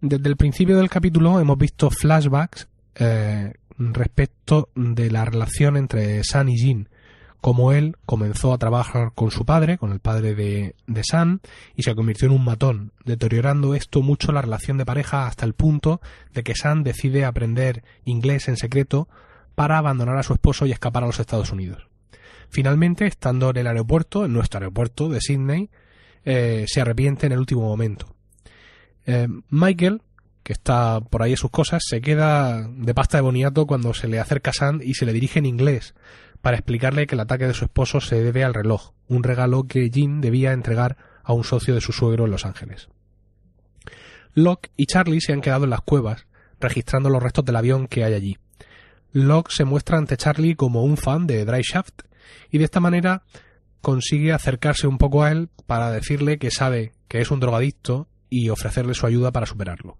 Desde 0.00 0.28
el 0.28 0.36
principio 0.36 0.76
del 0.76 0.88
capítulo 0.88 1.40
hemos 1.40 1.58
visto 1.58 1.90
flashbacks 1.90 2.68
eh, 2.94 3.54
respecto 3.78 4.68
de 4.76 5.10
la 5.10 5.24
relación 5.24 5.76
entre 5.76 6.22
San 6.22 6.48
y 6.48 6.56
Jean, 6.56 6.88
como 7.40 7.72
él 7.72 7.96
comenzó 8.04 8.52
a 8.52 8.58
trabajar 8.58 9.12
con 9.14 9.30
su 9.30 9.44
padre, 9.44 9.78
con 9.78 9.92
el 9.92 10.00
padre 10.00 10.34
de, 10.34 10.74
de 10.86 11.02
San, 11.04 11.40
y 11.74 11.82
se 11.82 11.94
convirtió 11.94 12.26
en 12.26 12.34
un 12.34 12.44
matón, 12.44 12.92
deteriorando 13.04 13.74
esto 13.74 14.02
mucho 14.02 14.32
la 14.32 14.42
relación 14.42 14.76
de 14.76 14.86
pareja 14.86 15.26
hasta 15.26 15.46
el 15.46 15.54
punto 15.54 16.00
de 16.34 16.42
que 16.42 16.54
San 16.54 16.82
decide 16.82 17.24
aprender 17.24 17.82
inglés 18.04 18.48
en 18.48 18.56
secreto 18.56 19.08
para 19.54 19.78
abandonar 19.78 20.16
a 20.18 20.22
su 20.22 20.34
esposo 20.34 20.66
y 20.66 20.72
escapar 20.72 21.02
a 21.02 21.06
los 21.06 21.20
Estados 21.20 21.50
Unidos. 21.50 21.88
Finalmente, 22.50 23.06
estando 23.06 23.50
en 23.50 23.58
el 23.58 23.66
aeropuerto, 23.66 24.24
en 24.24 24.32
nuestro 24.32 24.58
aeropuerto 24.58 25.08
de 25.08 25.20
Sydney, 25.20 25.70
eh, 26.24 26.64
se 26.66 26.80
arrepiente 26.80 27.26
en 27.26 27.32
el 27.32 27.38
último 27.38 27.62
momento. 27.62 28.14
Eh, 29.06 29.28
Michael, 29.48 30.02
que 30.42 30.52
está 30.52 31.00
por 31.00 31.22
ahí 31.22 31.32
en 31.32 31.36
sus 31.36 31.50
cosas, 31.50 31.82
se 31.86 32.00
queda 32.00 32.66
de 32.68 32.94
pasta 32.94 33.18
de 33.18 33.22
boniato 33.22 33.66
cuando 33.66 33.94
se 33.94 34.08
le 34.08 34.18
acerca 34.18 34.50
a 34.50 34.54
Sand 34.54 34.82
y 34.82 34.94
se 34.94 35.06
le 35.06 35.12
dirige 35.12 35.38
en 35.38 35.46
inglés 35.46 35.94
para 36.42 36.56
explicarle 36.56 37.06
que 37.06 37.14
el 37.14 37.20
ataque 37.20 37.46
de 37.46 37.54
su 37.54 37.64
esposo 37.64 38.00
se 38.00 38.22
debe 38.22 38.44
al 38.44 38.54
reloj, 38.54 38.92
un 39.08 39.22
regalo 39.22 39.64
que 39.64 39.90
Jean 39.90 40.20
debía 40.20 40.52
entregar 40.52 40.96
a 41.22 41.32
un 41.32 41.44
socio 41.44 41.74
de 41.74 41.80
su 41.80 41.92
suegro 41.92 42.24
en 42.24 42.30
Los 42.30 42.46
Ángeles. 42.46 42.88
Locke 44.34 44.70
y 44.76 44.86
Charlie 44.86 45.20
se 45.20 45.32
han 45.32 45.40
quedado 45.40 45.64
en 45.64 45.70
las 45.70 45.82
cuevas, 45.82 46.26
registrando 46.60 47.10
los 47.10 47.22
restos 47.22 47.44
del 47.44 47.56
avión 47.56 47.88
que 47.88 48.04
hay 48.04 48.14
allí. 48.14 48.38
Locke 49.12 49.52
se 49.52 49.64
muestra 49.64 49.98
ante 49.98 50.16
Charlie 50.16 50.54
como 50.54 50.84
un 50.84 50.96
fan 50.96 51.26
de 51.26 51.44
Dry 51.44 51.62
Shaft 51.62 52.02
y 52.50 52.58
de 52.58 52.64
esta 52.64 52.80
manera 52.80 53.22
consigue 53.80 54.32
acercarse 54.32 54.86
un 54.86 54.98
poco 54.98 55.24
a 55.24 55.32
él 55.32 55.48
para 55.66 55.90
decirle 55.90 56.38
que 56.38 56.50
sabe 56.50 56.92
que 57.08 57.20
es 57.20 57.30
un 57.30 57.40
drogadicto 57.40 58.08
y 58.28 58.50
ofrecerle 58.50 58.94
su 58.94 59.06
ayuda 59.06 59.32
para 59.32 59.46
superarlo. 59.46 59.98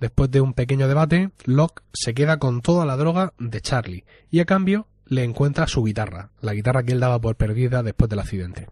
Después 0.00 0.30
de 0.30 0.40
un 0.40 0.52
pequeño 0.52 0.88
debate, 0.88 1.30
Locke 1.44 1.82
se 1.92 2.12
queda 2.12 2.38
con 2.38 2.60
toda 2.60 2.84
la 2.84 2.96
droga 2.96 3.32
de 3.38 3.60
Charlie 3.60 4.04
y 4.30 4.40
a 4.40 4.44
cambio 4.44 4.88
le 5.06 5.24
encuentra 5.24 5.66
su 5.66 5.84
guitarra, 5.84 6.30
la 6.40 6.54
guitarra 6.54 6.82
que 6.82 6.92
él 6.92 7.00
daba 7.00 7.20
por 7.20 7.36
perdida 7.36 7.82
después 7.82 8.08
del 8.08 8.20
accidente. 8.20 8.68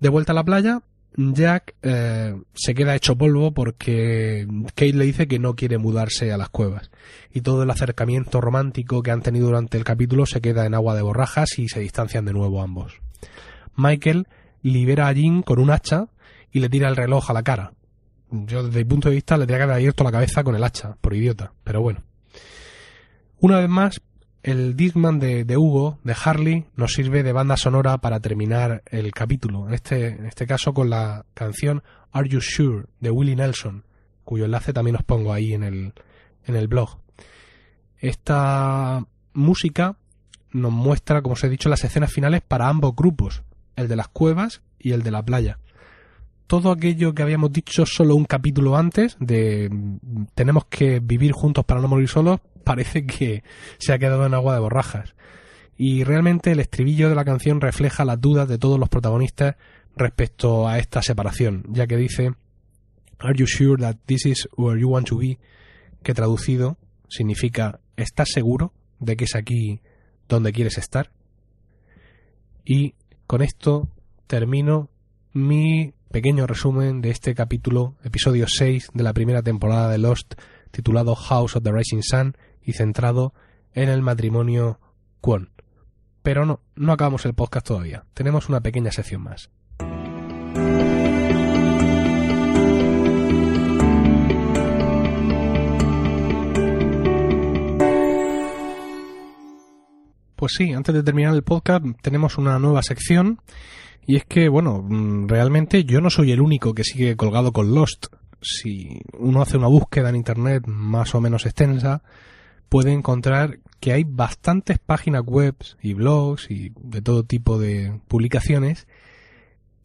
De 0.00 0.08
vuelta 0.08 0.32
a 0.32 0.34
la 0.34 0.44
playa, 0.44 0.82
Jack 1.16 1.74
eh, 1.82 2.34
se 2.54 2.74
queda 2.74 2.94
hecho 2.94 3.16
polvo 3.16 3.52
porque 3.52 4.46
Kate 4.74 4.92
le 4.92 5.06
dice 5.06 5.26
que 5.26 5.38
no 5.38 5.56
quiere 5.56 5.78
mudarse 5.78 6.30
a 6.30 6.36
las 6.36 6.50
cuevas 6.50 6.90
y 7.32 7.40
todo 7.40 7.62
el 7.62 7.70
acercamiento 7.70 8.40
romántico 8.40 9.02
que 9.02 9.10
han 9.10 9.22
tenido 9.22 9.46
durante 9.46 9.78
el 9.78 9.84
capítulo 9.84 10.26
se 10.26 10.42
queda 10.42 10.66
en 10.66 10.74
agua 10.74 10.94
de 10.94 11.02
borrajas 11.02 11.58
y 11.58 11.68
se 11.68 11.80
distancian 11.80 12.26
de 12.26 12.34
nuevo 12.34 12.60
ambos. 12.60 13.00
Michael 13.76 14.28
libera 14.62 15.08
a 15.08 15.12
Jean 15.12 15.42
con 15.42 15.58
un 15.58 15.70
hacha 15.70 16.08
y 16.52 16.60
le 16.60 16.68
tira 16.68 16.88
el 16.88 16.96
reloj 16.96 17.30
a 17.30 17.34
la 17.34 17.42
cara. 17.42 17.72
Yo 18.30 18.64
desde 18.64 18.80
mi 18.80 18.84
punto 18.84 19.08
de 19.08 19.14
vista 19.14 19.36
le 19.36 19.42
tendría 19.42 19.58
que 19.58 19.62
haber 19.64 19.76
abierto 19.76 20.04
la 20.04 20.12
cabeza 20.12 20.44
con 20.44 20.54
el 20.54 20.64
hacha, 20.64 20.96
por 21.00 21.14
idiota, 21.14 21.52
pero 21.64 21.80
bueno. 21.80 22.02
Una 23.38 23.60
vez 23.60 23.68
más, 23.68 24.00
el 24.46 24.76
Discman 24.76 25.18
de, 25.18 25.44
de, 25.44 25.56
Hugo, 25.56 25.98
de 26.04 26.14
Harley, 26.24 26.66
nos 26.76 26.92
sirve 26.92 27.24
de 27.24 27.32
banda 27.32 27.56
sonora 27.56 27.98
para 27.98 28.20
terminar 28.20 28.84
el 28.86 29.10
capítulo. 29.10 29.66
En 29.66 29.74
este, 29.74 30.06
en 30.06 30.24
este 30.24 30.46
caso 30.46 30.72
con 30.72 30.88
la 30.88 31.26
canción 31.34 31.82
Are 32.12 32.28
You 32.28 32.40
Sure 32.40 32.84
de 33.00 33.10
Willie 33.10 33.34
Nelson, 33.34 33.82
cuyo 34.22 34.44
enlace 34.44 34.72
también 34.72 34.94
os 34.94 35.02
pongo 35.02 35.32
ahí 35.32 35.52
en 35.52 35.64
el, 35.64 35.94
en 36.44 36.54
el 36.54 36.68
blog. 36.68 37.00
Esta 37.98 39.04
música 39.32 39.96
nos 40.52 40.70
muestra, 40.70 41.22
como 41.22 41.32
os 41.32 41.42
he 41.42 41.48
dicho, 41.48 41.68
las 41.68 41.82
escenas 41.82 42.12
finales 42.12 42.40
para 42.40 42.68
ambos 42.68 42.94
grupos, 42.94 43.42
el 43.74 43.88
de 43.88 43.96
las 43.96 44.06
cuevas 44.06 44.62
y 44.78 44.92
el 44.92 45.02
de 45.02 45.10
la 45.10 45.24
playa. 45.24 45.58
Todo 46.46 46.70
aquello 46.70 47.16
que 47.16 47.24
habíamos 47.24 47.50
dicho 47.50 47.84
solo 47.84 48.14
un 48.14 48.26
capítulo 48.26 48.76
antes, 48.76 49.16
de 49.18 49.68
tenemos 50.36 50.66
que 50.66 51.00
vivir 51.00 51.32
juntos 51.32 51.64
para 51.64 51.80
no 51.80 51.88
morir 51.88 52.08
solos, 52.08 52.38
parece 52.66 53.06
que 53.06 53.44
se 53.78 53.92
ha 53.92 53.98
quedado 53.98 54.26
en 54.26 54.34
agua 54.34 54.54
de 54.54 54.60
borrajas. 54.60 55.14
Y 55.78 56.02
realmente 56.02 56.50
el 56.50 56.58
estribillo 56.58 57.08
de 57.08 57.14
la 57.14 57.24
canción 57.24 57.60
refleja 57.60 58.04
las 58.04 58.20
dudas 58.20 58.48
de 58.48 58.58
todos 58.58 58.80
los 58.80 58.88
protagonistas 58.88 59.54
respecto 59.94 60.66
a 60.66 60.78
esta 60.78 61.00
separación, 61.00 61.62
ya 61.68 61.86
que 61.86 61.96
dice 61.96 62.32
Are 63.18 63.38
you 63.38 63.46
sure 63.46 63.80
that 63.80 63.96
this 64.06 64.26
is 64.26 64.48
where 64.56 64.80
you 64.80 64.88
want 64.90 65.06
to 65.06 65.18
be? 65.18 65.38
que 66.02 66.12
traducido 66.12 66.76
significa 67.08 67.80
¿estás 67.96 68.28
seguro 68.32 68.72
de 69.00 69.16
que 69.16 69.24
es 69.24 69.36
aquí 69.36 69.80
donde 70.28 70.52
quieres 70.52 70.76
estar? 70.76 71.12
Y 72.64 72.94
con 73.28 73.42
esto 73.42 73.88
termino 74.26 74.90
mi 75.32 75.94
pequeño 76.10 76.46
resumen 76.46 77.00
de 77.00 77.10
este 77.10 77.34
capítulo, 77.34 77.94
episodio 78.02 78.46
6 78.48 78.90
de 78.92 79.02
la 79.04 79.12
primera 79.12 79.42
temporada 79.42 79.88
de 79.88 79.98
Lost, 79.98 80.34
titulado 80.72 81.14
House 81.14 81.56
of 81.56 81.62
the 81.62 81.72
Rising 81.72 82.02
Sun, 82.02 82.36
y 82.66 82.74
centrado 82.74 83.32
en 83.72 83.88
el 83.88 84.02
matrimonio 84.02 84.80
Kwon. 85.22 85.50
Pero 86.22 86.44
no, 86.44 86.60
no 86.74 86.92
acabamos 86.92 87.24
el 87.24 87.34
podcast 87.34 87.66
todavía. 87.66 88.04
Tenemos 88.12 88.48
una 88.48 88.60
pequeña 88.60 88.90
sección 88.90 89.22
más. 89.22 89.48
Pues 100.34 100.52
sí, 100.52 100.72
antes 100.74 100.94
de 100.94 101.02
terminar 101.02 101.34
el 101.34 101.42
podcast 101.42 101.84
tenemos 102.02 102.36
una 102.36 102.58
nueva 102.58 102.82
sección 102.82 103.40
y 104.06 104.16
es 104.16 104.24
que, 104.24 104.48
bueno, 104.48 104.82
mm, 104.82 105.28
realmente 105.28 105.84
yo 105.84 106.00
no 106.00 106.10
soy 106.10 106.30
el 106.32 106.40
único 106.40 106.74
que 106.74 106.84
sigue 106.84 107.16
colgado 107.16 107.52
con 107.52 107.74
Lost. 107.74 108.06
Si 108.40 109.00
uno 109.18 109.42
hace 109.42 109.56
una 109.56 109.66
búsqueda 109.66 110.10
en 110.10 110.16
Internet 110.16 110.64
más 110.66 111.14
o 111.14 111.20
menos 111.20 111.46
extensa, 111.46 112.02
puede 112.68 112.92
encontrar 112.92 113.58
que 113.80 113.92
hay 113.92 114.04
bastantes 114.04 114.78
páginas 114.78 115.22
web 115.24 115.54
y 115.80 115.94
blogs 115.94 116.50
y 116.50 116.72
de 116.80 117.02
todo 117.02 117.22
tipo 117.22 117.58
de 117.58 118.00
publicaciones 118.08 118.86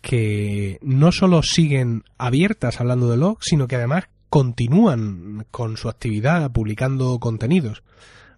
que 0.01 0.79
no 0.81 1.11
solo 1.11 1.43
siguen 1.43 2.03
abiertas 2.17 2.81
hablando 2.81 3.09
de 3.09 3.17
log, 3.17 3.37
sino 3.41 3.67
que 3.67 3.75
además 3.75 4.05
continúan 4.29 5.45
con 5.51 5.77
su 5.77 5.89
actividad 5.89 6.51
publicando 6.51 7.19
contenidos. 7.19 7.83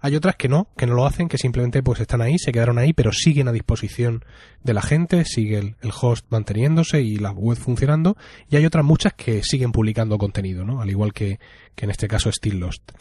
Hay 0.06 0.18
otras 0.18 0.36
que 0.36 0.50
no, 0.50 0.68
que 0.76 0.86
no 0.86 0.96
lo 0.96 1.06
hacen, 1.06 1.30
que 1.30 1.38
simplemente 1.38 1.82
pues 1.82 2.02
están 2.02 2.22
ahí, 2.22 2.38
se 2.38 2.52
quedaron 2.52 2.78
ahí, 2.78 2.92
pero 2.92 3.14
siguen 3.14 3.48
a 3.48 3.54
disposición 3.54 4.26
de 4.62 4.74
la 4.74 4.82
gente, 4.82 5.24
sigue 5.24 5.60
el, 5.60 5.78
host 5.98 6.26
manteniéndose 6.30 7.02
y 7.02 7.16
la 7.16 7.32
web 7.32 7.58
funcionando, 7.58 8.18
y 8.50 8.58
hay 8.58 8.66
otras 8.66 8.84
muchas 8.84 9.14
que 9.14 9.42
siguen 9.44 9.72
publicando 9.72 10.18
contenido, 10.18 10.66
¿no? 10.66 10.82
Al 10.82 10.90
igual 10.90 11.14
que, 11.14 11.40
que 11.74 11.86
en 11.86 11.92
este 11.92 12.10
caso 12.10 12.30
Still 12.34 12.60
Lost. 12.60 12.92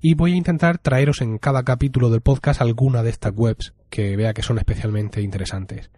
Y 0.00 0.14
voy 0.14 0.32
a 0.32 0.36
intentar 0.36 0.78
traeros 0.78 1.20
en 1.20 1.36
cada 1.36 1.62
capítulo 1.62 2.08
del 2.08 2.22
podcast 2.22 2.62
alguna 2.62 3.02
de 3.02 3.10
estas 3.10 3.34
webs 3.36 3.74
que 3.90 4.16
vea 4.16 4.32
que 4.32 4.40
son 4.40 4.56
especialmente 4.56 5.20
interesantes. 5.20 5.90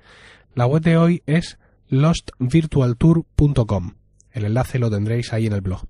La 0.57 0.67
web 0.67 0.83
de 0.83 0.97
hoy 0.97 1.23
es 1.27 1.57
lostvirtualtour.com. 1.87 3.95
El 4.33 4.45
enlace 4.45 4.81
lo 4.81 4.91
tendréis 4.91 5.33
ahí 5.33 5.47
en 5.47 5.53
el 5.53 5.61
blog. 5.61 5.87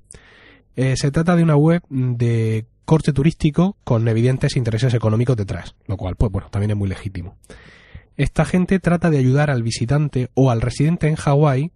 Eh, 0.76 0.94
se 0.98 1.10
trata 1.10 1.36
de 1.36 1.42
una 1.42 1.56
web 1.56 1.80
de 1.88 2.66
corte 2.88 3.12
turístico 3.12 3.76
con 3.84 4.08
evidentes 4.08 4.56
intereses 4.56 4.94
económicos 4.94 5.36
detrás, 5.36 5.74
lo 5.86 5.98
cual, 5.98 6.16
pues 6.16 6.32
bueno, 6.32 6.48
también 6.50 6.70
es 6.70 6.76
muy 6.78 6.88
legítimo. 6.88 7.36
Esta 8.16 8.46
gente 8.46 8.80
trata 8.80 9.10
de 9.10 9.18
ayudar 9.18 9.50
al 9.50 9.62
visitante 9.62 10.30
o 10.32 10.50
al 10.50 10.62
residente 10.62 11.06
en 11.06 11.16
Hawái 11.16 11.70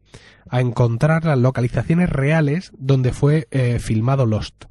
a 0.48 0.62
encontrar 0.62 1.26
las 1.26 1.36
localizaciones 1.36 2.08
reales 2.08 2.72
donde 2.78 3.12
fue 3.12 3.46
eh, 3.50 3.78
filmado 3.78 4.24
Lost. 4.24 4.64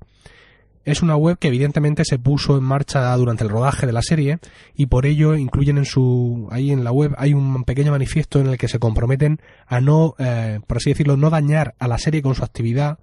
Es 0.83 1.03
una 1.03 1.15
web 1.15 1.37
que 1.37 1.49
evidentemente 1.49 2.05
se 2.05 2.17
puso 2.17 2.57
en 2.57 2.63
marcha 2.63 3.15
durante 3.17 3.43
el 3.43 3.51
rodaje 3.51 3.85
de 3.85 3.93
la 3.93 4.01
serie 4.01 4.39
y 4.75 4.87
por 4.87 5.05
ello 5.05 5.35
incluyen 5.35 5.77
en 5.77 5.85
su 5.85 6.47
ahí 6.49 6.71
en 6.71 6.83
la 6.83 6.91
web 6.91 7.13
hay 7.19 7.35
un 7.35 7.65
pequeño 7.65 7.91
manifiesto 7.91 8.39
en 8.39 8.47
el 8.47 8.57
que 8.57 8.67
se 8.67 8.79
comprometen 8.79 9.39
a 9.67 9.79
no 9.79 10.15
eh, 10.17 10.59
por 10.65 10.77
así 10.77 10.89
decirlo 10.89 11.17
no 11.17 11.29
dañar 11.29 11.75
a 11.77 11.87
la 11.87 11.99
serie 11.99 12.23
con 12.23 12.33
su 12.33 12.43
actividad 12.43 12.97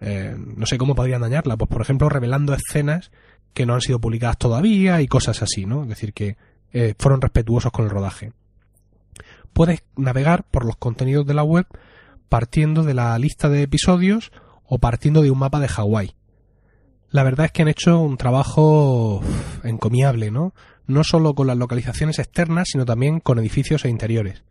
eh, 0.00 0.34
no 0.36 0.66
sé 0.66 0.78
cómo 0.78 0.94
podrían 0.94 1.20
dañarla, 1.20 1.56
pues 1.56 1.68
por 1.68 1.82
ejemplo 1.82 2.08
revelando 2.08 2.54
escenas 2.54 3.10
que 3.52 3.66
no 3.66 3.74
han 3.74 3.80
sido 3.80 4.00
publicadas 4.00 4.38
todavía 4.38 5.00
y 5.00 5.06
cosas 5.08 5.42
así, 5.42 5.66
¿no? 5.66 5.82
Es 5.82 5.88
decir, 5.88 6.12
que 6.12 6.36
eh, 6.72 6.94
fueron 6.98 7.20
respetuosos 7.20 7.72
con 7.72 7.84
el 7.84 7.90
rodaje. 7.90 8.32
Puedes 9.52 9.82
navegar 9.96 10.44
por 10.44 10.64
los 10.64 10.76
contenidos 10.76 11.26
de 11.26 11.34
la 11.34 11.42
web 11.42 11.66
partiendo 12.28 12.84
de 12.84 12.94
la 12.94 13.18
lista 13.18 13.48
de 13.48 13.62
episodios 13.62 14.30
o 14.64 14.78
partiendo 14.78 15.22
de 15.22 15.30
un 15.30 15.38
mapa 15.38 15.58
de 15.58 15.68
Hawái. 15.68 16.14
La 17.10 17.24
verdad 17.24 17.46
es 17.46 17.52
que 17.52 17.62
han 17.62 17.68
hecho 17.68 17.98
un 17.98 18.16
trabajo 18.16 19.20
encomiable, 19.64 20.30
¿no? 20.30 20.54
No 20.86 21.02
solo 21.02 21.34
con 21.34 21.48
las 21.48 21.56
localizaciones 21.56 22.20
externas, 22.20 22.68
sino 22.70 22.84
también 22.84 23.18
con 23.18 23.40
edificios 23.40 23.84
e 23.84 23.88
interiores. 23.88 24.44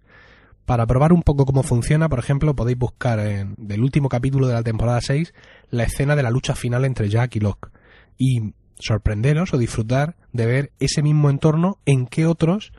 Para 0.66 0.86
probar 0.86 1.14
un 1.14 1.24
poco 1.24 1.46
cómo 1.46 1.64
funciona, 1.64 2.10
por 2.10 2.20
ejemplo, 2.20 2.56
podéis 2.56 2.78
buscar 2.78 3.20
en 3.20 3.56
del 3.58 3.82
último 3.82 4.08
capítulo 4.08 4.48
de 4.48 4.54
la 4.54 4.64
temporada 4.64 5.02
6 5.02 5.34
la 5.72 5.84
escena 5.84 6.16
de 6.16 6.24
la 6.24 6.30
lucha 6.30 6.56
final 6.56 6.86
entre 6.86 7.10
Jack 7.10 7.36
y 7.36 7.40
Locke 7.40 7.70
y 8.18 8.54
sorprenderos 8.78 9.54
o 9.54 9.58
disfrutar 9.58 10.16
de 10.32 10.46
ver 10.46 10.72
ese 10.80 11.02
mismo 11.02 11.30
entorno 11.30 11.80
en 11.86 12.06
qué 12.06 12.26
otros 12.26 12.72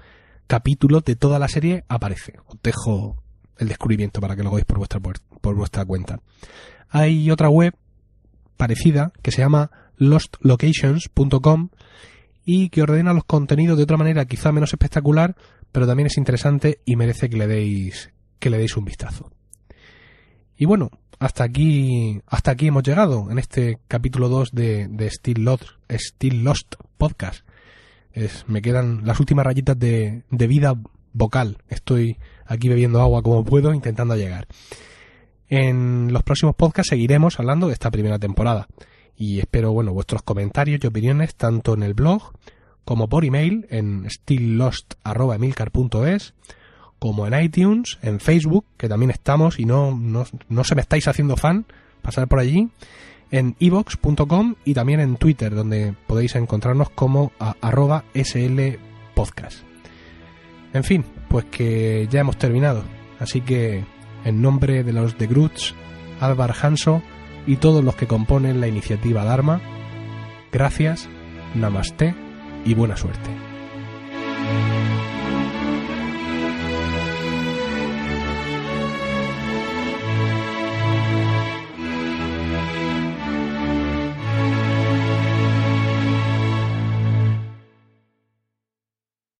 capítulos 0.46 1.04
de 1.04 1.16
toda 1.16 1.38
la 1.38 1.48
serie 1.48 1.84
aparece. 1.88 2.34
Os 2.46 2.58
dejo 2.62 3.22
el 3.58 3.68
descubrimiento 3.68 4.20
para 4.20 4.36
que 4.36 4.42
lo 4.42 4.50
hagáis 4.50 4.64
por 4.64 4.78
vuestra, 4.78 5.00
por 5.00 5.54
vuestra 5.54 5.84
cuenta. 5.84 6.20
Hay 6.88 7.30
otra 7.30 7.48
web 7.48 7.74
parecida 8.56 9.12
que 9.22 9.30
se 9.30 9.42
llama 9.42 9.70
lostlocations.com 9.96 11.68
y 12.52 12.68
que 12.68 12.82
ordena 12.82 13.14
los 13.14 13.22
contenidos 13.22 13.76
de 13.76 13.84
otra 13.84 13.96
manera 13.96 14.24
quizá 14.24 14.50
menos 14.50 14.72
espectacular, 14.72 15.36
pero 15.70 15.86
también 15.86 16.08
es 16.08 16.18
interesante 16.18 16.80
y 16.84 16.96
merece 16.96 17.30
que 17.30 17.36
le 17.36 17.46
deis 17.46 18.10
que 18.40 18.50
le 18.50 18.58
deis 18.58 18.76
un 18.76 18.84
vistazo. 18.84 19.30
Y 20.56 20.64
bueno, 20.64 20.90
hasta 21.20 21.44
aquí 21.44 22.20
hasta 22.26 22.50
aquí 22.50 22.66
hemos 22.66 22.82
llegado 22.82 23.30
en 23.30 23.38
este 23.38 23.78
capítulo 23.86 24.28
2 24.28 24.50
de, 24.50 24.88
de 24.88 25.10
Still, 25.10 25.44
Lost, 25.44 25.62
Lost 26.20 26.74
Podcast. 26.98 27.46
Es, 28.12 28.44
me 28.48 28.62
quedan 28.62 29.06
las 29.06 29.20
últimas 29.20 29.46
rayitas 29.46 29.78
de, 29.78 30.24
de 30.28 30.46
vida 30.48 30.74
vocal. 31.12 31.58
Estoy 31.68 32.18
aquí 32.46 32.68
bebiendo 32.68 33.00
agua 33.00 33.22
como 33.22 33.44
puedo, 33.44 33.72
intentando 33.72 34.16
llegar. 34.16 34.48
En 35.46 36.12
los 36.12 36.24
próximos 36.24 36.56
podcasts 36.56 36.90
seguiremos 36.90 37.38
hablando 37.38 37.68
de 37.68 37.74
esta 37.74 37.92
primera 37.92 38.18
temporada 38.18 38.66
y 39.20 39.38
espero, 39.38 39.70
bueno, 39.72 39.92
vuestros 39.92 40.22
comentarios 40.22 40.82
y 40.82 40.86
opiniones 40.86 41.34
tanto 41.34 41.74
en 41.74 41.82
el 41.82 41.92
blog 41.92 42.32
como 42.86 43.10
por 43.10 43.26
email 43.26 43.66
en 43.68 44.08
stilllost.emilcar.es 44.08 46.32
como 46.98 47.26
en 47.26 47.38
iTunes, 47.38 47.98
en 48.00 48.18
Facebook, 48.18 48.64
que 48.78 48.88
también 48.88 49.10
estamos 49.10 49.58
y 49.58 49.66
no, 49.66 49.94
no, 49.94 50.24
no 50.48 50.64
se 50.64 50.74
me 50.74 50.80
estáis 50.80 51.06
haciendo 51.06 51.36
fan, 51.36 51.66
pasar 52.00 52.28
por 52.28 52.38
allí, 52.38 52.70
en 53.30 53.56
evox.com 53.60 54.54
y 54.64 54.72
también 54.72 55.00
en 55.00 55.16
Twitter, 55.16 55.54
donde 55.54 55.94
podéis 56.06 56.34
encontrarnos 56.36 56.88
como 56.88 57.32
arroba 57.60 58.04
slpodcast. 58.14 59.64
En 60.72 60.82
fin, 60.82 61.04
pues 61.28 61.44
que 61.44 62.08
ya 62.10 62.20
hemos 62.20 62.38
terminado, 62.38 62.84
así 63.18 63.42
que 63.42 63.84
en 64.24 64.40
nombre 64.40 64.82
de 64.82 64.94
los 64.94 65.18
de 65.18 65.26
Grutz, 65.26 65.74
Álvar 66.20 66.54
Hanso 66.62 67.02
y 67.46 67.56
todos 67.56 67.84
los 67.84 67.96
que 67.96 68.06
componen 68.06 68.60
la 68.60 68.68
iniciativa 68.68 69.24
Dharma, 69.24 69.60
gracias, 70.52 71.08
namaste 71.54 72.14
y 72.64 72.74
buena 72.74 72.96
suerte. 72.96 73.49